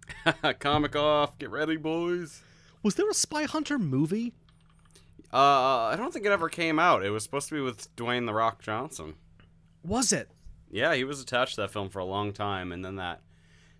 Comic 0.58 0.94
off, 0.96 1.38
get 1.38 1.50
ready, 1.50 1.76
boys. 1.76 2.42
Was 2.82 2.96
there 2.96 3.08
a 3.08 3.14
Spy 3.14 3.44
Hunter 3.44 3.78
movie? 3.78 4.34
Uh, 5.32 5.36
I 5.92 5.94
don't 5.96 6.12
think 6.12 6.24
it 6.24 6.32
ever 6.32 6.48
came 6.48 6.78
out. 6.78 7.04
It 7.04 7.10
was 7.10 7.22
supposed 7.22 7.48
to 7.50 7.54
be 7.54 7.60
with 7.60 7.94
Dwayne 7.96 8.26
the 8.26 8.32
Rock 8.34 8.62
Johnson. 8.62 9.14
Was 9.84 10.12
it? 10.12 10.30
Yeah, 10.70 10.94
he 10.94 11.04
was 11.04 11.20
attached 11.20 11.54
to 11.56 11.62
that 11.62 11.70
film 11.70 11.88
for 11.90 11.98
a 11.98 12.04
long 12.04 12.32
time, 12.32 12.72
and 12.72 12.84
then 12.84 12.96
that 12.96 13.20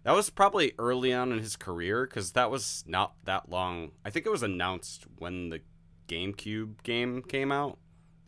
that 0.05 0.15
was 0.15 0.31
probably 0.31 0.73
early 0.79 1.13
on 1.13 1.33
in 1.33 1.39
his 1.41 1.57
career 1.57 2.07
because 2.07 2.33
that 2.33 2.51
was 2.51 2.85
not 2.87 3.15
that 3.25 3.51
long. 3.51 3.93
I 4.05 4.11
think 4.11 4.27
it 4.27 4.31
was 4.31 4.43
announced 4.43 5.07
when 5.19 5.51
the 5.51 5.61
GameCube 6.09 6.83
game 6.83 7.23
came 7.23 7.53
out, 7.53 7.79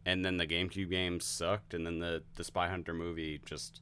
and 0.05 0.25
then 0.25 0.37
the 0.37 0.47
GameCube 0.47 0.91
game 0.91 1.21
sucked, 1.21 1.73
and 1.75 1.87
then 1.87 1.99
the 1.99 2.23
the 2.37 2.45
Spy 2.45 2.69
Hunter 2.69 2.93
movie 2.95 3.41
just 3.45 3.81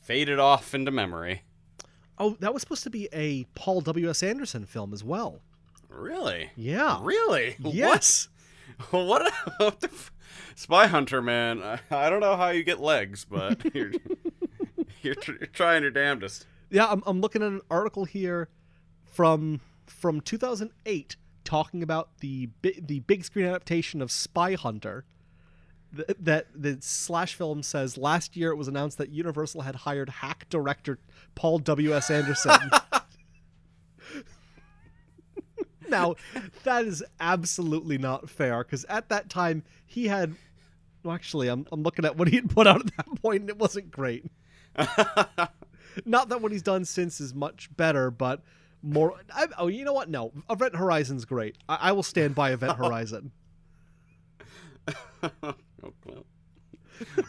faded 0.00 0.38
off 0.38 0.74
into 0.74 0.90
memory. 0.90 1.42
Oh, 2.18 2.36
that 2.40 2.52
was 2.52 2.62
supposed 2.62 2.84
to 2.84 2.90
be 2.90 3.08
a 3.12 3.44
Paul 3.54 3.80
W. 3.80 4.08
S. 4.10 4.22
Anderson 4.22 4.64
film 4.66 4.92
as 4.92 5.02
well. 5.02 5.40
Really? 5.88 6.50
Yeah. 6.56 6.98
Really? 7.02 7.56
Yes. 7.64 8.28
What? 8.90 9.04
What, 9.04 9.32
what 9.58 9.80
the 9.80 9.88
f- 9.88 10.10
Spy 10.54 10.86
Hunter, 10.86 11.20
man? 11.20 11.62
I, 11.62 11.78
I 11.90 12.08
don't 12.08 12.20
know 12.20 12.36
how 12.36 12.48
you 12.48 12.64
get 12.64 12.80
legs, 12.80 13.24
but 13.26 13.62
you're 13.74 13.92
you're, 15.02 15.14
tr- 15.14 15.32
you're 15.32 15.46
trying 15.48 15.82
your 15.82 15.90
damnedest. 15.90 16.46
Yeah, 16.72 16.86
I'm, 16.90 17.02
I'm 17.06 17.20
looking 17.20 17.42
at 17.42 17.48
an 17.48 17.60
article 17.70 18.06
here 18.06 18.48
from 19.04 19.60
from 19.86 20.20
2008 20.22 21.16
talking 21.44 21.82
about 21.82 22.08
the 22.20 22.48
the 22.62 23.00
big 23.00 23.24
screen 23.24 23.44
adaptation 23.46 24.00
of 24.00 24.10
Spy 24.10 24.54
Hunter. 24.54 25.04
Th- 25.94 26.08
that 26.18 26.46
the 26.54 26.78
slash 26.80 27.34
film 27.34 27.62
says 27.62 27.98
last 27.98 28.34
year 28.34 28.50
it 28.50 28.56
was 28.56 28.68
announced 28.68 28.96
that 28.96 29.10
Universal 29.10 29.60
had 29.60 29.76
hired 29.76 30.08
hack 30.08 30.46
director 30.48 30.98
Paul 31.34 31.58
W 31.58 31.94
S 31.94 32.10
Anderson. 32.10 32.58
now, 35.88 36.14
that 36.64 36.86
is 36.86 37.04
absolutely 37.20 37.98
not 37.98 38.30
fair 38.30 38.64
because 38.64 38.84
at 38.86 39.10
that 39.10 39.28
time 39.28 39.62
he 39.86 40.06
had 40.08 40.34
No, 41.04 41.12
actually, 41.12 41.48
I'm 41.48 41.66
I'm 41.70 41.82
looking 41.82 42.04
at 42.06 42.16
what 42.16 42.28
he 42.28 42.36
had 42.36 42.48
put 42.50 42.66
out 42.66 42.80
at 42.80 42.96
that 42.96 43.22
point, 43.22 43.42
and 43.42 43.50
it 43.50 43.58
wasn't 43.58 43.90
great. 43.90 44.24
Not 46.04 46.28
that 46.28 46.40
what 46.40 46.52
he's 46.52 46.62
done 46.62 46.84
since 46.84 47.20
is 47.20 47.34
much 47.34 47.74
better, 47.76 48.10
but 48.10 48.42
more. 48.82 49.14
I, 49.34 49.46
oh, 49.58 49.68
you 49.68 49.84
know 49.84 49.92
what? 49.92 50.08
No, 50.08 50.32
Event 50.50 50.76
Horizon's 50.76 51.24
great. 51.24 51.56
I, 51.68 51.78
I 51.80 51.92
will 51.92 52.02
stand 52.02 52.34
by 52.34 52.52
Event 52.52 52.76
Horizon. 52.78 53.32
oh, 55.42 55.54
well. 56.06 56.26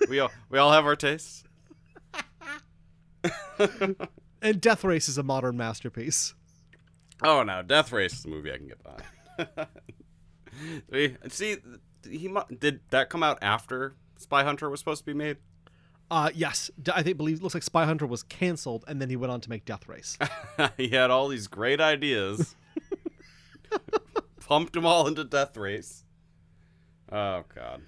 we 0.10 0.20
all 0.20 0.32
we 0.50 0.58
all 0.60 0.72
have 0.72 0.86
our 0.86 0.96
tastes. 0.96 1.44
and 4.42 4.60
Death 4.60 4.84
Race 4.84 5.08
is 5.08 5.18
a 5.18 5.24
modern 5.24 5.58
masterpiece. 5.58 6.34
Oh 7.22 7.44
no, 7.44 7.62
Death 7.62 7.92
Race 7.92 8.14
is 8.14 8.26
a 8.26 8.30
movie 8.30 8.52
I 8.52 8.58
can 8.58 8.68
get 8.68 8.84
behind. 8.84 9.68
we 10.90 11.16
see 11.30 11.58
he 12.10 12.30
did 12.60 12.82
that 12.90 13.10
come 13.10 13.24
out 13.24 13.40
after 13.42 13.96
Spy 14.18 14.44
Hunter 14.44 14.70
was 14.70 14.80
supposed 14.80 15.02
to 15.02 15.06
be 15.06 15.14
made. 15.14 15.38
Uh, 16.12 16.30
yes, 16.34 16.70
I 16.94 17.02
think 17.02 17.18
believe 17.18 17.42
looks 17.42 17.54
like 17.56 17.64
Spy 17.64 17.86
Hunter 17.86 18.06
was 18.06 18.24
canceled, 18.24 18.86
and 18.88 19.02
then 19.02 19.10
he 19.10 19.16
went 19.16 19.32
on 19.32 19.42
to 19.42 19.50
make 19.50 19.66
Death 19.66 19.88
Race. 19.88 20.18
he 20.78 20.90
had 20.90 21.10
all 21.10 21.28
these 21.28 21.48
great 21.48 21.82
ideas, 21.82 22.56
pumped 24.40 24.74
them 24.74 24.86
all 24.86 25.08
into 25.08 25.24
Death 25.24 25.58
Race. 25.58 26.04
Oh 27.12 27.44
God. 27.54 27.82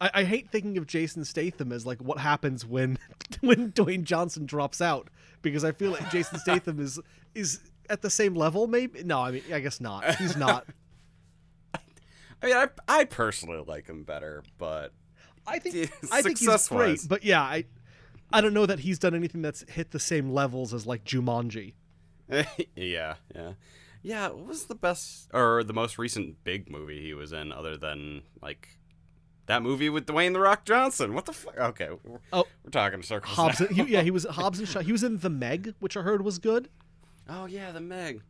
I, 0.00 0.10
I, 0.12 0.24
hate 0.24 0.50
thinking 0.50 0.76
of 0.76 0.86
Jason 0.86 1.24
Statham 1.24 1.72
as 1.72 1.86
like 1.86 1.98
what 2.02 2.18
happens 2.18 2.66
when 2.66 2.98
when 3.40 3.72
Dwayne 3.72 4.04
Johnson 4.04 4.44
drops 4.44 4.80
out 4.80 5.08
because 5.42 5.64
I 5.64 5.72
feel 5.72 5.92
like 5.92 6.10
Jason 6.10 6.38
Statham 6.38 6.80
is 6.80 7.00
is 7.34 7.60
at 7.88 8.02
the 8.02 8.10
same 8.10 8.34
level. 8.34 8.66
Maybe 8.66 9.02
no, 9.04 9.20
I 9.20 9.30
mean 9.30 9.42
I 9.52 9.60
guess 9.60 9.80
not. 9.80 10.16
He's 10.16 10.36
not. 10.36 10.66
I 11.74 12.46
mean, 12.46 12.56
I 12.56 12.68
I 12.88 13.04
personally 13.04 13.64
like 13.66 13.86
him 13.86 14.04
better, 14.04 14.42
but 14.58 14.92
I 15.46 15.58
think 15.58 15.90
I 16.12 16.22
think 16.22 16.38
he's 16.38 16.68
great. 16.68 17.00
But 17.08 17.24
yeah, 17.24 17.42
I 17.42 17.64
I 18.32 18.40
don't 18.40 18.54
know 18.54 18.66
that 18.66 18.80
he's 18.80 18.98
done 18.98 19.14
anything 19.14 19.42
that's 19.42 19.64
hit 19.68 19.90
the 19.90 20.00
same 20.00 20.30
levels 20.30 20.74
as 20.74 20.86
like 20.86 21.04
Jumanji. 21.04 21.74
yeah, 22.76 23.14
yeah. 23.34 23.52
Yeah, 24.02 24.28
what 24.28 24.46
was 24.46 24.66
the 24.66 24.74
best 24.74 25.28
or 25.34 25.64
the 25.64 25.72
most 25.72 25.98
recent 25.98 26.44
big 26.44 26.70
movie 26.70 27.00
he 27.02 27.14
was 27.14 27.32
in 27.32 27.50
other 27.50 27.76
than 27.76 28.22
like 28.40 28.78
that 29.46 29.62
movie 29.62 29.88
with 29.88 30.06
Dwayne 30.06 30.32
the 30.32 30.40
Rock 30.40 30.64
Johnson? 30.64 31.14
What 31.14 31.24
the 31.24 31.32
fuck? 31.32 31.58
Okay, 31.58 31.88
we're, 32.04 32.18
oh, 32.32 32.44
we're 32.64 32.70
talking 32.70 33.02
circles. 33.02 33.34
Hobbs, 33.34 33.58
he, 33.58 33.82
yeah, 33.82 34.02
he 34.02 34.10
was 34.10 34.24
Hobbs 34.30 34.58
and 34.58 34.68
Shaw. 34.68 34.80
He 34.80 34.92
was 34.92 35.02
in 35.02 35.18
The 35.18 35.30
Meg, 35.30 35.74
which 35.80 35.96
I 35.96 36.02
heard 36.02 36.22
was 36.22 36.38
good. 36.38 36.68
Oh 37.28 37.46
yeah, 37.46 37.72
The 37.72 37.80
Meg. 37.80 38.22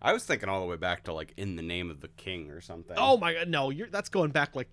I 0.00 0.12
was 0.12 0.24
thinking 0.24 0.48
all 0.48 0.60
the 0.60 0.66
way 0.66 0.76
back 0.76 1.04
to 1.04 1.12
like 1.12 1.32
In 1.36 1.56
the 1.56 1.62
Name 1.62 1.90
of 1.90 2.00
the 2.00 2.08
King 2.08 2.50
or 2.50 2.60
something. 2.60 2.96
Oh 2.98 3.16
my 3.16 3.34
god, 3.34 3.48
no, 3.48 3.70
you're 3.70 3.88
that's 3.88 4.08
going 4.08 4.30
back 4.30 4.54
like 4.54 4.68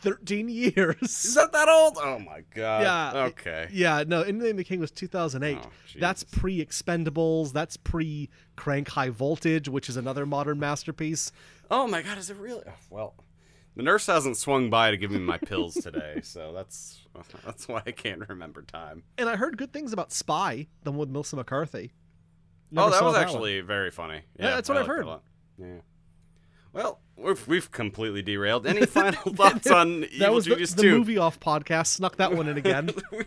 13 0.00 0.48
years. 0.48 0.96
Is 1.02 1.34
that 1.34 1.52
that 1.52 1.68
old? 1.68 1.98
Oh 2.00 2.18
my 2.18 2.42
god. 2.54 2.82
Yeah. 2.82 3.24
Okay. 3.26 3.68
Yeah, 3.70 4.04
no, 4.06 4.22
In 4.22 4.38
the 4.38 4.44
Name 4.44 4.52
of 4.52 4.56
the 4.58 4.64
King 4.64 4.80
was 4.80 4.90
2008. 4.90 5.58
Oh, 5.62 5.68
that's 5.98 6.24
pre 6.24 6.64
Expendables. 6.64 7.52
That's 7.52 7.76
pre 7.76 8.30
Crank 8.56 8.88
High 8.88 9.10
Voltage, 9.10 9.68
which 9.68 9.88
is 9.88 9.96
another 9.96 10.24
modern 10.26 10.58
masterpiece. 10.58 11.32
Oh 11.70 11.86
my 11.86 12.02
god, 12.02 12.18
is 12.18 12.30
it 12.30 12.36
really? 12.36 12.62
Oh, 12.66 12.72
well, 12.88 13.14
the 13.76 13.82
nurse 13.82 14.06
hasn't 14.06 14.36
swung 14.36 14.70
by 14.70 14.90
to 14.90 14.96
give 14.96 15.10
me 15.10 15.18
my 15.18 15.38
pills 15.38 15.74
today, 15.74 16.20
so 16.22 16.52
that's 16.52 17.06
that's 17.44 17.68
why 17.68 17.82
I 17.86 17.92
can't 17.92 18.26
remember 18.28 18.62
time. 18.62 19.04
And 19.18 19.28
I 19.28 19.36
heard 19.36 19.56
good 19.56 19.72
things 19.72 19.92
about 19.92 20.12
Spy, 20.12 20.66
the 20.82 20.90
one 20.90 20.98
with 20.98 21.10
Melissa 21.10 21.36
McCarthy. 21.36 21.92
Oh, 21.92 22.86
Never 22.86 22.86
oh, 22.86 22.90
that 22.90 23.04
was 23.04 23.14
that 23.14 23.22
actually 23.22 23.58
one. 23.60 23.66
very 23.66 23.90
funny. 23.90 24.22
Yeah, 24.38 24.46
yeah 24.46 24.54
that's 24.56 24.68
what 24.68 24.78
I 24.78 24.82
I've 24.82 24.86
heard. 24.86 25.06
Yeah. 25.58 25.66
Well, 26.72 27.00
we've, 27.16 27.48
we've 27.48 27.70
completely 27.70 28.22
derailed. 28.22 28.66
Any 28.66 28.86
final 28.86 29.32
thoughts 29.34 29.70
on 29.70 30.00
that 30.00 30.12
Evil 30.12 30.34
was 30.34 30.44
Genius 30.46 30.74
the, 30.74 30.82
2? 30.82 30.90
The 30.90 30.98
movie 30.98 31.18
off 31.18 31.40
podcast 31.40 31.88
snuck 31.88 32.16
that 32.16 32.34
one 32.34 32.48
in 32.48 32.56
again. 32.56 32.90
we, 33.12 33.24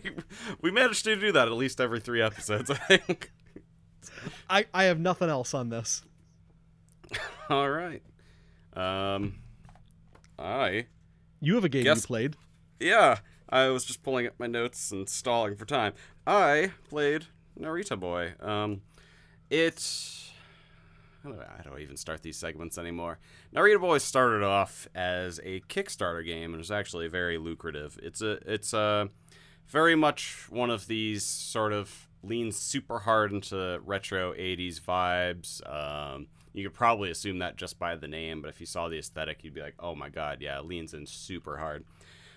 we 0.60 0.70
managed 0.70 1.04
to 1.04 1.16
do 1.16 1.32
that 1.32 1.48
at 1.48 1.54
least 1.54 1.80
every 1.80 2.00
three 2.00 2.22
episodes, 2.22 2.70
I 2.70 2.76
think. 2.76 3.32
I, 4.48 4.66
I 4.72 4.84
have 4.84 4.98
nothing 4.98 5.28
else 5.28 5.54
on 5.54 5.68
this. 5.68 6.02
All 7.50 7.70
right. 7.70 8.02
Um, 8.74 9.36
I. 10.38 10.86
You 11.40 11.56
have 11.56 11.64
a 11.64 11.68
game 11.68 11.84
guess, 11.84 12.04
you 12.04 12.06
played. 12.06 12.36
Yeah, 12.80 13.18
I 13.48 13.68
was 13.68 13.84
just 13.84 14.02
pulling 14.02 14.26
up 14.26 14.34
my 14.38 14.46
notes 14.46 14.90
and 14.90 15.08
stalling 15.08 15.56
for 15.56 15.66
time. 15.66 15.92
I 16.26 16.72
played 16.88 17.26
Narita 17.58 18.00
Boy. 18.00 18.32
Um, 18.40 18.80
it 19.50 20.32
I 21.26 21.78
even 21.80 21.96
start 21.96 22.22
these 22.22 22.36
segments 22.36 22.78
anymore? 22.78 23.18
Narita 23.54 23.80
Boy 23.80 23.98
started 23.98 24.42
off 24.42 24.88
as 24.94 25.40
a 25.42 25.60
Kickstarter 25.60 26.24
game 26.24 26.50
and 26.50 26.58
was 26.58 26.70
actually 26.70 27.08
very 27.08 27.38
lucrative. 27.38 27.98
It's 28.02 28.20
a 28.20 28.32
it's 28.46 28.72
a 28.72 29.08
very 29.66 29.94
much 29.94 30.46
one 30.50 30.70
of 30.70 30.86
these 30.86 31.24
sort 31.24 31.72
of 31.72 32.08
leans 32.22 32.56
super 32.56 33.00
hard 33.00 33.32
into 33.32 33.80
retro 33.84 34.32
80s 34.34 34.80
vibes. 34.80 35.62
Um, 35.70 36.26
you 36.52 36.64
could 36.64 36.74
probably 36.74 37.10
assume 37.10 37.38
that 37.38 37.56
just 37.56 37.78
by 37.78 37.96
the 37.96 38.08
name, 38.08 38.40
but 38.40 38.48
if 38.48 38.60
you 38.60 38.66
saw 38.66 38.88
the 38.88 38.98
aesthetic, 38.98 39.42
you'd 39.42 39.54
be 39.54 39.60
like, 39.60 39.74
oh 39.78 39.94
my 39.94 40.08
god, 40.08 40.38
yeah, 40.40 40.58
it 40.58 40.66
leans 40.66 40.94
in 40.94 41.06
super 41.06 41.56
hard. 41.58 41.84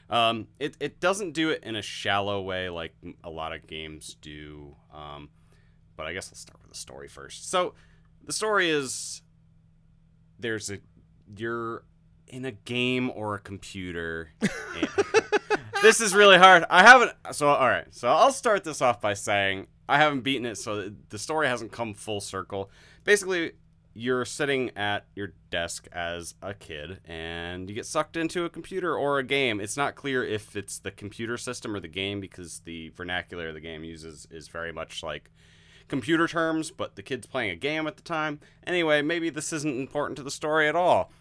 Um, 0.10 0.48
it, 0.60 0.76
it 0.80 1.00
doesn't 1.00 1.34
do 1.34 1.50
it 1.50 1.64
in 1.64 1.76
a 1.76 1.82
shallow 1.82 2.42
way 2.42 2.70
like 2.70 2.94
a 3.24 3.30
lot 3.30 3.54
of 3.54 3.68
games 3.68 4.16
do. 4.22 4.76
Um, 4.94 5.30
but 5.98 6.06
I 6.06 6.14
guess 6.14 6.30
I'll 6.32 6.38
start 6.38 6.62
with 6.62 6.72
the 6.72 6.78
story 6.78 7.08
first. 7.08 7.50
So 7.50 7.74
the 8.28 8.34
story 8.34 8.70
is 8.70 9.24
there's 10.38 10.70
a 10.70 10.78
you're 11.36 11.84
in 12.28 12.46
a 12.46 12.52
game 12.52 13.10
or 13.16 13.36
a 13.36 13.40
computer. 13.40 14.34
this 15.82 16.00
is 16.02 16.14
really 16.14 16.38
hard. 16.38 16.66
I 16.70 16.84
haven't. 16.84 17.14
So 17.32 17.48
all 17.48 17.68
right. 17.68 17.88
So 17.92 18.10
I'll 18.10 18.32
start 18.32 18.64
this 18.64 18.82
off 18.82 19.02
by 19.02 19.14
saying 19.16 19.68
I 19.90 19.98
haven't 19.98 20.22
beaten 20.22 20.46
it, 20.46 20.58
so 20.58 20.92
the 21.10 21.18
story 21.18 21.48
hasn't 21.48 21.72
come 21.72 21.94
full 21.94 22.20
circle. 22.20 22.70
Basically, 23.06 23.54
you're 23.94 24.26
sitting 24.26 24.70
at 24.76 25.06
your 25.16 25.34
desk 25.50 25.88
as 25.92 26.36
a 26.42 26.54
kid 26.54 27.00
and 27.06 27.68
you 27.68 27.74
get 27.74 27.86
sucked 27.86 28.16
into 28.16 28.46
a 28.46 28.50
computer 28.50 28.96
or 28.96 29.18
a 29.18 29.24
game. 29.24 29.60
It's 29.60 29.76
not 29.76 29.96
clear 29.96 30.24
if 30.24 30.56
it's 30.56 30.78
the 30.78 30.92
computer 30.92 31.36
system 31.36 31.76
or 31.76 31.80
the 31.80 31.88
game 31.88 32.20
because 32.20 32.60
the 32.60 32.90
vernacular 32.90 33.52
the 33.54 33.60
game 33.60 33.84
uses 33.84 34.28
is 34.30 34.50
very 34.50 34.72
much 34.72 35.02
like 35.02 35.32
computer 35.88 36.28
terms, 36.28 36.72
but 36.72 36.96
the 36.96 37.04
kid's 37.04 37.28
playing 37.28 37.52
a 37.52 37.56
game 37.56 37.88
at 37.88 37.96
the 37.98 38.04
time. 38.04 38.40
Anyway, 38.66 39.02
maybe 39.02 39.30
this 39.30 39.54
isn't 39.54 39.80
important 39.80 40.18
to 40.18 40.24
the 40.24 40.32
story 40.32 40.68
at 40.68 40.76
all. 40.76 41.12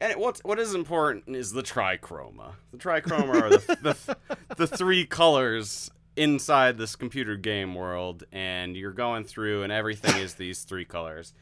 And 0.00 0.18
what's 0.20 0.40
what 0.44 0.58
is 0.58 0.74
important 0.74 1.34
is 1.34 1.52
the 1.52 1.62
trichroma. 1.62 2.54
The 2.70 2.78
trichroma 2.78 3.42
are 3.42 3.50
the, 3.50 4.16
the, 4.36 4.56
the 4.56 4.66
three 4.66 5.06
colors 5.06 5.90
inside 6.16 6.76
this 6.76 6.96
computer 6.96 7.36
game 7.36 7.74
world, 7.74 8.24
and 8.32 8.76
you're 8.76 8.92
going 8.92 9.24
through, 9.24 9.62
and 9.62 9.72
everything 9.72 10.16
is 10.16 10.34
these 10.34 10.64
three 10.64 10.84
colors. 10.84 11.32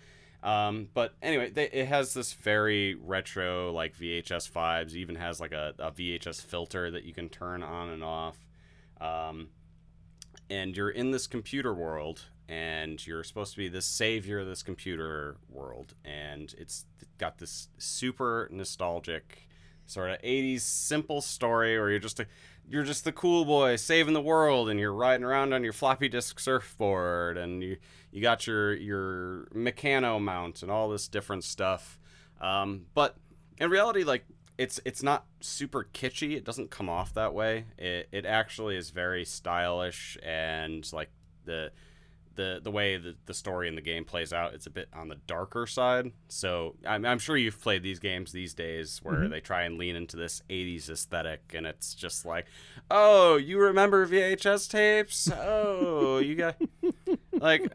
Um, 0.44 0.88
but 0.92 1.14
anyway, 1.22 1.50
they, 1.50 1.70
it 1.70 1.86
has 1.86 2.12
this 2.12 2.34
very 2.34 2.94
retro, 2.94 3.72
like 3.72 3.96
VHS 3.96 4.50
vibes. 4.50 4.88
It 4.90 4.98
even 4.98 5.16
has 5.16 5.40
like 5.40 5.52
a, 5.52 5.74
a 5.78 5.90
VHS 5.90 6.42
filter 6.42 6.90
that 6.90 7.04
you 7.04 7.14
can 7.14 7.30
turn 7.30 7.62
on 7.62 7.88
and 7.88 8.04
off. 8.04 8.36
Um, 9.00 9.48
and 10.50 10.76
you're 10.76 10.90
in 10.90 11.12
this 11.12 11.26
computer 11.26 11.72
world, 11.72 12.26
and 12.48 13.06
you're 13.06 13.24
supposed 13.24 13.52
to 13.52 13.58
be 13.58 13.68
the 13.68 13.82
savior 13.82 14.40
of 14.40 14.46
this 14.46 14.62
computer 14.62 15.36
world 15.48 15.94
and 16.04 16.54
it's 16.58 16.84
got 17.18 17.38
this 17.38 17.68
super 17.78 18.48
nostalgic 18.50 19.48
sort 19.86 20.10
of 20.10 20.20
80s 20.22 20.60
simple 20.60 21.20
story 21.20 21.78
where 21.78 21.90
you're 21.90 21.98
just 21.98 22.20
a 22.20 22.26
you're 22.68 22.84
just 22.84 23.04
the 23.04 23.12
cool 23.12 23.44
boy 23.44 23.76
saving 23.76 24.14
the 24.14 24.20
world 24.22 24.68
and 24.68 24.80
you're 24.80 24.92
riding 24.92 25.24
around 25.24 25.52
on 25.52 25.62
your 25.62 25.72
floppy 25.72 26.08
disk 26.08 26.40
surfboard 26.40 27.36
and 27.36 27.62
you 27.62 27.76
you 28.10 28.22
got 28.22 28.46
your 28.46 28.74
your 28.74 29.46
mechano 29.54 30.20
mount 30.20 30.62
and 30.62 30.70
all 30.70 30.88
this 30.88 31.08
different 31.08 31.44
stuff. 31.44 31.98
Um, 32.40 32.86
but 32.94 33.16
in 33.58 33.70
reality 33.70 34.02
like 34.04 34.24
it's 34.56 34.80
it's 34.84 35.02
not 35.02 35.26
super 35.40 35.88
kitschy. 35.92 36.36
It 36.36 36.44
doesn't 36.44 36.70
come 36.70 36.88
off 36.88 37.12
that 37.14 37.34
way. 37.34 37.66
It, 37.76 38.08
it 38.12 38.24
actually 38.24 38.76
is 38.76 38.90
very 38.90 39.24
stylish 39.24 40.16
and 40.22 40.90
like 40.92 41.10
the 41.44 41.72
the 42.34 42.60
the 42.62 42.70
way 42.70 42.96
the, 42.96 43.14
the 43.26 43.34
story 43.34 43.68
and 43.68 43.76
the 43.76 43.82
game 43.82 44.04
plays 44.04 44.32
out, 44.32 44.54
it's 44.54 44.66
a 44.66 44.70
bit 44.70 44.88
on 44.94 45.08
the 45.08 45.16
darker 45.26 45.66
side. 45.66 46.12
So 46.28 46.76
I'm, 46.86 47.04
I'm 47.04 47.18
sure 47.18 47.36
you've 47.36 47.60
played 47.60 47.82
these 47.82 47.98
games 47.98 48.32
these 48.32 48.54
days 48.54 49.00
where 49.02 49.16
mm-hmm. 49.16 49.30
they 49.30 49.40
try 49.40 49.62
and 49.62 49.78
lean 49.78 49.96
into 49.96 50.16
this 50.16 50.42
80s 50.50 50.88
aesthetic, 50.90 51.52
and 51.54 51.66
it's 51.66 51.94
just 51.94 52.24
like, 52.24 52.46
oh, 52.90 53.36
you 53.36 53.58
remember 53.58 54.06
VHS 54.06 54.70
tapes? 54.70 55.30
Oh, 55.30 56.18
you 56.18 56.34
got 56.34 56.56
like. 57.32 57.70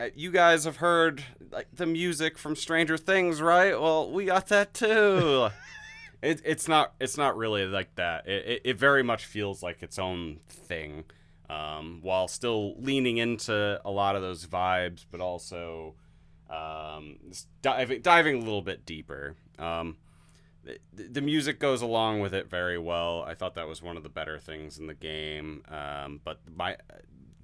Uh, 0.00 0.08
you 0.16 0.32
guys 0.32 0.64
have 0.64 0.78
heard 0.78 1.22
like 1.52 1.68
the 1.72 1.86
music 1.86 2.36
from 2.36 2.56
Stranger 2.56 2.96
Things, 2.96 3.40
right? 3.40 3.78
Well, 3.80 4.10
we 4.10 4.24
got 4.24 4.48
that 4.48 4.74
too. 4.74 5.48
it, 6.22 6.40
it's 6.44 6.66
not 6.66 6.94
it's 6.98 7.16
not 7.16 7.36
really 7.36 7.66
like 7.66 7.94
that. 7.96 8.26
It, 8.26 8.46
it, 8.46 8.62
it 8.64 8.78
very 8.78 9.04
much 9.04 9.26
feels 9.26 9.62
like 9.62 9.82
its 9.82 10.00
own 10.00 10.40
thing 10.48 11.04
um, 11.52 11.98
while 12.02 12.28
still 12.28 12.74
leaning 12.80 13.18
into 13.18 13.80
a 13.84 13.90
lot 13.90 14.16
of 14.16 14.22
those 14.22 14.46
vibes, 14.46 15.04
but 15.10 15.20
also 15.20 15.94
um, 16.48 17.18
diving 17.60 18.00
diving 18.00 18.36
a 18.36 18.38
little 18.38 18.62
bit 18.62 18.86
deeper. 18.86 19.36
Um, 19.58 19.96
the, 20.64 20.78
the 21.08 21.20
music 21.20 21.58
goes 21.58 21.82
along 21.82 22.20
with 22.20 22.32
it 22.32 22.48
very 22.48 22.78
well. 22.78 23.22
I 23.22 23.34
thought 23.34 23.54
that 23.56 23.68
was 23.68 23.82
one 23.82 23.96
of 23.96 24.02
the 24.02 24.08
better 24.08 24.38
things 24.38 24.78
in 24.78 24.86
the 24.86 24.94
game. 24.94 25.64
Um, 25.68 26.20
but 26.24 26.40
my 26.54 26.76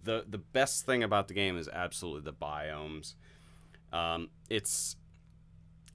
the 0.02 0.24
the 0.26 0.38
best 0.38 0.86
thing 0.86 1.02
about 1.02 1.28
the 1.28 1.34
game 1.34 1.58
is 1.58 1.68
absolutely 1.68 2.22
the 2.22 2.32
biomes. 2.32 3.14
Um, 3.92 4.30
it's 4.48 4.96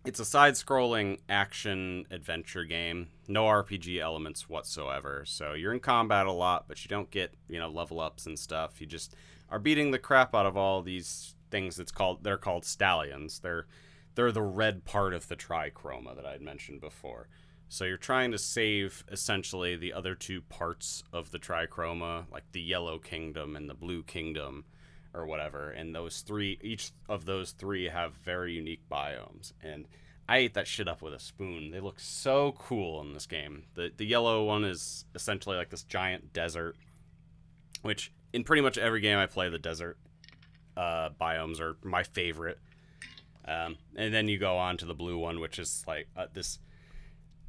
it's 0.06 0.20
a 0.20 0.26
side-scrolling 0.26 1.20
action 1.30 2.06
adventure 2.12 2.66
game. 2.66 3.08
No 3.28 3.46
RPG 3.46 4.02
elements 4.02 4.50
whatsoever. 4.50 5.24
So 5.26 5.54
you're 5.54 5.74
in 5.74 5.80
combat 5.80 6.26
a 6.26 6.32
lot, 6.32 6.66
but 6.68 6.84
you 6.84 6.90
don't 6.90 7.10
get 7.10 7.34
you 7.48 7.60
know 7.60 7.70
level 7.70 8.00
ups 8.00 8.26
and 8.26 8.38
stuff. 8.38 8.82
You 8.82 8.88
just 8.88 9.16
are 9.50 9.60
beating 9.60 9.92
the 9.92 10.00
crap 10.00 10.36
out 10.36 10.46
of 10.46 10.58
all 10.58 10.82
these 10.82 11.36
things. 11.52 11.78
That's 11.78 11.92
called 11.92 12.24
they're 12.24 12.38
called 12.38 12.66
stallions. 12.66 13.40
They're 13.40 13.68
they're 14.16 14.32
the 14.32 14.42
red 14.42 14.86
part 14.86 15.14
of 15.14 15.28
the 15.28 15.36
trichroma 15.36 16.16
that 16.16 16.26
I'd 16.26 16.42
mentioned 16.42 16.82
before. 16.82 17.30
So 17.70 17.86
you're 17.86 17.98
trying 17.98 18.32
to 18.32 18.38
save 18.38 19.04
essentially 19.12 19.76
the 19.76 19.94
other 19.94 20.14
two 20.14 20.42
parts 20.42 21.04
of 21.12 21.32
the 21.32 21.40
trichroma, 21.40 22.26
like 22.32 22.44
the 22.52 22.62
yellow 22.62 23.00
kingdom 23.00 23.56
and 23.56 23.68
the 23.68 23.74
blue 23.74 24.04
kingdom 24.04 24.66
or 25.14 25.26
whatever. 25.26 25.70
And 25.70 25.94
those 25.94 26.22
three 26.22 26.60
each 26.62 26.92
of 27.10 27.26
those 27.26 27.52
three 27.52 27.90
have 27.90 28.14
very 28.16 28.54
unique 28.54 28.88
biomes. 28.90 29.54
And 29.62 29.88
I 30.28 30.38
ate 30.38 30.54
that 30.54 30.68
shit 30.68 30.88
up 30.88 31.02
with 31.02 31.14
a 31.14 31.20
spoon. 31.20 31.72
They 31.72 31.80
look 31.80 32.00
so 32.00 32.54
cool 32.58 33.02
in 33.02 33.14
this 33.14 33.26
game. 33.26 33.64
The 33.76 33.92
the 33.96 34.06
yellow 34.06 34.46
one 34.46 34.64
is 34.64 35.06
essentially 35.16 35.58
like 35.58 35.70
this 35.70 35.84
giant 35.84 36.34
desert, 36.34 36.76
which 37.82 38.12
in 38.32 38.44
pretty 38.44 38.62
much 38.62 38.78
every 38.78 39.02
game 39.02 39.18
I 39.18 39.28
play, 39.28 39.50
the 39.50 39.60
desert 39.60 39.98
uh, 40.76 41.10
biomes 41.20 41.60
are 41.60 41.78
my 41.84 42.04
favorite. 42.04 42.60
Um, 43.46 43.78
and 43.96 44.14
then 44.14 44.28
you 44.28 44.40
go 44.40 44.58
on 44.58 44.78
to 44.78 44.86
the 44.86 44.94
blue 44.94 45.18
one, 45.18 45.40
which 45.40 45.60
is 45.60 45.84
like 45.88 46.08
uh, 46.16 46.28
this 46.34 46.60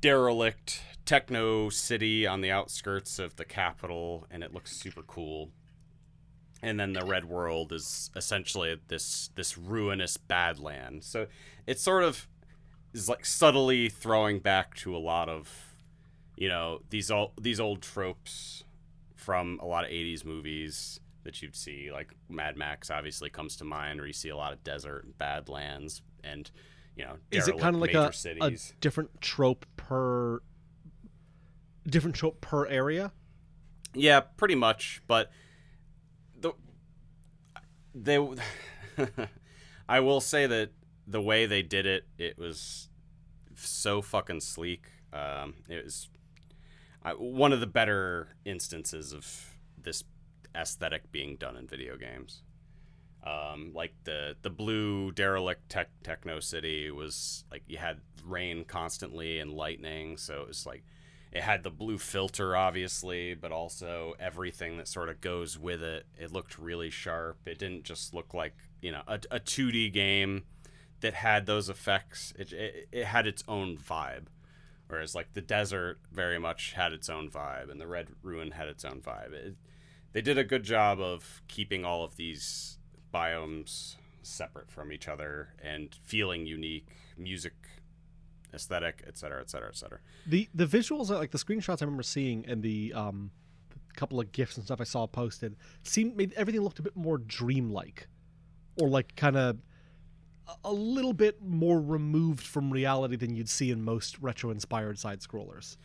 derelict 0.01 0.83
techno 1.07 1.69
city 1.71 2.27
on 2.27 2.41
the 2.41 2.51
outskirts 2.51 3.19
of 3.19 3.37
the 3.37 3.45
capital, 3.45 4.27
and 4.31 4.43
it 4.43 4.53
looks 4.53 4.77
super 4.77 5.03
cool. 5.03 5.51
And 6.65 6.81
then 6.81 6.95
the 6.95 7.05
red 7.05 7.27
world 7.27 7.73
is 7.73 8.11
essentially 8.17 8.81
this 8.89 9.29
this 9.35 9.59
ruinous 9.59 10.17
badland. 10.17 11.05
So 11.05 11.27
it's 11.67 11.83
sort 11.83 12.05
of 12.05 12.27
is 12.95 13.07
like 13.07 13.27
subtly 13.27 13.91
throwing 13.91 14.39
back 14.39 14.75
to 14.77 14.97
a 14.97 14.99
lot 14.99 15.29
of, 15.29 15.77
you 16.37 16.49
know, 16.49 16.81
these 16.89 17.11
all 17.11 17.35
these 17.39 17.61
old 17.61 17.83
tropes 17.83 18.65
from 19.15 19.59
a 19.63 19.67
lot 19.67 19.85
of 19.85 19.91
'80s 19.91 20.25
movies 20.25 21.01
that 21.25 21.43
you'd 21.43 21.55
see. 21.55 21.93
Like 21.93 22.15
Mad 22.31 22.57
Max 22.57 22.91
obviously 22.91 23.29
comes 23.29 23.57
to 23.57 23.65
mind, 23.65 23.99
where 23.99 24.07
you 24.07 24.15
see 24.15 24.31
a 24.31 24.37
lot 24.37 24.55
of 24.55 24.65
desert 24.65 25.05
and 25.05 25.19
badlands, 25.19 26.01
and 26.23 26.51
you 26.97 27.05
know, 27.05 27.17
is 27.31 27.47
it 27.47 27.59
kind 27.59 27.77
of 27.77 27.83
like 27.83 27.93
a, 27.93 28.11
a 28.41 28.53
different 28.81 29.21
trope 29.21 29.67
per 29.77 30.41
different 31.87 32.17
trope 32.17 32.41
per 32.41 32.67
area? 32.67 33.13
Yeah, 33.93 34.21
pretty 34.21 34.55
much. 34.55 35.03
But 35.07 35.31
they, 37.95 38.19
I 39.89 40.01
will 40.01 40.21
say 40.21 40.47
that 40.47 40.71
the 41.07 41.21
way 41.21 41.47
they 41.47 41.63
did 41.63 41.87
it, 41.87 42.05
it 42.19 42.39
was 42.39 42.89
so 43.55 44.03
fucking 44.03 44.41
sleek. 44.41 44.87
Um, 45.13 45.55
it 45.69 45.85
was 45.85 46.09
I, 47.05 47.13
one 47.13 47.53
of 47.53 47.61
the 47.61 47.67
better 47.67 48.29
instances 48.45 49.13
of 49.13 49.57
this 49.81 50.05
aesthetic 50.55 51.13
being 51.13 51.37
done 51.37 51.57
in 51.57 51.67
video 51.67 51.97
games. 51.97 52.43
Um, 53.23 53.73
like 53.75 53.95
the 54.05 54.37
the 54.43 54.51
blue 54.51 55.11
derelict 55.13 55.69
tech, 55.71 55.89
techno 56.03 56.41
city 56.41 56.91
was 56.91 57.45
like 57.51 57.63
you 57.67 57.79
had 57.79 58.01
rain 58.25 58.65
constantly 58.65 59.39
and 59.39 59.53
lightning, 59.53 60.17
so 60.17 60.43
it 60.43 60.49
was 60.49 60.67
like 60.67 60.85
it 61.35 61.43
had 61.43 61.65
the 61.65 61.71
blue 61.71 61.99
filter 61.99 62.57
obviously, 62.57 63.35
but 63.35 63.51
also 63.51 64.15
everything 64.21 64.77
that 64.79 64.87
sort 64.87 65.09
of 65.09 65.21
goes 65.21 65.59
with 65.59 65.83
it. 65.83 66.07
It 66.17 66.33
looked 66.33 66.59
really 66.59 66.91
sharp. 66.91 67.39
It 67.47 67.59
didn't 67.59 67.83
just 67.83 68.15
look 68.15 68.33
like 68.33 68.55
you 68.81 68.93
know 68.93 69.03
a, 69.09 69.21
a 69.31 69.41
2D 69.41 69.93
game 69.93 70.45
that 71.01 71.15
had 71.15 71.47
those 71.47 71.69
effects. 71.69 72.33
It, 72.39 72.53
it 72.53 72.89
it 72.93 73.05
had 73.07 73.27
its 73.27 73.43
own 73.49 73.77
vibe. 73.77 74.27
Whereas 74.87 75.15
like 75.15 75.33
the 75.35 75.41
desert 75.41 75.99
very 76.13 76.39
much 76.39 76.75
had 76.75 76.93
its 76.93 77.09
own 77.09 77.29
vibe, 77.29 77.71
and 77.71 77.81
the 77.81 77.87
red 77.87 78.09
ruin 78.23 78.53
had 78.53 78.69
its 78.69 78.85
own 78.85 79.01
vibe. 79.01 79.33
It, 79.33 79.57
they 80.13 80.21
did 80.21 80.39
a 80.39 80.45
good 80.45 80.63
job 80.63 81.01
of 81.01 81.43
keeping 81.49 81.85
all 81.85 82.05
of 82.05 82.17
these 82.17 82.79
biomes 83.13 83.97
separate 84.23 84.71
from 84.71 84.93
each 84.93 85.09
other 85.09 85.55
and 85.61 85.95
feeling 86.05 86.47
unique 86.47 86.89
music 87.19 87.55
aesthetic 88.55 89.03
et 89.07 89.19
cetera 89.19 89.41
et 89.41 89.51
cetera 89.51 89.69
et 89.69 89.77
cetera 89.77 89.99
the 90.27 90.49
the 90.55 90.67
visuals 90.67 91.11
like 91.11 91.31
the 91.31 91.39
screenshots 91.39 91.83
i 91.83 91.85
remember 91.85 92.03
seeing 92.03 92.45
and 92.47 92.63
the 92.63 92.93
um 92.95 93.31
couple 93.95 94.19
of 94.19 94.33
gifs 94.33 94.57
and 94.57 94.65
stuff 94.67 94.81
i 94.81 94.85
saw 94.85 95.07
posted 95.07 95.57
seemed 95.83 96.17
made 96.17 96.33
everything 96.35 96.61
looked 96.61 96.79
a 96.79 96.83
bit 96.83 96.97
more 96.97 97.19
dreamlike 97.19 98.09
or 98.81 98.89
like 98.89 99.15
kind 99.15 99.37
of 99.37 99.59
a 100.65 100.73
little 100.73 101.13
bit 101.13 101.41
more 101.43 101.81
removed 101.81 102.45
from 102.45 102.71
reality 102.71 103.17
than 103.17 103.35
you'd 103.35 103.49
see 103.49 103.71
in 103.71 103.83
most 103.83 104.19
retro 104.19 104.51
inspired 104.51 104.99
side 104.99 105.21
scrollers 105.21 105.77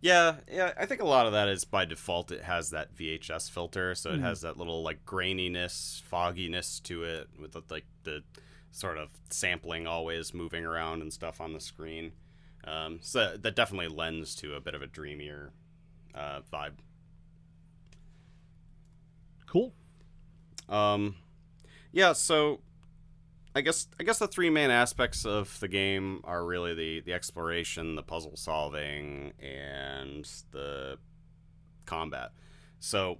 yeah, 0.00 0.36
yeah, 0.50 0.72
I 0.78 0.86
think 0.86 1.02
a 1.02 1.06
lot 1.06 1.26
of 1.26 1.32
that 1.32 1.48
is 1.48 1.64
by 1.64 1.84
default 1.84 2.30
it 2.30 2.42
has 2.42 2.70
that 2.70 2.94
VHS 2.94 3.50
filter, 3.50 3.94
so 3.96 4.10
it 4.10 4.20
mm. 4.20 4.22
has 4.22 4.42
that 4.42 4.56
little 4.56 4.82
like 4.82 5.04
graininess, 5.04 6.00
fogginess 6.02 6.78
to 6.80 7.02
it 7.02 7.28
with 7.38 7.52
the, 7.52 7.62
like 7.68 7.84
the 8.04 8.22
sort 8.70 8.98
of 8.98 9.10
sampling 9.30 9.86
always 9.86 10.34
moving 10.34 10.64
around 10.64 11.02
and 11.02 11.12
stuff 11.12 11.40
on 11.40 11.52
the 11.52 11.60
screen. 11.60 12.12
Um, 12.64 12.98
so 13.00 13.36
that 13.36 13.56
definitely 13.56 13.88
lends 13.88 14.34
to 14.36 14.54
a 14.54 14.60
bit 14.60 14.74
of 14.74 14.82
a 14.82 14.86
dreamier 14.86 15.52
uh, 16.14 16.40
vibe. 16.52 16.74
Cool. 19.46 19.72
Um, 20.68 21.16
yeah, 21.92 22.12
so 22.12 22.60
I 23.54 23.60
guess 23.60 23.88
I 23.98 24.04
guess 24.04 24.18
the 24.18 24.28
three 24.28 24.50
main 24.50 24.70
aspects 24.70 25.24
of 25.24 25.58
the 25.60 25.68
game 25.68 26.20
are 26.24 26.44
really 26.44 26.74
the 26.74 27.00
the 27.00 27.12
exploration, 27.12 27.94
the 27.94 28.02
puzzle 28.02 28.36
solving, 28.36 29.32
and 29.40 30.28
the 30.52 30.98
combat. 31.86 32.32
So 32.78 33.18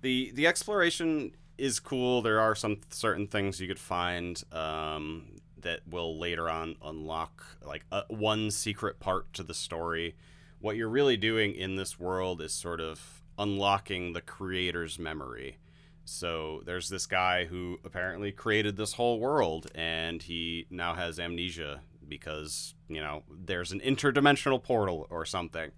the 0.00 0.30
the 0.32 0.46
exploration 0.46 1.32
is 1.58 1.80
cool. 1.80 2.22
There 2.22 2.40
are 2.40 2.54
some 2.54 2.80
certain 2.90 3.26
things 3.26 3.60
you 3.60 3.68
could 3.68 3.78
find 3.78 4.42
um, 4.52 5.36
that 5.60 5.80
will 5.88 6.18
later 6.18 6.48
on 6.48 6.76
unlock 6.82 7.44
like 7.64 7.84
a, 7.92 8.04
one 8.08 8.50
secret 8.50 9.00
part 9.00 9.32
to 9.34 9.42
the 9.42 9.54
story. 9.54 10.16
What 10.60 10.76
you're 10.76 10.88
really 10.88 11.16
doing 11.16 11.54
in 11.54 11.76
this 11.76 11.98
world 11.98 12.40
is 12.40 12.52
sort 12.52 12.80
of 12.80 13.22
unlocking 13.38 14.12
the 14.12 14.20
creator's 14.20 14.98
memory. 14.98 15.58
So 16.04 16.62
there's 16.64 16.88
this 16.88 17.06
guy 17.06 17.44
who 17.44 17.78
apparently 17.84 18.32
created 18.32 18.76
this 18.76 18.94
whole 18.94 19.20
world, 19.20 19.70
and 19.74 20.22
he 20.22 20.66
now 20.70 20.94
has 20.94 21.20
amnesia 21.20 21.82
because 22.08 22.74
you 22.88 23.00
know 23.00 23.22
there's 23.30 23.72
an 23.72 23.80
interdimensional 23.80 24.62
portal 24.62 25.06
or 25.10 25.26
something. 25.26 25.70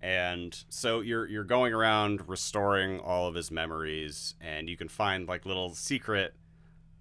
And 0.00 0.56
so 0.68 1.00
you're 1.00 1.26
you're 1.26 1.44
going 1.44 1.72
around 1.72 2.28
restoring 2.28 3.00
all 3.00 3.26
of 3.26 3.34
his 3.34 3.50
memories, 3.50 4.34
and 4.40 4.68
you 4.68 4.76
can 4.76 4.88
find 4.88 5.26
like 5.26 5.44
little 5.44 5.74
secret, 5.74 6.34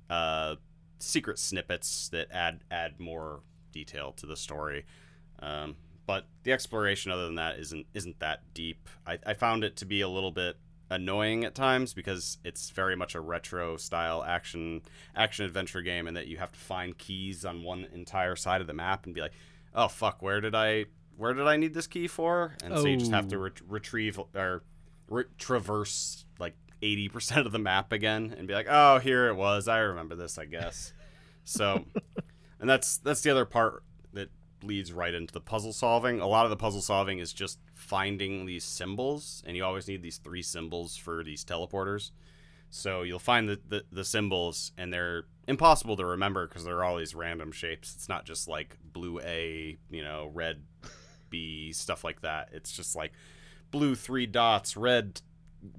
uh, 0.10 0.56
secret 0.98 1.38
snippets 1.38 2.10
that 2.10 2.28
add 2.32 2.64
add 2.72 3.00
more 3.00 3.42
detail 3.72 4.14
to 4.14 4.26
the 4.26 4.36
story. 4.36 4.86
Um, 5.40 5.76
but 6.08 6.26
the 6.44 6.54
exploration, 6.54 7.12
other 7.12 7.26
than 7.26 7.36
that, 7.36 7.60
isn't 7.60 7.86
isn't 7.94 8.20
that 8.20 8.54
deep. 8.54 8.90
I, 9.06 9.20
I 9.26 9.34
found 9.36 9.64
it 9.64 9.76
to 9.78 9.86
be 9.86 10.02
a 10.02 10.10
little 10.10 10.32
bit 10.32 10.58
annoying 10.90 11.44
at 11.44 11.54
times 11.54 11.94
because 11.94 12.38
it's 12.44 12.70
very 12.70 12.96
much 12.96 13.14
a 13.14 13.20
retro 13.20 13.78
style 13.78 14.24
action 14.24 14.82
action 15.16 15.46
adventure 15.46 15.82
game 15.82 16.08
and 16.08 16.16
that 16.16 16.28
you 16.28 16.38
have 16.38 16.52
to 16.52 16.60
find 16.60 16.98
keys 16.98 17.44
on 17.44 17.62
one 17.62 17.86
entire 17.94 18.36
side 18.36 18.62
of 18.62 18.68
the 18.68 18.74
map 18.74 19.06
and 19.06 19.14
be 19.14 19.20
like 19.20 19.34
oh 19.76 19.90
fuck 19.90 20.22
where 20.22 20.40
did 20.40 20.56
i 20.56 20.86
where 21.18 21.34
did 21.34 21.48
i 21.48 21.58
need 21.58 21.74
this 21.74 21.88
key 21.88 22.08
for 22.08 22.56
and 22.64 22.74
oh. 22.74 22.82
so 22.82 22.88
you 22.88 22.98
just 22.98 23.12
have 23.12 23.28
to 23.28 23.36
oh. 23.36 23.40
re- 23.40 23.52
retrieve 23.68 24.20
or 24.34 24.64
re- 25.10 25.26
traverse 25.38 26.26
like 26.40 26.56
80% 26.82 27.46
of 27.48 27.52
the 27.52 27.60
map 27.60 27.92
again 27.92 28.36
and 28.38 28.48
be 28.48 28.54
like 28.54 28.68
oh 28.70 29.00
here 29.00 29.28
it 29.28 29.36
was 29.36 29.68
i 29.68 29.80
remember 29.80 30.16
this 30.16 30.38
i 30.38 30.46
guess 30.46 30.94
so 31.44 31.86
and 32.60 32.70
that's 32.70 32.98
that's 32.98 33.22
the 33.22 33.32
other 33.32 33.46
part 33.46 33.84
that 34.14 34.30
leads 34.64 34.92
right 34.92 35.14
into 35.14 35.34
the 35.34 35.42
puzzle 35.42 35.74
solving. 35.74 36.20
A 36.20 36.28
lot 36.28 36.46
of 36.46 36.50
the 36.50 36.58
puzzle 36.58 36.82
solving 36.82 37.20
is 37.20 37.34
just 37.34 37.60
finding 37.74 38.46
these 38.46 38.64
symbols, 38.64 39.44
and 39.46 39.56
you 39.56 39.64
always 39.64 39.88
need 39.88 40.02
these 40.02 40.18
three 40.18 40.42
symbols 40.42 40.96
for 40.96 41.24
these 41.24 41.44
teleporters. 41.44 42.12
So 42.70 43.04
you'll 43.04 43.20
find 43.20 43.48
the, 43.48 43.60
the, 43.68 43.86
the 43.92 44.04
symbols, 44.04 44.72
and 44.78 44.92
they're 44.92 45.26
impossible 45.48 45.96
to 45.98 46.06
remember 46.06 46.48
because 46.48 46.66
they're 46.66 46.84
all 46.84 46.98
these 46.98 47.16
random 47.16 47.52
shapes. 47.52 47.94
It's 47.96 48.10
not 48.10 48.26
just 48.26 48.48
like 48.48 48.78
blue 48.84 49.20
A, 49.22 49.78
you 49.90 50.04
know, 50.04 50.32
red 50.34 50.64
B, 51.30 51.72
stuff 51.74 52.04
like 52.04 52.22
that. 52.22 52.50
It's 52.52 52.72
just 52.72 52.96
like 52.96 53.14
blue 53.72 53.96
three 53.96 54.26
dots, 54.26 54.78
red 54.78 55.22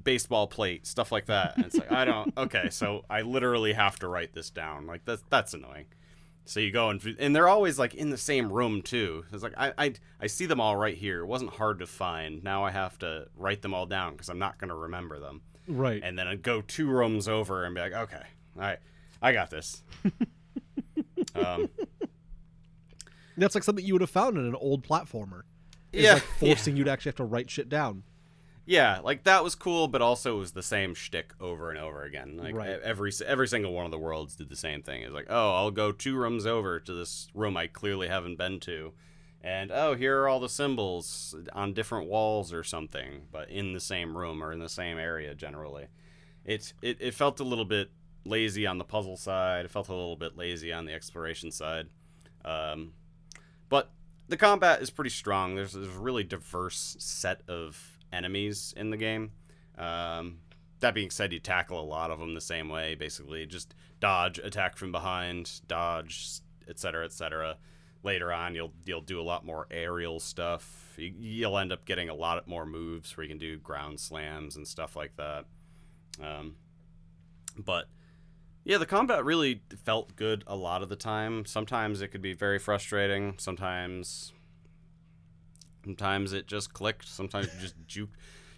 baseball 0.02 0.46
plate, 0.46 0.86
stuff 0.86 1.12
like 1.12 1.26
that. 1.26 1.56
And 1.56 1.66
it's 1.66 1.76
like, 1.76 1.90
I 1.90 2.04
don't, 2.04 2.32
okay, 2.36 2.70
so 2.70 3.04
I 3.08 3.22
literally 3.22 3.72
have 3.72 3.98
to 4.00 4.08
write 4.08 4.34
this 4.34 4.50
down. 4.50 4.86
Like, 4.86 5.04
that's, 5.04 5.22
that's 5.30 5.54
annoying. 5.54 5.86
So 6.48 6.60
you 6.60 6.70
go 6.70 6.88
and 6.88 7.16
and 7.18 7.36
they're 7.36 7.46
always 7.46 7.78
like 7.78 7.94
in 7.94 8.08
the 8.08 8.16
same 8.16 8.50
room 8.50 8.80
too. 8.80 9.26
It's 9.34 9.42
like 9.42 9.52
I 9.58 9.74
I, 9.76 9.92
I 10.18 10.28
see 10.28 10.46
them 10.46 10.62
all 10.62 10.76
right 10.76 10.96
here. 10.96 11.20
It 11.20 11.26
wasn't 11.26 11.52
hard 11.52 11.80
to 11.80 11.86
find. 11.86 12.42
Now 12.42 12.64
I 12.64 12.70
have 12.70 12.98
to 13.00 13.26
write 13.36 13.60
them 13.60 13.74
all 13.74 13.84
down 13.84 14.12
because 14.12 14.30
I'm 14.30 14.38
not 14.38 14.56
gonna 14.56 14.74
remember 14.74 15.20
them. 15.20 15.42
Right. 15.68 16.00
And 16.02 16.18
then 16.18 16.26
I'd 16.26 16.42
go 16.42 16.62
two 16.62 16.88
rooms 16.88 17.28
over 17.28 17.64
and 17.64 17.74
be 17.74 17.82
like, 17.82 17.92
okay, 17.92 18.22
all 18.56 18.62
right, 18.62 18.78
I 19.20 19.32
got 19.32 19.50
this. 19.50 19.82
um, 21.34 21.68
That's 23.40 23.54
like 23.54 23.64
something 23.64 23.84
you 23.84 23.94
would 23.94 24.02
have 24.02 24.10
found 24.10 24.36
in 24.36 24.44
an 24.46 24.54
old 24.56 24.86
platformer. 24.86 25.42
It's 25.92 26.02
yeah, 26.04 26.14
like 26.14 26.22
forcing 26.38 26.76
you 26.76 26.84
to 26.84 26.90
actually 26.90 27.10
have 27.10 27.16
to 27.16 27.24
write 27.24 27.50
shit 27.50 27.68
down. 27.68 28.02
yeah, 28.66 29.00
like 29.02 29.24
that 29.24 29.42
was 29.42 29.54
cool, 29.54 29.88
but 29.88 30.02
also 30.02 30.36
it 30.36 30.40
was 30.40 30.52
the 30.52 30.62
same 30.62 30.94
shtick 30.94 31.32
over 31.40 31.70
and 31.70 31.78
over 31.78 32.02
again. 32.02 32.36
Like 32.36 32.54
Right. 32.54 32.68
every 32.82 33.10
every 33.26 33.48
single 33.48 33.72
one 33.72 33.86
of 33.86 33.90
the 33.90 33.98
worlds 33.98 34.36
did 34.36 34.48
the 34.50 34.56
same 34.56 34.82
thing. 34.82 35.02
It's 35.02 35.12
like, 35.14 35.28
oh, 35.30 35.54
I'll 35.54 35.70
go 35.70 35.92
two 35.92 36.16
rooms 36.16 36.44
over 36.46 36.78
to 36.80 36.92
this 36.92 37.28
room 37.34 37.56
I 37.56 37.66
clearly 37.68 38.08
haven't 38.08 38.36
been 38.36 38.60
to, 38.60 38.92
and 39.42 39.70
oh, 39.72 39.94
here 39.94 40.20
are 40.20 40.28
all 40.28 40.40
the 40.40 40.48
symbols 40.50 41.34
on 41.54 41.72
different 41.72 42.08
walls 42.08 42.52
or 42.52 42.62
something, 42.62 43.22
but 43.32 43.48
in 43.50 43.72
the 43.72 43.80
same 43.80 44.16
room 44.16 44.42
or 44.44 44.52
in 44.52 44.58
the 44.58 44.68
same 44.68 44.98
area 44.98 45.34
generally. 45.34 45.86
It 46.44 46.74
it, 46.82 46.98
it 47.00 47.14
felt 47.14 47.40
a 47.40 47.44
little 47.44 47.64
bit 47.64 47.90
lazy 48.26 48.66
on 48.66 48.76
the 48.76 48.84
puzzle 48.84 49.16
side. 49.16 49.64
It 49.64 49.70
felt 49.70 49.88
a 49.88 49.94
little 49.94 50.16
bit 50.16 50.36
lazy 50.36 50.70
on 50.74 50.84
the 50.84 50.92
exploration 50.92 51.50
side. 51.50 51.86
Um, 52.44 52.92
but 53.68 53.90
the 54.28 54.36
combat 54.36 54.82
is 54.82 54.90
pretty 54.90 55.10
strong. 55.10 55.54
There's, 55.54 55.72
there's 55.72 55.86
a 55.88 56.00
really 56.00 56.24
diverse 56.24 56.96
set 56.98 57.42
of 57.48 57.98
enemies 58.12 58.74
in 58.76 58.90
the 58.90 58.96
game. 58.96 59.32
Um, 59.76 60.40
that 60.80 60.94
being 60.94 61.10
said, 61.10 61.32
you 61.32 61.40
tackle 61.40 61.80
a 61.80 61.82
lot 61.82 62.10
of 62.10 62.18
them 62.18 62.34
the 62.34 62.40
same 62.40 62.68
way, 62.68 62.94
basically 62.94 63.46
just 63.46 63.74
dodge, 64.00 64.38
attack 64.38 64.76
from 64.76 64.92
behind, 64.92 65.60
dodge, 65.66 66.40
etc., 66.68 67.04
etc. 67.04 67.56
Later 68.04 68.32
on, 68.32 68.54
you'll 68.54 68.72
you'll 68.84 69.00
do 69.00 69.20
a 69.20 69.22
lot 69.22 69.44
more 69.44 69.66
aerial 69.70 70.20
stuff. 70.20 70.94
You, 70.96 71.12
you'll 71.18 71.58
end 71.58 71.72
up 71.72 71.84
getting 71.84 72.08
a 72.08 72.14
lot 72.14 72.46
more 72.46 72.64
moves 72.64 73.16
where 73.16 73.24
you 73.24 73.28
can 73.28 73.38
do 73.38 73.58
ground 73.58 73.98
slams 73.98 74.56
and 74.56 74.66
stuff 74.66 74.94
like 74.94 75.16
that. 75.16 75.46
Um, 76.22 76.56
but 77.56 77.88
yeah, 78.68 78.76
the 78.76 78.84
combat 78.84 79.24
really 79.24 79.62
felt 79.82 80.14
good 80.14 80.44
a 80.46 80.54
lot 80.54 80.82
of 80.82 80.90
the 80.90 80.94
time. 80.94 81.46
Sometimes 81.46 82.02
it 82.02 82.08
could 82.08 82.20
be 82.20 82.34
very 82.34 82.58
frustrating. 82.58 83.32
Sometimes, 83.38 84.34
sometimes 85.82 86.34
it 86.34 86.46
just 86.46 86.74
clicked. 86.74 87.08
Sometimes 87.08 87.46
you 87.54 87.60
just 87.62 87.74
juke, 87.86 88.10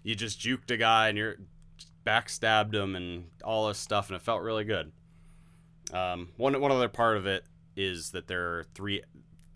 you 0.02 0.16
just 0.16 0.40
juked 0.40 0.68
a 0.72 0.76
guy 0.76 1.10
and 1.10 1.16
you're 1.16 1.36
backstabbed 2.04 2.74
him 2.74 2.96
and 2.96 3.26
all 3.44 3.68
this 3.68 3.78
stuff, 3.78 4.08
and 4.08 4.16
it 4.16 4.22
felt 4.22 4.42
really 4.42 4.64
good. 4.64 4.90
Um, 5.92 6.30
one 6.36 6.60
one 6.60 6.72
other 6.72 6.88
part 6.88 7.16
of 7.16 7.26
it 7.26 7.44
is 7.76 8.10
that 8.10 8.26
there 8.26 8.58
are 8.58 8.64
three 8.74 9.04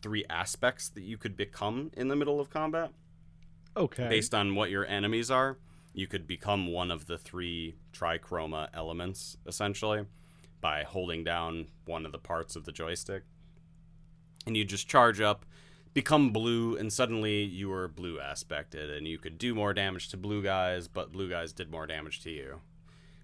three 0.03 0.25
aspects 0.31 0.89
that 0.91 1.03
you 1.03 1.19
could 1.19 1.37
become 1.37 1.91
in 1.97 2.07
the 2.07 2.15
middle 2.15 2.39
of 2.39 2.49
combat 2.49 2.93
Okay. 3.77 4.09
based 4.09 4.33
on 4.33 4.55
what 4.55 4.71
your 4.71 4.87
enemies 4.87 5.33
are. 5.33 5.59
You 5.93 6.07
could 6.07 6.29
become 6.29 6.69
one 6.69 6.93
of 6.93 7.07
the 7.07 7.19
three 7.19 7.75
trichroma 7.93 8.69
elements 8.73 9.37
essentially 9.49 10.05
by 10.65 10.83
holding 10.83 11.23
down 11.23 11.67
one 11.85 12.07
of 12.07 12.13
the 12.13 12.19
parts 12.19 12.57
of 12.57 12.65
the 12.65 12.73
joystick. 12.73 13.23
And 14.47 14.57
you 14.57 14.65
just 14.65 14.89
charge 14.89 15.21
up, 15.21 15.45
become 15.93 16.31
blue, 16.31 16.75
and 16.75 16.91
suddenly 16.91 17.43
you 17.43 17.69
were 17.69 17.87
blue 17.87 18.19
aspected, 18.19 18.89
and 18.89 19.07
you 19.07 19.19
could 19.19 19.37
do 19.37 19.55
more 19.55 19.75
damage 19.75 20.09
to 20.09 20.17
blue 20.17 20.43
guys, 20.43 20.89
but 20.89 21.13
blue 21.13 21.29
guys 21.29 21.53
did 21.53 21.71
more 21.71 21.87
damage 21.87 22.23
to 22.23 22.31
you. 22.31 22.61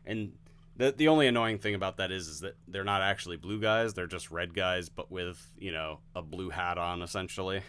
And 0.04 0.32
the 0.76 0.92
the 0.92 1.08
only 1.08 1.26
annoying 1.28 1.58
thing 1.58 1.74
about 1.74 1.96
that 1.96 2.12
is 2.12 2.28
is 2.28 2.40
that 2.40 2.56
they're 2.68 2.84
not 2.84 3.00
actually 3.00 3.38
blue 3.38 3.58
guys; 3.58 3.94
they're 3.94 4.06
just 4.06 4.30
red 4.30 4.52
guys, 4.52 4.90
but 4.90 5.10
with 5.10 5.50
you 5.58 5.72
know 5.72 6.00
a 6.14 6.20
blue 6.20 6.50
hat 6.50 6.76
on, 6.76 7.00
essentially. 7.00 7.62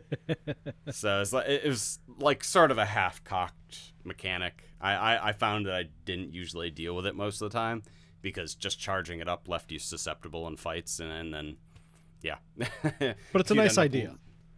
so 0.90 1.20
it's 1.20 1.34
like 1.34 1.48
it 1.50 1.66
was 1.66 1.98
like 2.18 2.42
sort 2.42 2.70
of 2.70 2.78
a 2.78 2.86
half 2.86 3.22
cocked 3.24 3.92
mechanic. 4.04 4.70
I, 4.80 4.94
I 4.94 5.28
I 5.28 5.32
found 5.32 5.66
that 5.66 5.74
I 5.74 5.84
didn't 6.06 6.32
usually 6.32 6.70
deal 6.70 6.96
with 6.96 7.04
it 7.04 7.14
most 7.14 7.42
of 7.42 7.52
the 7.52 7.58
time 7.58 7.82
because 8.26 8.56
just 8.56 8.80
charging 8.80 9.20
it 9.20 9.28
up 9.28 9.46
left 9.48 9.70
you 9.70 9.78
susceptible 9.78 10.48
in 10.48 10.56
fights, 10.56 10.98
and, 10.98 11.10
and 11.12 11.32
then 11.32 11.56
yeah. 12.22 12.36
But 13.32 13.40
it's 13.40 13.52
a 13.52 13.54
nice 13.54 13.78
end 13.78 13.78
up- 13.78 13.84
idea. 13.84 14.14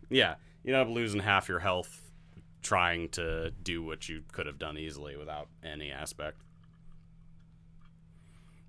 yeah, 0.09 0.35
you 0.65 0.75
end 0.75 0.89
up 0.89 0.95
losing 0.95 1.21
half 1.21 1.49
your 1.51 1.59
health 1.59 2.11
trying 2.63 3.11
to 3.11 3.51
do 3.63 3.83
what 3.83 4.09
you 4.09 4.23
could 4.33 4.47
have 4.47 4.59
done 4.59 4.79
easily 4.79 5.17
without 5.17 5.49
any 5.63 5.91
aspect. 5.91 6.41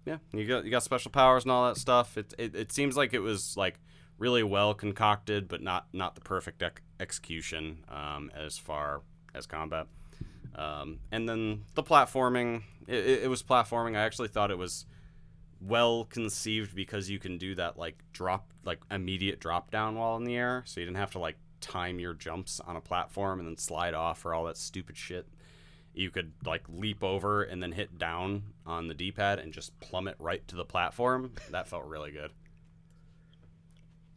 Yeah, 0.05 0.17
you 0.33 0.45
got 0.45 0.65
you 0.65 0.71
got 0.71 0.83
special 0.83 1.11
powers 1.11 1.43
and 1.43 1.51
all 1.51 1.67
that 1.67 1.77
stuff. 1.77 2.17
It 2.17 2.33
it, 2.37 2.55
it 2.55 2.71
seems 2.71 2.97
like 2.97 3.13
it 3.13 3.19
was 3.19 3.55
like 3.55 3.79
really 4.17 4.43
well 4.43 4.73
concocted, 4.73 5.47
but 5.47 5.61
not 5.61 5.87
not 5.93 6.15
the 6.15 6.21
perfect 6.21 6.61
ec- 6.61 6.81
execution 6.99 7.85
um, 7.89 8.31
as 8.35 8.57
far 8.57 9.01
as 9.33 9.45
combat. 9.45 9.87
Um, 10.55 10.99
and 11.11 11.27
then 11.27 11.63
the 11.75 11.83
platforming, 11.83 12.63
it, 12.87 13.23
it, 13.23 13.29
was 13.29 13.43
platforming. 13.43 13.95
I 13.95 14.01
actually 14.01 14.27
thought 14.27 14.51
it 14.51 14.57
was 14.57 14.85
well 15.61 16.05
conceived 16.05 16.75
because 16.75 17.09
you 17.09 17.19
can 17.19 17.37
do 17.37 17.55
that 17.55 17.77
like 17.77 17.97
drop 18.13 18.51
like 18.63 18.79
immediate 18.89 19.39
drop 19.39 19.71
down 19.71 19.95
while 19.95 20.15
in 20.15 20.23
the 20.23 20.35
air 20.35 20.63
so 20.65 20.79
you 20.79 20.85
didn't 20.85 20.97
have 20.97 21.11
to 21.11 21.19
like 21.19 21.35
time 21.59 21.99
your 21.99 22.13
jumps 22.13 22.61
on 22.61 22.77
a 22.77 22.81
platform 22.81 23.39
and 23.39 23.47
then 23.47 23.57
slide 23.57 23.93
off 23.93 24.25
or 24.25 24.33
all 24.33 24.45
that 24.45 24.55
stupid 24.55 24.95
shit 24.95 25.27
you 25.93 26.09
could 26.09 26.31
like 26.45 26.63
leap 26.69 27.03
over 27.03 27.43
and 27.43 27.61
then 27.61 27.73
hit 27.73 27.97
down 27.97 28.41
on 28.65 28.87
the 28.87 28.93
d-pad 28.93 29.37
and 29.37 29.51
just 29.51 29.77
plummet 29.81 30.15
right 30.17 30.47
to 30.47 30.55
the 30.55 30.63
platform 30.63 31.33
that 31.51 31.67
felt 31.67 31.83
really 31.85 32.11
good 32.11 32.31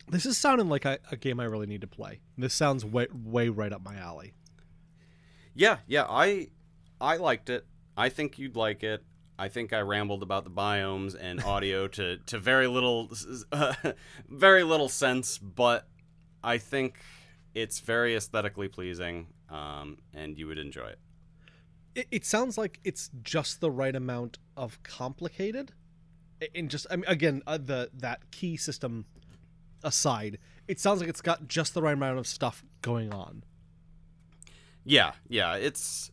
This 0.09 0.27
is 0.27 0.39
sounding 0.39 0.69
like 0.69 0.85
a, 0.85 0.99
a 1.11 1.17
game 1.17 1.41
I 1.41 1.45
really 1.45 1.67
need 1.67 1.81
to 1.81 1.87
play. 1.87 2.21
This 2.37 2.55
sounds 2.55 2.85
way 2.85 3.07
way 3.13 3.49
right 3.49 3.73
up 3.73 3.83
my 3.83 3.97
alley. 3.97 4.35
Yeah 5.55 5.79
yeah 5.87 6.07
i 6.09 6.49
i 7.01 7.17
liked 7.17 7.51
it 7.51 7.67
i 7.97 8.09
think 8.09 8.39
you'd 8.39 8.57
like 8.57 8.83
it 8.83 9.03
I 9.39 9.49
think 9.49 9.73
I 9.73 9.81
rambled 9.81 10.23
about 10.23 10.45
the 10.45 10.51
biomes 10.51 11.17
and 11.19 11.43
audio 11.45 11.89
to, 11.89 12.19
to 12.19 12.39
very 12.39 12.69
little 12.69 13.11
very 14.29 14.63
little 14.63 14.89
sense, 14.89 15.37
but 15.39 15.89
I 16.45 16.59
think 16.59 17.01
it's 17.55 17.81
very 17.81 18.15
aesthetically 18.15 18.69
pleasing, 18.69 19.29
um, 19.51 19.99
and 20.15 20.39
you 20.39 20.47
would 20.47 20.59
enjoy 20.59 20.87
it. 20.87 20.99
It, 21.95 22.07
it 22.11 22.25
sounds 22.25 22.57
like 22.57 22.79
it's 22.85 23.11
just 23.23 23.61
the 23.61 23.71
right 23.71 23.97
amount 23.97 24.39
of 24.57 24.83
complicated, 24.83 25.73
and 26.55 26.71
just 26.71 26.87
I 26.91 26.97
mean, 26.97 27.05
again 27.09 27.43
uh, 27.47 27.59
the 27.59 27.91
that 27.95 28.31
key 28.31 28.57
system 28.57 29.07
aside, 29.83 30.39
it 30.69 30.79
sounds 30.79 31.01
like 31.01 31.09
it's 31.09 31.21
got 31.21 31.49
just 31.49 31.75
the 31.75 31.83
right 31.83 31.95
amount 31.95 32.19
of 32.19 32.27
stuff 32.27 32.65
going 32.81 33.13
on. 33.13 33.45
Yeah, 34.85 35.13
yeah, 35.29 35.55
it's 35.55 36.11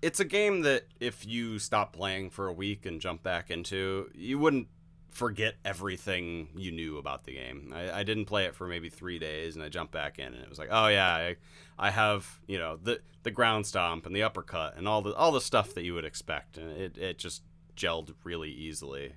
it's 0.00 0.20
a 0.20 0.24
game 0.24 0.62
that 0.62 0.84
if 1.00 1.26
you 1.26 1.58
stop 1.58 1.92
playing 1.92 2.30
for 2.30 2.48
a 2.48 2.52
week 2.52 2.86
and 2.86 3.00
jump 3.00 3.22
back 3.22 3.50
into, 3.50 4.10
you 4.14 4.38
wouldn't 4.38 4.68
forget 5.10 5.54
everything 5.64 6.48
you 6.56 6.72
knew 6.72 6.96
about 6.98 7.24
the 7.24 7.34
game. 7.34 7.72
I, 7.74 8.00
I 8.00 8.02
didn't 8.02 8.24
play 8.24 8.46
it 8.46 8.54
for 8.54 8.66
maybe 8.66 8.88
three 8.88 9.18
days, 9.18 9.54
and 9.54 9.64
I 9.64 9.68
jumped 9.68 9.92
back 9.92 10.18
in, 10.18 10.26
and 10.26 10.42
it 10.42 10.48
was 10.48 10.58
like, 10.58 10.70
oh 10.70 10.88
yeah, 10.88 11.08
I, 11.14 11.36
I 11.78 11.90
have 11.90 12.40
you 12.46 12.58
know 12.58 12.76
the 12.82 13.00
the 13.22 13.30
ground 13.30 13.66
stomp 13.66 14.06
and 14.06 14.14
the 14.14 14.22
uppercut 14.22 14.76
and 14.76 14.88
all 14.88 15.02
the 15.02 15.14
all 15.14 15.32
the 15.32 15.40
stuff 15.40 15.74
that 15.74 15.82
you 15.82 15.94
would 15.94 16.04
expect, 16.04 16.58
and 16.58 16.70
it 16.70 16.98
it 16.98 17.18
just 17.18 17.42
gelled 17.76 18.14
really 18.24 18.50
easily. 18.50 19.14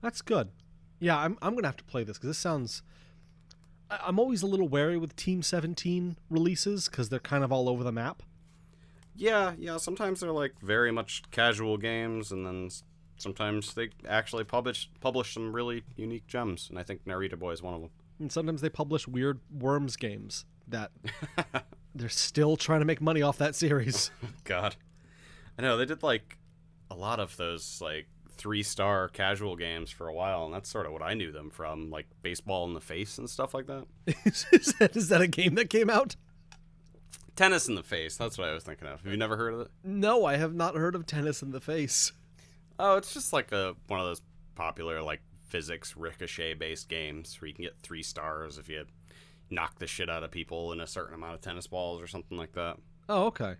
That's 0.00 0.22
good. 0.22 0.50
Yeah, 1.00 1.18
I'm 1.18 1.38
I'm 1.42 1.54
gonna 1.54 1.68
have 1.68 1.76
to 1.78 1.84
play 1.84 2.04
this 2.04 2.18
because 2.18 2.30
this 2.30 2.38
sounds. 2.38 2.82
I'm 4.02 4.18
always 4.18 4.42
a 4.42 4.46
little 4.46 4.68
wary 4.68 4.96
with 4.96 5.16
Team 5.16 5.42
17 5.42 6.16
releases 6.30 6.88
because 6.88 7.08
they're 7.08 7.20
kind 7.20 7.44
of 7.44 7.52
all 7.52 7.68
over 7.68 7.84
the 7.84 7.92
map. 7.92 8.22
Yeah, 9.16 9.52
yeah. 9.58 9.76
Sometimes 9.76 10.20
they're 10.20 10.32
like 10.32 10.60
very 10.60 10.90
much 10.90 11.22
casual 11.30 11.76
games, 11.76 12.32
and 12.32 12.46
then 12.46 12.70
sometimes 13.16 13.74
they 13.74 13.90
actually 14.08 14.44
publish 14.44 14.90
publish 15.00 15.34
some 15.34 15.54
really 15.54 15.84
unique 15.96 16.26
gems, 16.26 16.68
and 16.68 16.78
I 16.78 16.82
think 16.82 17.04
Narita 17.04 17.38
Boy 17.38 17.52
is 17.52 17.62
one 17.62 17.74
of 17.74 17.80
them. 17.80 17.90
And 18.18 18.32
sometimes 18.32 18.60
they 18.60 18.68
publish 18.68 19.06
weird 19.08 19.40
Worms 19.52 19.96
games 19.96 20.44
that 20.68 20.90
they're 21.94 22.08
still 22.08 22.56
trying 22.56 22.80
to 22.80 22.86
make 22.86 23.00
money 23.00 23.22
off 23.22 23.38
that 23.38 23.54
series. 23.54 24.10
God, 24.44 24.76
I 25.58 25.62
know 25.62 25.76
they 25.76 25.86
did 25.86 26.02
like 26.02 26.38
a 26.90 26.94
lot 26.94 27.20
of 27.20 27.36
those 27.36 27.80
like 27.80 28.06
three 28.36 28.62
star 28.62 29.08
casual 29.08 29.56
games 29.56 29.90
for 29.90 30.08
a 30.08 30.14
while, 30.14 30.44
and 30.44 30.54
that's 30.54 30.68
sort 30.68 30.86
of 30.86 30.92
what 30.92 31.02
I 31.02 31.14
knew 31.14 31.32
them 31.32 31.50
from, 31.50 31.90
like 31.90 32.06
baseball 32.22 32.66
in 32.66 32.74
the 32.74 32.80
face 32.80 33.18
and 33.18 33.28
stuff 33.28 33.54
like 33.54 33.66
that. 33.66 33.86
is, 34.24 34.74
that, 34.78 34.96
is 34.96 35.08
that 35.08 35.20
a 35.20 35.26
game 35.26 35.54
that 35.54 35.70
came 35.70 35.90
out? 35.90 36.16
Tennis 37.36 37.68
in 37.68 37.74
the 37.74 37.82
face. 37.82 38.16
That's 38.16 38.38
what 38.38 38.48
I 38.48 38.52
was 38.52 38.62
thinking 38.62 38.86
of. 38.86 39.02
Have 39.02 39.10
you 39.10 39.18
never 39.18 39.36
heard 39.36 39.54
of 39.54 39.60
it? 39.60 39.70
No, 39.82 40.24
I 40.24 40.36
have 40.36 40.54
not 40.54 40.76
heard 40.76 40.94
of 40.94 41.06
Tennis 41.06 41.42
in 41.42 41.50
the 41.50 41.60
Face. 41.60 42.12
Oh, 42.78 42.96
it's 42.96 43.12
just 43.12 43.32
like 43.32 43.52
a 43.52 43.74
one 43.88 44.00
of 44.00 44.06
those 44.06 44.22
popular 44.54 45.02
like 45.02 45.20
physics 45.46 45.96
ricochet 45.96 46.54
based 46.54 46.88
games 46.88 47.40
where 47.40 47.48
you 47.48 47.54
can 47.54 47.64
get 47.64 47.76
three 47.82 48.02
stars 48.02 48.58
if 48.58 48.68
you 48.68 48.84
knock 49.50 49.78
the 49.78 49.86
shit 49.86 50.08
out 50.08 50.22
of 50.22 50.30
people 50.30 50.72
in 50.72 50.80
a 50.80 50.86
certain 50.86 51.14
amount 51.14 51.34
of 51.34 51.40
tennis 51.40 51.66
balls 51.66 52.00
or 52.00 52.06
something 52.06 52.36
like 52.38 52.52
that. 52.52 52.76
Oh, 53.08 53.26
okay. 53.26 53.54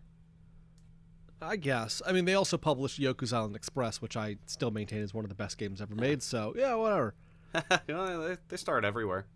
I 1.45 1.57
guess. 1.57 2.01
I 2.07 2.12
mean, 2.12 2.24
they 2.24 2.34
also 2.34 2.57
published 2.57 3.01
Yoku's 3.01 3.32
Island 3.32 3.57
Express, 3.57 4.01
which 4.03 4.16
I 4.16 4.36
still 4.47 4.70
maintain 4.70 5.01
is 5.01 5.12
one 5.14 5.24
of 5.24 5.28
the 5.28 5.34
best 5.34 5.59
games 5.59 5.80
ever 5.80 5.95
made. 5.95 6.22
So 6.22 6.55
yeah, 6.57 6.74
whatever. 6.74 7.14
Well, 7.88 8.28
they, 8.28 8.36
they 8.49 8.57
start 8.57 8.84
everywhere. 8.84 9.26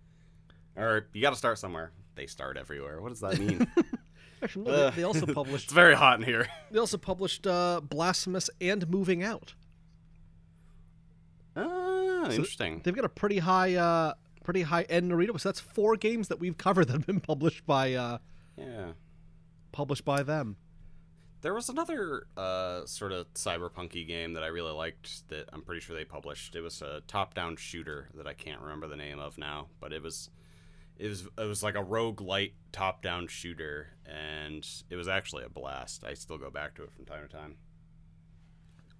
Or 0.76 1.06
you 1.12 1.22
got 1.22 1.30
to 1.30 1.36
start 1.36 1.58
somewhere. 1.58 1.92
They 2.16 2.26
start 2.26 2.56
everywhere. 2.56 3.00
What 3.00 3.10
does 3.10 3.20
that 3.20 3.38
mean? 3.38 3.66
Actually, 4.42 4.70
no, 4.70 4.72
Uh, 4.72 4.90
they, 4.90 5.02
also 5.04 5.26
published. 5.34 5.64
it's 5.66 5.72
very 5.72 5.94
hot 5.94 6.18
in 6.18 6.24
here. 6.24 6.48
They 6.72 6.78
also 6.80 6.96
published 6.98 7.46
uh, 7.46 7.80
Blasphemous 7.80 8.50
and 8.60 8.88
Moving 8.88 9.22
Out. 9.22 9.54
Ah, 11.56 12.30
interesting. 12.30 12.80
They've 12.84 12.94
got 12.94 13.04
a 13.04 13.08
pretty 13.08 13.38
high, 13.38 13.74
uh, 13.74 14.14
pretty 14.44 14.62
high 14.62 14.82
end 14.82 15.10
Narita. 15.10 15.38
So 15.40 15.48
that's 15.48 15.60
four 15.60 15.96
games 15.96 16.28
that 16.28 16.38
we've 16.40 16.56
covered 16.58 16.86
that 16.86 16.92
have 16.94 17.06
been 17.06 17.20
published 17.20 17.66
by, 17.66 17.94
uh, 17.94 18.18
Yeah. 18.56 18.92
published 19.72 20.04
by 20.04 20.22
them. 20.22 20.56
There 21.40 21.54
was 21.54 21.68
another 21.68 22.26
uh, 22.36 22.84
sort 22.86 23.12
of 23.12 23.32
cyberpunky 23.34 24.06
game 24.06 24.32
that 24.32 24.42
I 24.42 24.48
really 24.48 24.72
liked 24.72 25.28
that 25.28 25.48
I'm 25.52 25.62
pretty 25.62 25.80
sure 25.80 25.94
they 25.94 26.04
published. 26.04 26.56
It 26.56 26.62
was 26.62 26.82
a 26.82 27.02
top-down 27.06 27.56
shooter 27.56 28.08
that 28.14 28.26
I 28.26 28.34
can't 28.34 28.60
remember 28.60 28.88
the 28.88 28.96
name 28.96 29.20
of 29.20 29.38
now, 29.38 29.68
but 29.78 29.92
it 29.92 30.02
was 30.02 30.30
it 30.98 31.08
was 31.08 31.28
it 31.38 31.44
was 31.44 31.62
like 31.62 31.76
a 31.76 31.84
roguelite 31.84 32.54
top-down 32.72 33.28
shooter 33.28 33.90
and 34.04 34.68
it 34.90 34.96
was 34.96 35.06
actually 35.06 35.44
a 35.44 35.48
blast. 35.48 36.02
I 36.04 36.14
still 36.14 36.38
go 36.38 36.50
back 36.50 36.74
to 36.74 36.82
it 36.82 36.92
from 36.92 37.04
time 37.04 37.22
to 37.22 37.32
time. 37.32 37.56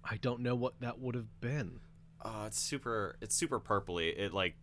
I 0.03 0.15
don't 0.15 0.39
know 0.39 0.55
what 0.55 0.79
that 0.79 0.99
would 0.99 1.15
have 1.15 1.41
been. 1.41 1.81
Oh, 2.23 2.45
it's 2.45 2.59
super 2.59 3.17
it's 3.21 3.35
super 3.35 3.59
purpley. 3.59 4.17
It 4.17 4.33
like 4.33 4.55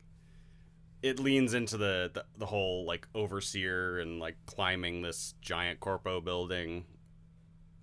it 1.03 1.21
leans 1.21 1.53
into 1.53 1.77
the, 1.77 2.11
the 2.13 2.25
the 2.39 2.47
whole 2.47 2.87
like 2.87 3.07
overseer 3.15 3.99
and 3.99 4.19
like 4.19 4.37
climbing 4.47 5.03
this 5.03 5.35
giant 5.43 5.79
corpo 5.79 6.23
building 6.23 6.85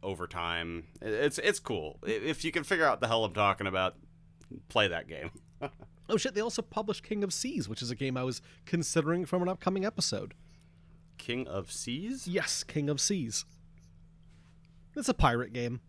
over 0.03 0.27
time. 0.27 0.85
It's 1.01 1.39
it's 1.39 1.59
cool. 1.59 1.99
If 2.03 2.43
you 2.45 2.51
can 2.51 2.63
figure 2.63 2.85
out 2.85 3.01
the 3.01 3.07
hell 3.07 3.25
I'm 3.25 3.33
talking 3.33 3.67
about, 3.67 3.95
play 4.69 4.87
that 4.87 5.07
game. 5.07 5.31
Oh 6.09 6.17
shit! 6.17 6.35
They 6.35 6.41
also 6.41 6.61
published 6.61 7.01
King 7.01 7.23
of 7.23 7.31
Seas, 7.31 7.69
which 7.69 7.81
is 7.81 7.89
a 7.89 7.95
game 7.95 8.17
I 8.17 8.23
was 8.23 8.41
considering 8.65 9.25
from 9.25 9.41
an 9.41 9.47
upcoming 9.47 9.85
episode. 9.85 10.33
King 11.17 11.47
of 11.47 11.71
Seas? 11.71 12.27
Yes, 12.27 12.61
King 12.65 12.89
of 12.89 12.99
Seas. 12.99 13.45
It's 14.97 15.07
a 15.07 15.13
pirate 15.13 15.53
game. 15.53 15.79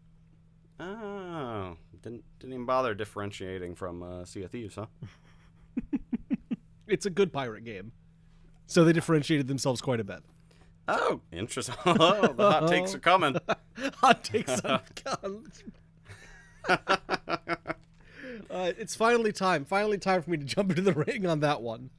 Oh, 0.79 1.77
didn't 2.01 2.23
didn't 2.39 2.53
even 2.55 2.65
bother 2.65 2.95
differentiating 2.95 3.75
from 3.75 4.05
uh, 4.05 4.25
Sea 4.25 4.45
of 4.45 4.53
Thieves, 4.53 4.77
huh? 4.77 4.87
It's 6.87 7.07
a 7.07 7.11
good 7.11 7.33
pirate 7.33 7.65
game. 7.65 7.93
So 8.67 8.85
they 8.85 8.93
differentiated 8.93 9.49
themselves 9.49 9.81
quite 9.81 10.01
a 10.01 10.05
bit. 10.05 10.21
Oh, 10.87 11.21
interesting. 11.33 11.75
Oh, 11.87 12.33
the 12.33 12.51
hot 12.51 12.69
takes 12.69 12.95
are 12.95 12.99
coming. 12.99 13.37
Hot 13.97 14.25
takes 14.25 14.61
are 14.61 14.83
coming. 15.05 15.47
Uh, 18.51 18.73
it's 18.79 18.95
finally 18.95 19.33
time. 19.33 19.65
Finally 19.65 19.99
time 19.99 20.23
for 20.23 20.31
me 20.31 20.37
to 20.37 20.45
jump 20.45 20.71
into 20.71 20.83
the 20.83 20.93
ring 20.93 21.27
on 21.27 21.41
that 21.41 21.63
one. 21.63 21.91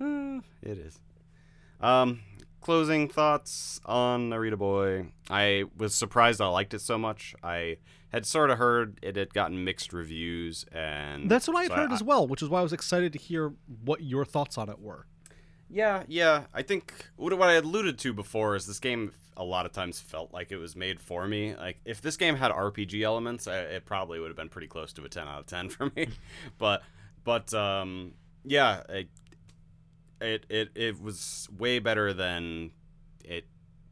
Uh, 0.00 0.40
it 0.62 0.78
is. 0.78 1.00
Um, 1.80 2.20
closing 2.60 3.08
thoughts 3.08 3.80
on 3.84 4.30
Narita 4.30 4.58
Boy. 4.58 5.06
I 5.30 5.64
was 5.76 5.94
surprised 5.94 6.40
I 6.40 6.48
liked 6.48 6.74
it 6.74 6.80
so 6.80 6.98
much. 6.98 7.34
I 7.42 7.78
had 8.10 8.26
sort 8.26 8.50
of 8.50 8.58
heard 8.58 8.98
it 9.02 9.16
had 9.16 9.32
gotten 9.32 9.64
mixed 9.64 9.92
reviews, 9.92 10.64
and 10.72 11.30
That's 11.30 11.46
what 11.46 11.56
I 11.56 11.62
had 11.62 11.70
so 11.70 11.76
heard 11.76 11.92
as 11.92 12.02
well, 12.02 12.26
which 12.26 12.42
is 12.42 12.48
why 12.48 12.60
I 12.60 12.62
was 12.62 12.72
excited 12.72 13.12
to 13.12 13.18
hear 13.18 13.52
what 13.84 14.02
your 14.02 14.24
thoughts 14.24 14.58
on 14.58 14.68
it 14.68 14.80
were. 14.80 15.06
Yeah, 15.72 16.02
yeah. 16.06 16.44
I 16.52 16.60
think 16.62 16.92
what, 17.16 17.36
what 17.38 17.48
I 17.48 17.54
alluded 17.54 17.98
to 18.00 18.12
before 18.12 18.54
is 18.56 18.66
this 18.66 18.78
game 18.78 19.12
a 19.38 19.42
lot 19.44 19.64
of 19.64 19.72
times 19.72 19.98
felt 19.98 20.32
like 20.32 20.52
it 20.52 20.58
was 20.58 20.76
made 20.76 21.00
for 21.00 21.26
me. 21.26 21.56
Like 21.56 21.80
if 21.86 22.02
this 22.02 22.18
game 22.18 22.36
had 22.36 22.52
RPG 22.52 23.02
elements, 23.02 23.48
I, 23.48 23.56
it 23.60 23.86
probably 23.86 24.20
would 24.20 24.28
have 24.28 24.36
been 24.36 24.50
pretty 24.50 24.66
close 24.68 24.92
to 24.92 25.04
a 25.04 25.08
10 25.08 25.26
out 25.26 25.40
of 25.40 25.46
10 25.46 25.68
for 25.70 25.90
me. 25.96 26.08
but 26.58 26.82
but 27.24 27.52
um 27.54 28.12
yeah, 28.44 28.82
it, 28.90 29.08
it 30.20 30.46
it 30.50 30.70
it 30.74 31.02
was 31.02 31.48
way 31.56 31.78
better 31.78 32.12
than 32.12 32.72
it 33.24 33.46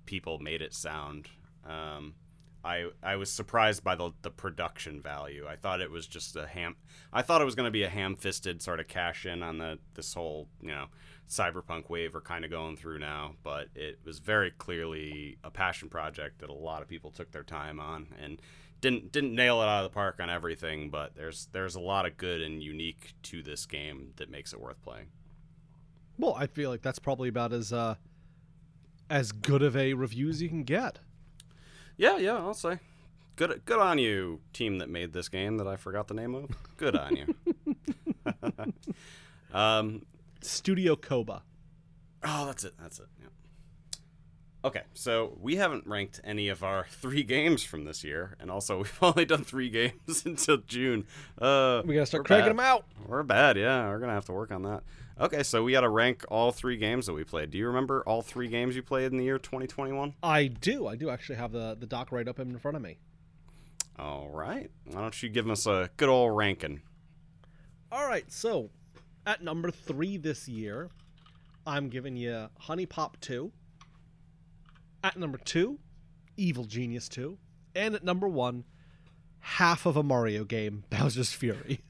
people 0.05 0.39
made 0.39 0.61
it 0.61 0.75
sound. 0.75 1.29
Um 1.67 2.15
I 2.63 2.91
I 3.03 3.17
was 3.17 3.31
surprised 3.31 3.83
by 3.83 3.95
the 3.95 4.13
the 4.21 4.31
production 4.31 5.01
value. 5.01 5.47
I 5.49 5.57
thought 5.57 5.81
it 5.81 5.91
was 5.91 6.07
just 6.07 6.37
a 6.37 6.47
ham 6.47 6.77
I 7.11 7.23
thought 7.23 7.41
it 7.41 7.47
was 7.47 7.55
going 7.55 7.67
to 7.67 7.71
be 7.73 7.83
a 7.85 7.89
ham-fisted 7.89 8.61
sort 8.61 8.81
of 8.81 8.87
cash 8.89 9.25
in 9.25 9.43
on 9.43 9.59
the 9.59 9.79
this 9.95 10.13
whole, 10.15 10.49
you 10.61 10.69
know, 10.69 10.87
cyberpunk 11.31 11.89
wave 11.89 12.13
we're 12.13 12.21
kind 12.21 12.45
of 12.45 12.51
going 12.51 12.77
through 12.77 12.99
now, 12.99 13.35
but 13.43 13.69
it 13.75 14.01
was 14.05 14.19
very 14.19 14.51
clearly 14.51 15.39
a 15.45 15.51
passion 15.51 15.89
project 15.89 16.41
that 16.41 16.51
a 16.51 16.55
lot 16.55 16.83
of 16.83 16.89
people 16.89 17.11
took 17.11 17.31
their 17.31 17.45
time 17.45 17.79
on 17.79 18.09
and 18.21 18.43
didn't 18.81 19.13
didn't 19.13 19.35
nail 19.35 19.63
it 19.63 19.67
out 19.67 19.85
of 19.85 19.91
the 19.91 19.95
park 19.95 20.19
on 20.21 20.29
everything, 20.29 20.91
but 20.91 21.15
there's 21.15 21.49
there's 21.53 21.77
a 21.77 21.81
lot 21.81 22.07
of 22.07 22.17
good 22.17 22.41
and 22.41 22.63
unique 22.63 23.15
to 23.23 23.43
this 23.43 23.65
game 23.65 24.13
that 24.17 24.31
makes 24.31 24.53
it 24.53 24.61
worth 24.61 24.83
playing. 24.83 25.07
Well, 26.19 26.35
I 26.37 26.47
feel 26.47 26.69
like 26.69 26.83
that's 26.83 26.99
probably 26.99 27.29
about 27.29 27.53
as 27.53 27.73
uh, 27.73 27.95
as 29.09 29.33
good 29.33 29.63
of 29.63 29.77
a 29.77 29.95
review 29.95 30.29
as 30.29 30.43
you 30.43 30.49
can 30.49 30.65
get. 30.65 30.99
Yeah, 31.97 32.17
yeah, 32.17 32.37
I'll 32.37 32.55
say. 32.55 32.79
Good 33.37 33.63
good 33.65 33.79
on 33.79 33.99
you, 33.99 34.41
team 34.53 34.79
that 34.79 34.91
made 34.91 35.13
this 35.13 35.29
game 35.29 35.59
that 35.59 35.69
I 35.69 35.77
forgot 35.77 36.09
the 36.09 36.15
name 36.15 36.35
of. 36.35 36.51
Good 36.77 36.97
on 36.97 37.17
you. 37.17 37.35
um 39.55 40.03
Studio 40.43 40.97
Koba. 40.97 41.43
Oh, 42.25 42.47
that's 42.47 42.65
it. 42.65 42.75
That's 42.81 42.99
it. 42.99 43.07
Yeah. 43.21 43.27
Okay, 44.63 44.83
so 44.93 45.39
we 45.41 45.57
haven't 45.57 45.87
ranked 45.87 46.21
any 46.23 46.49
of 46.49 46.63
our 46.63 46.87
three 46.91 47.23
games 47.23 47.63
from 47.65 47.85
this 47.87 48.05
year, 48.05 48.37
and 48.39 48.51
also 48.51 48.79
we've 48.83 48.99
only 49.01 49.25
done 49.25 49.43
three 49.45 49.71
games 49.71 50.23
until 50.27 50.59
June. 50.59 51.07
Uh, 51.41 51.83
We 51.85 51.95
gotta 51.95 52.07
start 52.07 52.23
we're 52.23 52.27
cranking 52.27 52.57
bad. 52.57 52.59
them 52.59 52.61
out. 52.61 52.85
We're 53.07 53.23
bad, 53.23 53.57
yeah. 53.57 53.89
We're 53.89 53.99
gonna 54.01 54.13
have 54.13 54.27
to 54.27 54.33
work 54.33 54.53
on 54.53 54.63
that. 54.63 54.83
Okay, 55.19 55.43
so 55.43 55.63
we 55.63 55.73
got 55.73 55.83
to 55.83 55.89
rank 55.91 56.25
all 56.31 56.51
three 56.51 56.79
games 56.79 57.05
that 57.05 57.13
we 57.13 57.25
played. 57.25 57.51
Do 57.51 57.59
you 57.59 57.67
remember 57.67 58.03
all 58.07 58.23
three 58.23 58.49
games 58.49 58.75
you 58.75 58.83
played 58.83 59.13
in 59.13 59.19
the 59.19 59.25
year 59.25 59.39
2021? 59.39 60.15
I 60.23 60.47
do. 60.47 60.87
I 60.87 60.97
do 60.97 61.11
actually 61.11 61.37
have 61.37 61.53
the 61.53 61.77
the 61.79 61.87
doc 61.87 62.11
right 62.11 62.27
up 62.27 62.39
in 62.39 62.59
front 62.59 62.77
of 62.79 62.83
me. 62.83 62.99
All 63.99 64.31
right. 64.31 64.71
Why 64.87 65.01
don't 65.03 65.23
you 65.23 65.29
give 65.29 65.49
us 65.51 65.67
a 65.67 65.91
good 65.99 66.09
old 66.09 66.35
ranking? 66.35 66.81
All 67.93 68.07
right, 68.09 68.31
so 68.33 68.71
at 69.27 69.43
number 69.43 69.71
three 69.71 70.17
this 70.17 70.49
year, 70.49 70.91
I'm 71.67 71.89
giving 71.89 72.17
you 72.17 72.49
Honey 72.59 72.87
Pop 72.87 73.19
2. 73.21 73.53
At 75.03 75.17
number 75.17 75.39
two, 75.39 75.79
Evil 76.37 76.65
Genius 76.65 77.09
2. 77.09 77.39
And 77.75 77.95
at 77.95 78.05
number 78.05 78.29
one, 78.29 78.65
half 79.41 79.87
of 79.87 79.97
a 79.97 80.03
Mario 80.03 80.45
game, 80.45 80.85
Bowser's 80.91 81.33
Fury. 81.33 81.81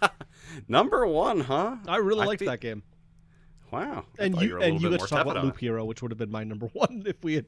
Number 0.68 1.06
one, 1.06 1.40
huh? 1.40 1.76
I 1.88 1.96
really 1.96 2.22
I 2.22 2.26
liked 2.26 2.40
fe- 2.40 2.46
that 2.46 2.60
game. 2.60 2.82
Wow. 3.70 4.04
I 4.18 4.24
And 4.24 4.40
you 4.40 4.58
a 4.58 4.60
and 4.60 4.80
you 4.80 4.90
bit 4.90 5.00
got 5.00 5.08
to 5.08 5.14
talk 5.14 5.26
about 5.26 5.44
Loop. 5.44 5.58
Hero, 5.58 5.84
which 5.84 6.00
would 6.02 6.10
have 6.10 6.18
been 6.18 6.30
my 6.30 6.44
number 6.44 6.66
one 6.72 7.02
if 7.06 7.22
we 7.22 7.34
had 7.34 7.46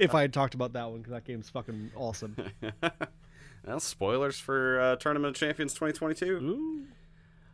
if 0.00 0.14
I 0.14 0.22
had 0.22 0.32
talked 0.32 0.54
about 0.54 0.72
that 0.72 0.90
one 0.90 0.98
because 1.00 1.12
that 1.12 1.24
game's 1.24 1.50
fucking 1.50 1.90
awesome. 1.94 2.36
well, 3.66 3.78
spoilers 3.80 4.38
for 4.38 4.80
uh, 4.80 4.96
Tournament 4.96 5.36
of 5.36 5.40
Champions 5.40 5.74
2022. 5.74 6.26
Ooh. 6.26 6.84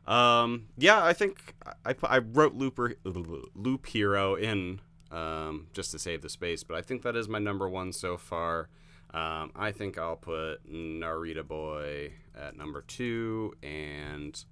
Um, 0.07 0.67
yeah, 0.77 1.05
I 1.05 1.13
think 1.13 1.55
I, 1.85 1.95
I 2.03 2.19
wrote 2.19 2.55
Looper, 2.55 2.95
Loop 3.05 3.87
Hero 3.87 4.35
in 4.35 4.81
um, 5.11 5.69
just 5.73 5.91
to 5.93 5.99
save 5.99 6.23
the 6.23 6.29
space, 6.29 6.63
but 6.65 6.77
I 6.77 6.83
think 6.83 7.03
that 7.03 7.17
is 7.17 7.29
my 7.29 7.39
number 7.39 7.69
one 7.69 7.93
so 7.93 8.17
far. 8.17 8.69
Um, 9.13 9.51
I 9.57 9.73
think 9.73 9.99
I'll 9.99 10.17
put 10.17 10.65
Narita 10.71 11.47
Boy 11.47 12.13
at 12.41 12.57
number 12.57 12.81
two, 12.83 13.55
and 13.63 14.43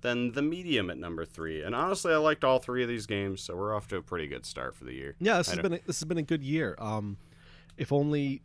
then 0.00 0.32
the 0.32 0.40
Medium 0.42 0.88
at 0.90 0.96
number 0.98 1.24
three. 1.26 1.62
And 1.62 1.74
honestly, 1.74 2.12
I 2.12 2.16
liked 2.16 2.42
all 2.44 2.58
three 2.58 2.82
of 2.82 2.88
these 2.88 3.04
games, 3.06 3.42
so 3.42 3.54
we're 3.56 3.74
off 3.74 3.88
to 3.88 3.96
a 3.96 4.02
pretty 4.02 4.26
good 4.26 4.46
start 4.46 4.74
for 4.76 4.84
the 4.84 4.94
year. 4.94 5.14
Yeah, 5.20 5.38
this 5.38 5.48
I 5.48 5.50
has 5.52 5.56
don't- 5.58 5.62
been 5.70 5.80
a, 5.80 5.86
this 5.86 6.00
has 6.00 6.04
been 6.08 6.18
a 6.18 6.22
good 6.22 6.42
year. 6.42 6.74
Um, 6.78 7.18
if 7.76 7.92
only 7.92 8.42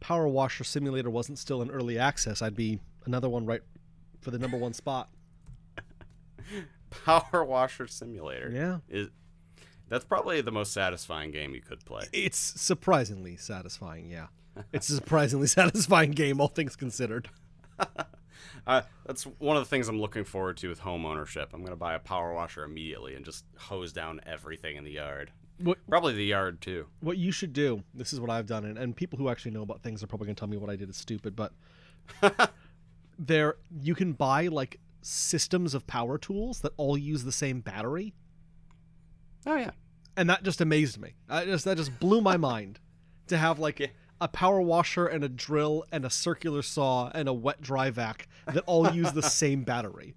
Power 0.00 0.28
Washer 0.28 0.64
Simulator 0.64 1.08
wasn't 1.10 1.38
still 1.38 1.62
in 1.62 1.70
early 1.70 1.98
access, 1.98 2.42
I'd 2.42 2.54
be 2.56 2.80
another 3.06 3.28
one 3.28 3.46
right 3.46 3.62
for 4.20 4.30
the 4.30 4.38
number 4.38 4.56
one 4.58 4.72
spot. 4.74 5.08
Power 7.04 7.44
Washer 7.44 7.86
Simulator. 7.86 8.50
Yeah, 8.52 8.78
Is 8.88 9.08
that's 9.88 10.04
probably 10.04 10.40
the 10.40 10.52
most 10.52 10.72
satisfying 10.72 11.30
game 11.30 11.54
you 11.54 11.60
could 11.60 11.84
play. 11.84 12.04
it's 12.12 12.38
surprisingly 12.38 13.36
satisfying. 13.36 14.10
Yeah, 14.10 14.26
it's 14.72 14.88
a 14.90 14.94
surprisingly 14.96 15.46
satisfying 15.58 16.12
game, 16.12 16.40
all 16.40 16.48
things 16.48 16.76
considered. 16.76 17.28
Uh, 18.66 18.82
that's 19.06 19.24
one 19.24 19.56
of 19.56 19.62
the 19.62 19.68
things 19.68 19.88
I'm 19.88 20.00
looking 20.00 20.24
forward 20.24 20.56
to 20.58 20.68
with 20.68 20.78
home 20.78 21.04
ownership. 21.04 21.50
I'm 21.52 21.60
going 21.60 21.72
to 21.72 21.76
buy 21.76 21.94
a 21.94 21.98
power 21.98 22.32
washer 22.32 22.64
immediately 22.64 23.14
and 23.14 23.22
just 23.24 23.44
hose 23.58 23.92
down 23.92 24.20
everything 24.26 24.76
in 24.76 24.84
the 24.84 24.92
yard. 24.92 25.32
What 25.58 25.78
Probably 25.88 26.14
the 26.14 26.24
yard 26.24 26.60
too. 26.62 26.86
what 27.00 27.18
you 27.18 27.30
should 27.30 27.52
do? 27.52 27.82
This 27.94 28.12
is 28.14 28.20
what 28.20 28.30
I've 28.30 28.46
done, 28.46 28.64
and, 28.64 28.78
and 28.78 28.96
people 28.96 29.18
who 29.18 29.28
actually 29.28 29.50
know 29.50 29.62
about 29.62 29.82
things 29.82 30.02
are 30.02 30.06
probably 30.06 30.26
going 30.26 30.36
to 30.36 30.40
tell 30.40 30.48
me 30.48 30.56
what 30.56 30.70
I 30.70 30.76
did 30.76 30.88
is 30.88 30.96
stupid, 30.96 31.36
but 31.36 31.52
there 33.18 33.56
you 33.82 33.94
can 33.94 34.12
buy 34.12 34.48
like 34.48 34.80
systems 35.06 35.74
of 35.74 35.86
power 35.86 36.16
tools 36.18 36.60
that 36.60 36.72
all 36.76 36.96
use 36.96 37.24
the 37.24 37.32
same 37.32 37.60
battery. 37.60 38.14
Oh 39.46 39.56
yeah. 39.56 39.70
and 40.16 40.30
that 40.30 40.42
just 40.42 40.60
amazed 40.60 40.98
me. 41.00 41.14
I 41.28 41.44
just 41.44 41.64
that 41.66 41.76
just 41.76 41.98
blew 42.00 42.20
my 42.20 42.36
mind 42.50 42.80
to 43.26 43.36
have 43.36 43.58
like 43.58 43.78
Yeah. 43.80 43.88
a 44.20 44.28
power 44.28 44.60
washer 44.62 45.06
and 45.06 45.22
a 45.22 45.28
drill 45.28 45.84
and 45.92 46.04
a 46.06 46.10
circular 46.10 46.62
saw 46.62 47.10
and 47.14 47.28
a 47.28 47.32
wet 47.34 47.60
dry 47.60 47.90
vac 47.90 48.28
that 48.46 48.64
all 48.66 48.90
use 48.92 49.12
the 49.12 49.22
same 49.42 49.62
battery. 49.64 50.14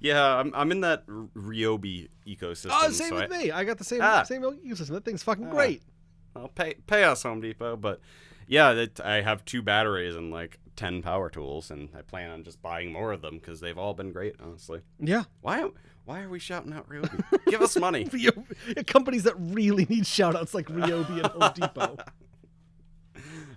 Yeah, 0.00 0.22
I'm, 0.36 0.52
I'm 0.54 0.70
in 0.70 0.80
that 0.82 1.06
Ryobi 1.06 2.08
ecosystem. 2.26 2.68
Oh, 2.72 2.90
same 2.90 3.08
so 3.10 3.14
with 3.16 3.32
I, 3.32 3.38
me. 3.38 3.50
I 3.50 3.64
got 3.64 3.78
the 3.78 3.84
same 3.84 4.00
Ah. 4.02 4.22
same 4.24 4.42
ecosystem. 4.42 4.88
That 4.90 5.04
thing's 5.04 5.22
fucking 5.22 5.46
Ah. 5.46 5.50
great. 5.50 5.82
I'll 6.36 6.48
pay 6.48 6.74
pay 6.86 7.04
us 7.04 7.22
Home 7.22 7.40
Depot, 7.40 7.76
but 7.76 8.00
yeah, 8.46 8.72
that 8.74 9.00
I 9.00 9.22
have 9.22 9.44
two 9.44 9.62
batteries 9.62 10.14
and 10.14 10.30
like 10.30 10.58
ten 10.76 11.02
power 11.02 11.28
tools, 11.30 11.70
and 11.70 11.88
I 11.96 12.02
plan 12.02 12.30
on 12.30 12.44
just 12.44 12.60
buying 12.62 12.92
more 12.92 13.12
of 13.12 13.22
them 13.22 13.38
because 13.38 13.60
they've 13.60 13.78
all 13.78 13.94
been 13.94 14.12
great. 14.12 14.34
Honestly, 14.42 14.80
Yeah. 15.00 15.24
why 15.40 15.68
why 16.04 16.22
are 16.22 16.28
we 16.28 16.38
shouting 16.38 16.72
out 16.72 16.88
Ryobi? 16.88 17.22
Give 17.46 17.62
us 17.62 17.76
money. 17.76 18.04
Ryobi, 18.10 18.86
companies 18.86 19.22
that 19.24 19.34
really 19.38 19.86
need 19.86 20.06
shout 20.06 20.36
outs 20.36 20.52
like 20.54 20.66
Ryobi 20.66 21.18
and 21.22 21.26
Home 21.26 21.52
Depot. 21.54 21.96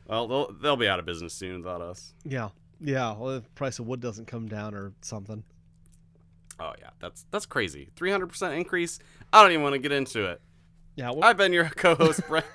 Well, 0.08 0.28
they'll 0.28 0.52
they'll 0.54 0.78
be 0.78 0.88
out 0.88 1.00
of 1.00 1.06
business 1.06 1.34
soon 1.34 1.58
without 1.58 1.82
us. 1.82 2.14
Yeah. 2.24 2.50
Yeah. 2.80 3.14
Well, 3.18 3.32
if 3.32 3.44
the 3.44 3.50
price 3.50 3.78
of 3.80 3.88
wood 3.88 4.00
doesn't 4.00 4.26
come 4.28 4.48
down 4.48 4.74
or 4.74 4.94
something. 5.02 5.44
Oh 6.62 6.72
yeah, 6.80 6.92
that's 7.02 7.26
that's 7.30 7.46
crazy. 7.46 7.90
Three 7.98 8.10
hundred 8.10 8.28
percent 8.28 8.54
increase. 8.54 9.00
I 9.34 9.42
don't 9.44 9.52
even 9.52 9.64
want 9.64 9.74
to 9.74 9.80
get 9.80 9.92
into 9.92 10.26
it. 10.28 10.42
Yeah. 10.96 11.10
Well, 11.12 11.26
I've 11.26 11.36
been 11.36 11.52
your 11.52 11.66
co-host, 11.76 12.22
Brent. 12.28 12.46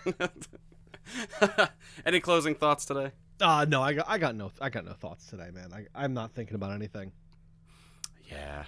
Any 2.06 2.20
closing 2.20 2.54
thoughts 2.54 2.86
today? 2.86 3.12
Uh, 3.42 3.66
no, 3.68 3.82
I 3.82 3.92
got, 3.92 4.06
I 4.08 4.18
got 4.18 4.34
no, 4.34 4.50
I 4.60 4.70
got 4.70 4.84
no 4.84 4.92
thoughts 4.92 5.26
today, 5.26 5.50
man. 5.52 5.72
I, 5.72 5.86
I'm 5.94 6.14
not 6.14 6.32
thinking 6.32 6.54
about 6.54 6.72
anything. 6.72 7.12
Yeah, 8.30 8.64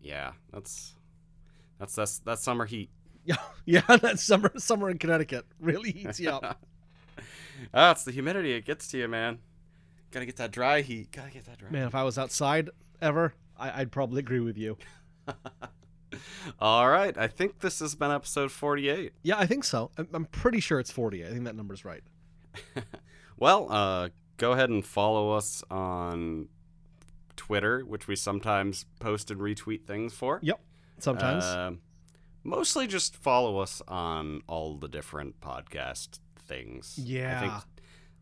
yeah. 0.00 0.32
That's 0.52 0.94
that's 1.78 1.94
that's 1.94 2.18
that's 2.18 2.42
summer 2.42 2.66
heat. 2.66 2.90
Yeah. 3.24 3.36
Yeah. 3.66 3.82
That 3.86 4.18
summer, 4.18 4.50
summer 4.56 4.90
in 4.90 4.98
Connecticut 4.98 5.44
really 5.60 5.92
heats 5.92 6.18
you 6.20 6.30
up. 6.30 6.62
Ah, 7.74 7.90
it's 7.90 8.04
the 8.04 8.10
humidity. 8.10 8.54
It 8.54 8.64
gets 8.64 8.88
to 8.88 8.96
you, 8.98 9.06
man. 9.06 9.38
Gotta 10.12 10.24
get 10.24 10.36
that 10.36 10.50
dry 10.50 10.80
heat. 10.80 11.12
Gotta 11.12 11.30
get 11.30 11.44
that 11.44 11.58
dry. 11.58 11.68
Man, 11.68 11.86
if 11.86 11.94
I 11.94 12.02
was 12.04 12.16
outside 12.16 12.70
ever, 13.02 13.34
I, 13.58 13.82
I'd 13.82 13.92
probably 13.92 14.20
agree 14.20 14.40
with 14.40 14.56
you. 14.56 14.78
All 16.58 16.88
right. 16.88 17.16
I 17.18 17.26
think 17.28 17.60
this 17.60 17.80
has 17.80 17.94
been 17.94 18.10
episode 18.10 18.50
48. 18.50 19.12
Yeah, 19.22 19.38
I 19.38 19.44
think 19.44 19.64
so. 19.64 19.90
I'm, 19.98 20.08
I'm 20.14 20.24
pretty 20.24 20.60
sure 20.60 20.80
it's 20.80 20.90
40. 20.90 21.26
I 21.26 21.28
think 21.28 21.44
that 21.44 21.54
number's 21.54 21.84
right. 21.84 22.02
Well, 23.40 23.72
uh, 23.72 24.10
go 24.36 24.52
ahead 24.52 24.68
and 24.68 24.84
follow 24.84 25.32
us 25.32 25.64
on 25.70 26.48
Twitter, 27.36 27.80
which 27.80 28.06
we 28.06 28.14
sometimes 28.14 28.84
post 29.00 29.30
and 29.30 29.40
retweet 29.40 29.86
things 29.86 30.12
for. 30.12 30.40
Yep. 30.42 30.60
Sometimes. 30.98 31.44
Uh, 31.44 31.72
mostly 32.44 32.86
just 32.86 33.16
follow 33.16 33.58
us 33.58 33.80
on 33.88 34.42
all 34.46 34.76
the 34.76 34.88
different 34.88 35.40
podcast 35.40 36.20
things. 36.38 36.98
Yeah. 37.02 37.36
I 37.36 37.40
think. 37.40 37.52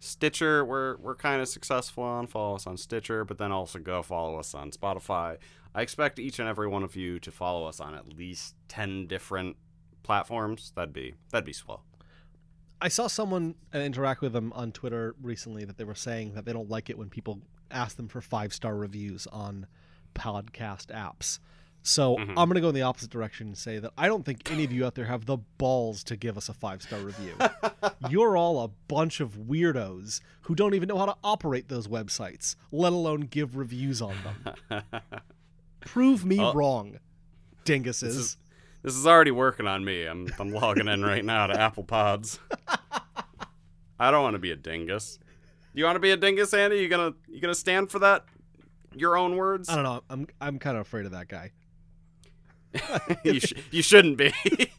Stitcher, 0.00 0.64
we're 0.64 0.96
we're 0.98 1.16
kind 1.16 1.42
of 1.42 1.48
successful 1.48 2.04
on. 2.04 2.28
Follow 2.28 2.54
us 2.54 2.68
on 2.68 2.76
Stitcher, 2.76 3.24
but 3.24 3.38
then 3.38 3.50
also 3.50 3.80
go 3.80 4.02
follow 4.02 4.38
us 4.38 4.54
on 4.54 4.70
Spotify. 4.70 5.38
I 5.74 5.82
expect 5.82 6.20
each 6.20 6.38
and 6.38 6.48
every 6.48 6.68
one 6.68 6.84
of 6.84 6.94
you 6.94 7.18
to 7.18 7.32
follow 7.32 7.66
us 7.66 7.80
on 7.80 7.94
at 7.94 8.06
least 8.16 8.54
ten 8.68 9.08
different 9.08 9.56
platforms. 10.04 10.72
That'd 10.76 10.92
be 10.92 11.14
that'd 11.32 11.44
be 11.44 11.52
swell. 11.52 11.84
I 12.80 12.88
saw 12.88 13.06
someone 13.08 13.54
uh, 13.74 13.78
interact 13.78 14.20
with 14.20 14.32
them 14.32 14.52
on 14.54 14.72
Twitter 14.72 15.14
recently 15.20 15.64
that 15.64 15.78
they 15.78 15.84
were 15.84 15.94
saying 15.94 16.34
that 16.34 16.44
they 16.44 16.52
don't 16.52 16.70
like 16.70 16.88
it 16.90 16.96
when 16.98 17.08
people 17.10 17.40
ask 17.70 17.96
them 17.96 18.08
for 18.08 18.20
five 18.20 18.52
star 18.52 18.76
reviews 18.76 19.26
on 19.28 19.66
podcast 20.14 20.86
apps. 20.86 21.38
So 21.82 22.16
Mhm. 22.16 22.30
I'm 22.30 22.48
going 22.48 22.54
to 22.54 22.60
go 22.60 22.68
in 22.68 22.74
the 22.74 22.82
opposite 22.82 23.10
direction 23.10 23.46
and 23.48 23.56
say 23.58 23.78
that 23.78 23.92
I 23.96 24.08
don't 24.08 24.24
think 24.24 24.50
any 24.50 24.64
of 24.64 24.72
you 24.72 24.84
out 24.84 24.94
there 24.94 25.06
have 25.06 25.26
the 25.26 25.38
balls 25.58 26.02
to 26.04 26.16
give 26.16 26.36
us 26.36 26.48
a 26.48 26.54
five 26.54 26.82
star 26.82 27.00
review. 27.00 27.34
You're 28.10 28.36
all 28.36 28.62
a 28.62 28.68
bunch 28.88 29.20
of 29.20 29.34
weirdos 29.34 30.20
who 30.42 30.54
don't 30.54 30.74
even 30.74 30.88
know 30.88 30.98
how 30.98 31.06
to 31.06 31.16
operate 31.24 31.68
those 31.68 31.88
websites, 31.88 32.56
let 32.72 32.92
alone 32.92 33.22
give 33.22 33.56
reviews 33.56 34.02
on 34.02 34.14
them. 34.70 34.82
Prove 35.80 36.24
me 36.24 36.38
Well, 36.38 36.54
wrong, 36.54 36.98
dinguses. 37.64 38.36
Is- 38.88 38.94
This 38.94 39.00
is 39.00 39.06
already 39.06 39.30
working 39.30 39.66
on 39.66 39.84
me. 39.84 40.04
I'm 40.04 40.28
I'm 40.38 40.50
logging 40.52 40.88
in 40.88 41.02
right 41.04 41.24
now 41.24 41.46
to 41.46 41.60
Apple 41.60 41.84
Pods. 41.84 42.38
I 44.00 44.10
don't 44.10 44.22
want 44.22 44.34
to 44.34 44.38
be 44.38 44.50
a 44.52 44.56
dingus. 44.56 45.18
You 45.74 45.84
want 45.84 45.96
to 45.96 46.00
be 46.00 46.10
a 46.10 46.16
dingus, 46.16 46.52
Andy? 46.54 46.78
You 46.78 46.88
gonna 46.88 47.12
you 47.28 47.40
gonna 47.40 47.54
stand 47.54 47.90
for 47.90 47.98
that? 48.00 48.24
Your 48.96 49.16
own 49.16 49.36
words? 49.36 49.68
I 49.68 49.74
don't 49.74 49.84
know. 49.84 50.02
I'm 50.10 50.26
I'm 50.40 50.58
kind 50.58 50.76
of 50.76 50.80
afraid 50.82 51.04
of 51.06 51.12
that 51.12 51.28
guy. 51.28 51.50
you, 53.24 53.40
sh- 53.40 53.54
you 53.70 53.82
shouldn't 53.82 54.16
be. 54.18 54.32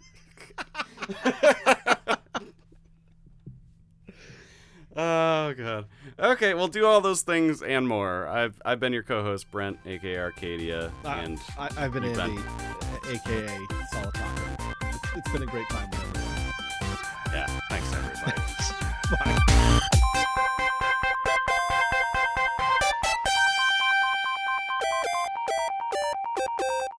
oh 4.95 5.53
god. 5.53 5.85
Okay, 6.19 6.53
we'll 6.53 6.67
do 6.67 6.85
all 6.85 7.01
those 7.01 7.21
things 7.21 7.61
and 7.61 7.87
more. 7.87 8.27
I've 8.27 8.59
I've 8.65 8.79
been 8.79 8.93
your 8.93 9.03
co-host 9.03 9.49
Brent, 9.51 9.77
aka 9.85 10.17
Arcadia, 10.17 10.91
I- 11.05 11.19
and 11.21 11.39
I, 11.57 11.69
I've 11.77 11.93
been 11.93 12.03
Andy, 12.03 12.19
uh, 12.19 12.88
aka 13.09 13.47
Solitaka. 13.91 14.75
It's, 14.93 15.17
it's 15.17 15.31
been 15.31 15.41
a 15.41 15.45
great 15.47 15.67
time 15.69 15.89
with 15.89 15.99
everyone. 15.99 16.53
Yeah, 17.33 17.47
thanks 17.69 17.91
everybody. 17.93 18.41
Bye. 19.25 19.79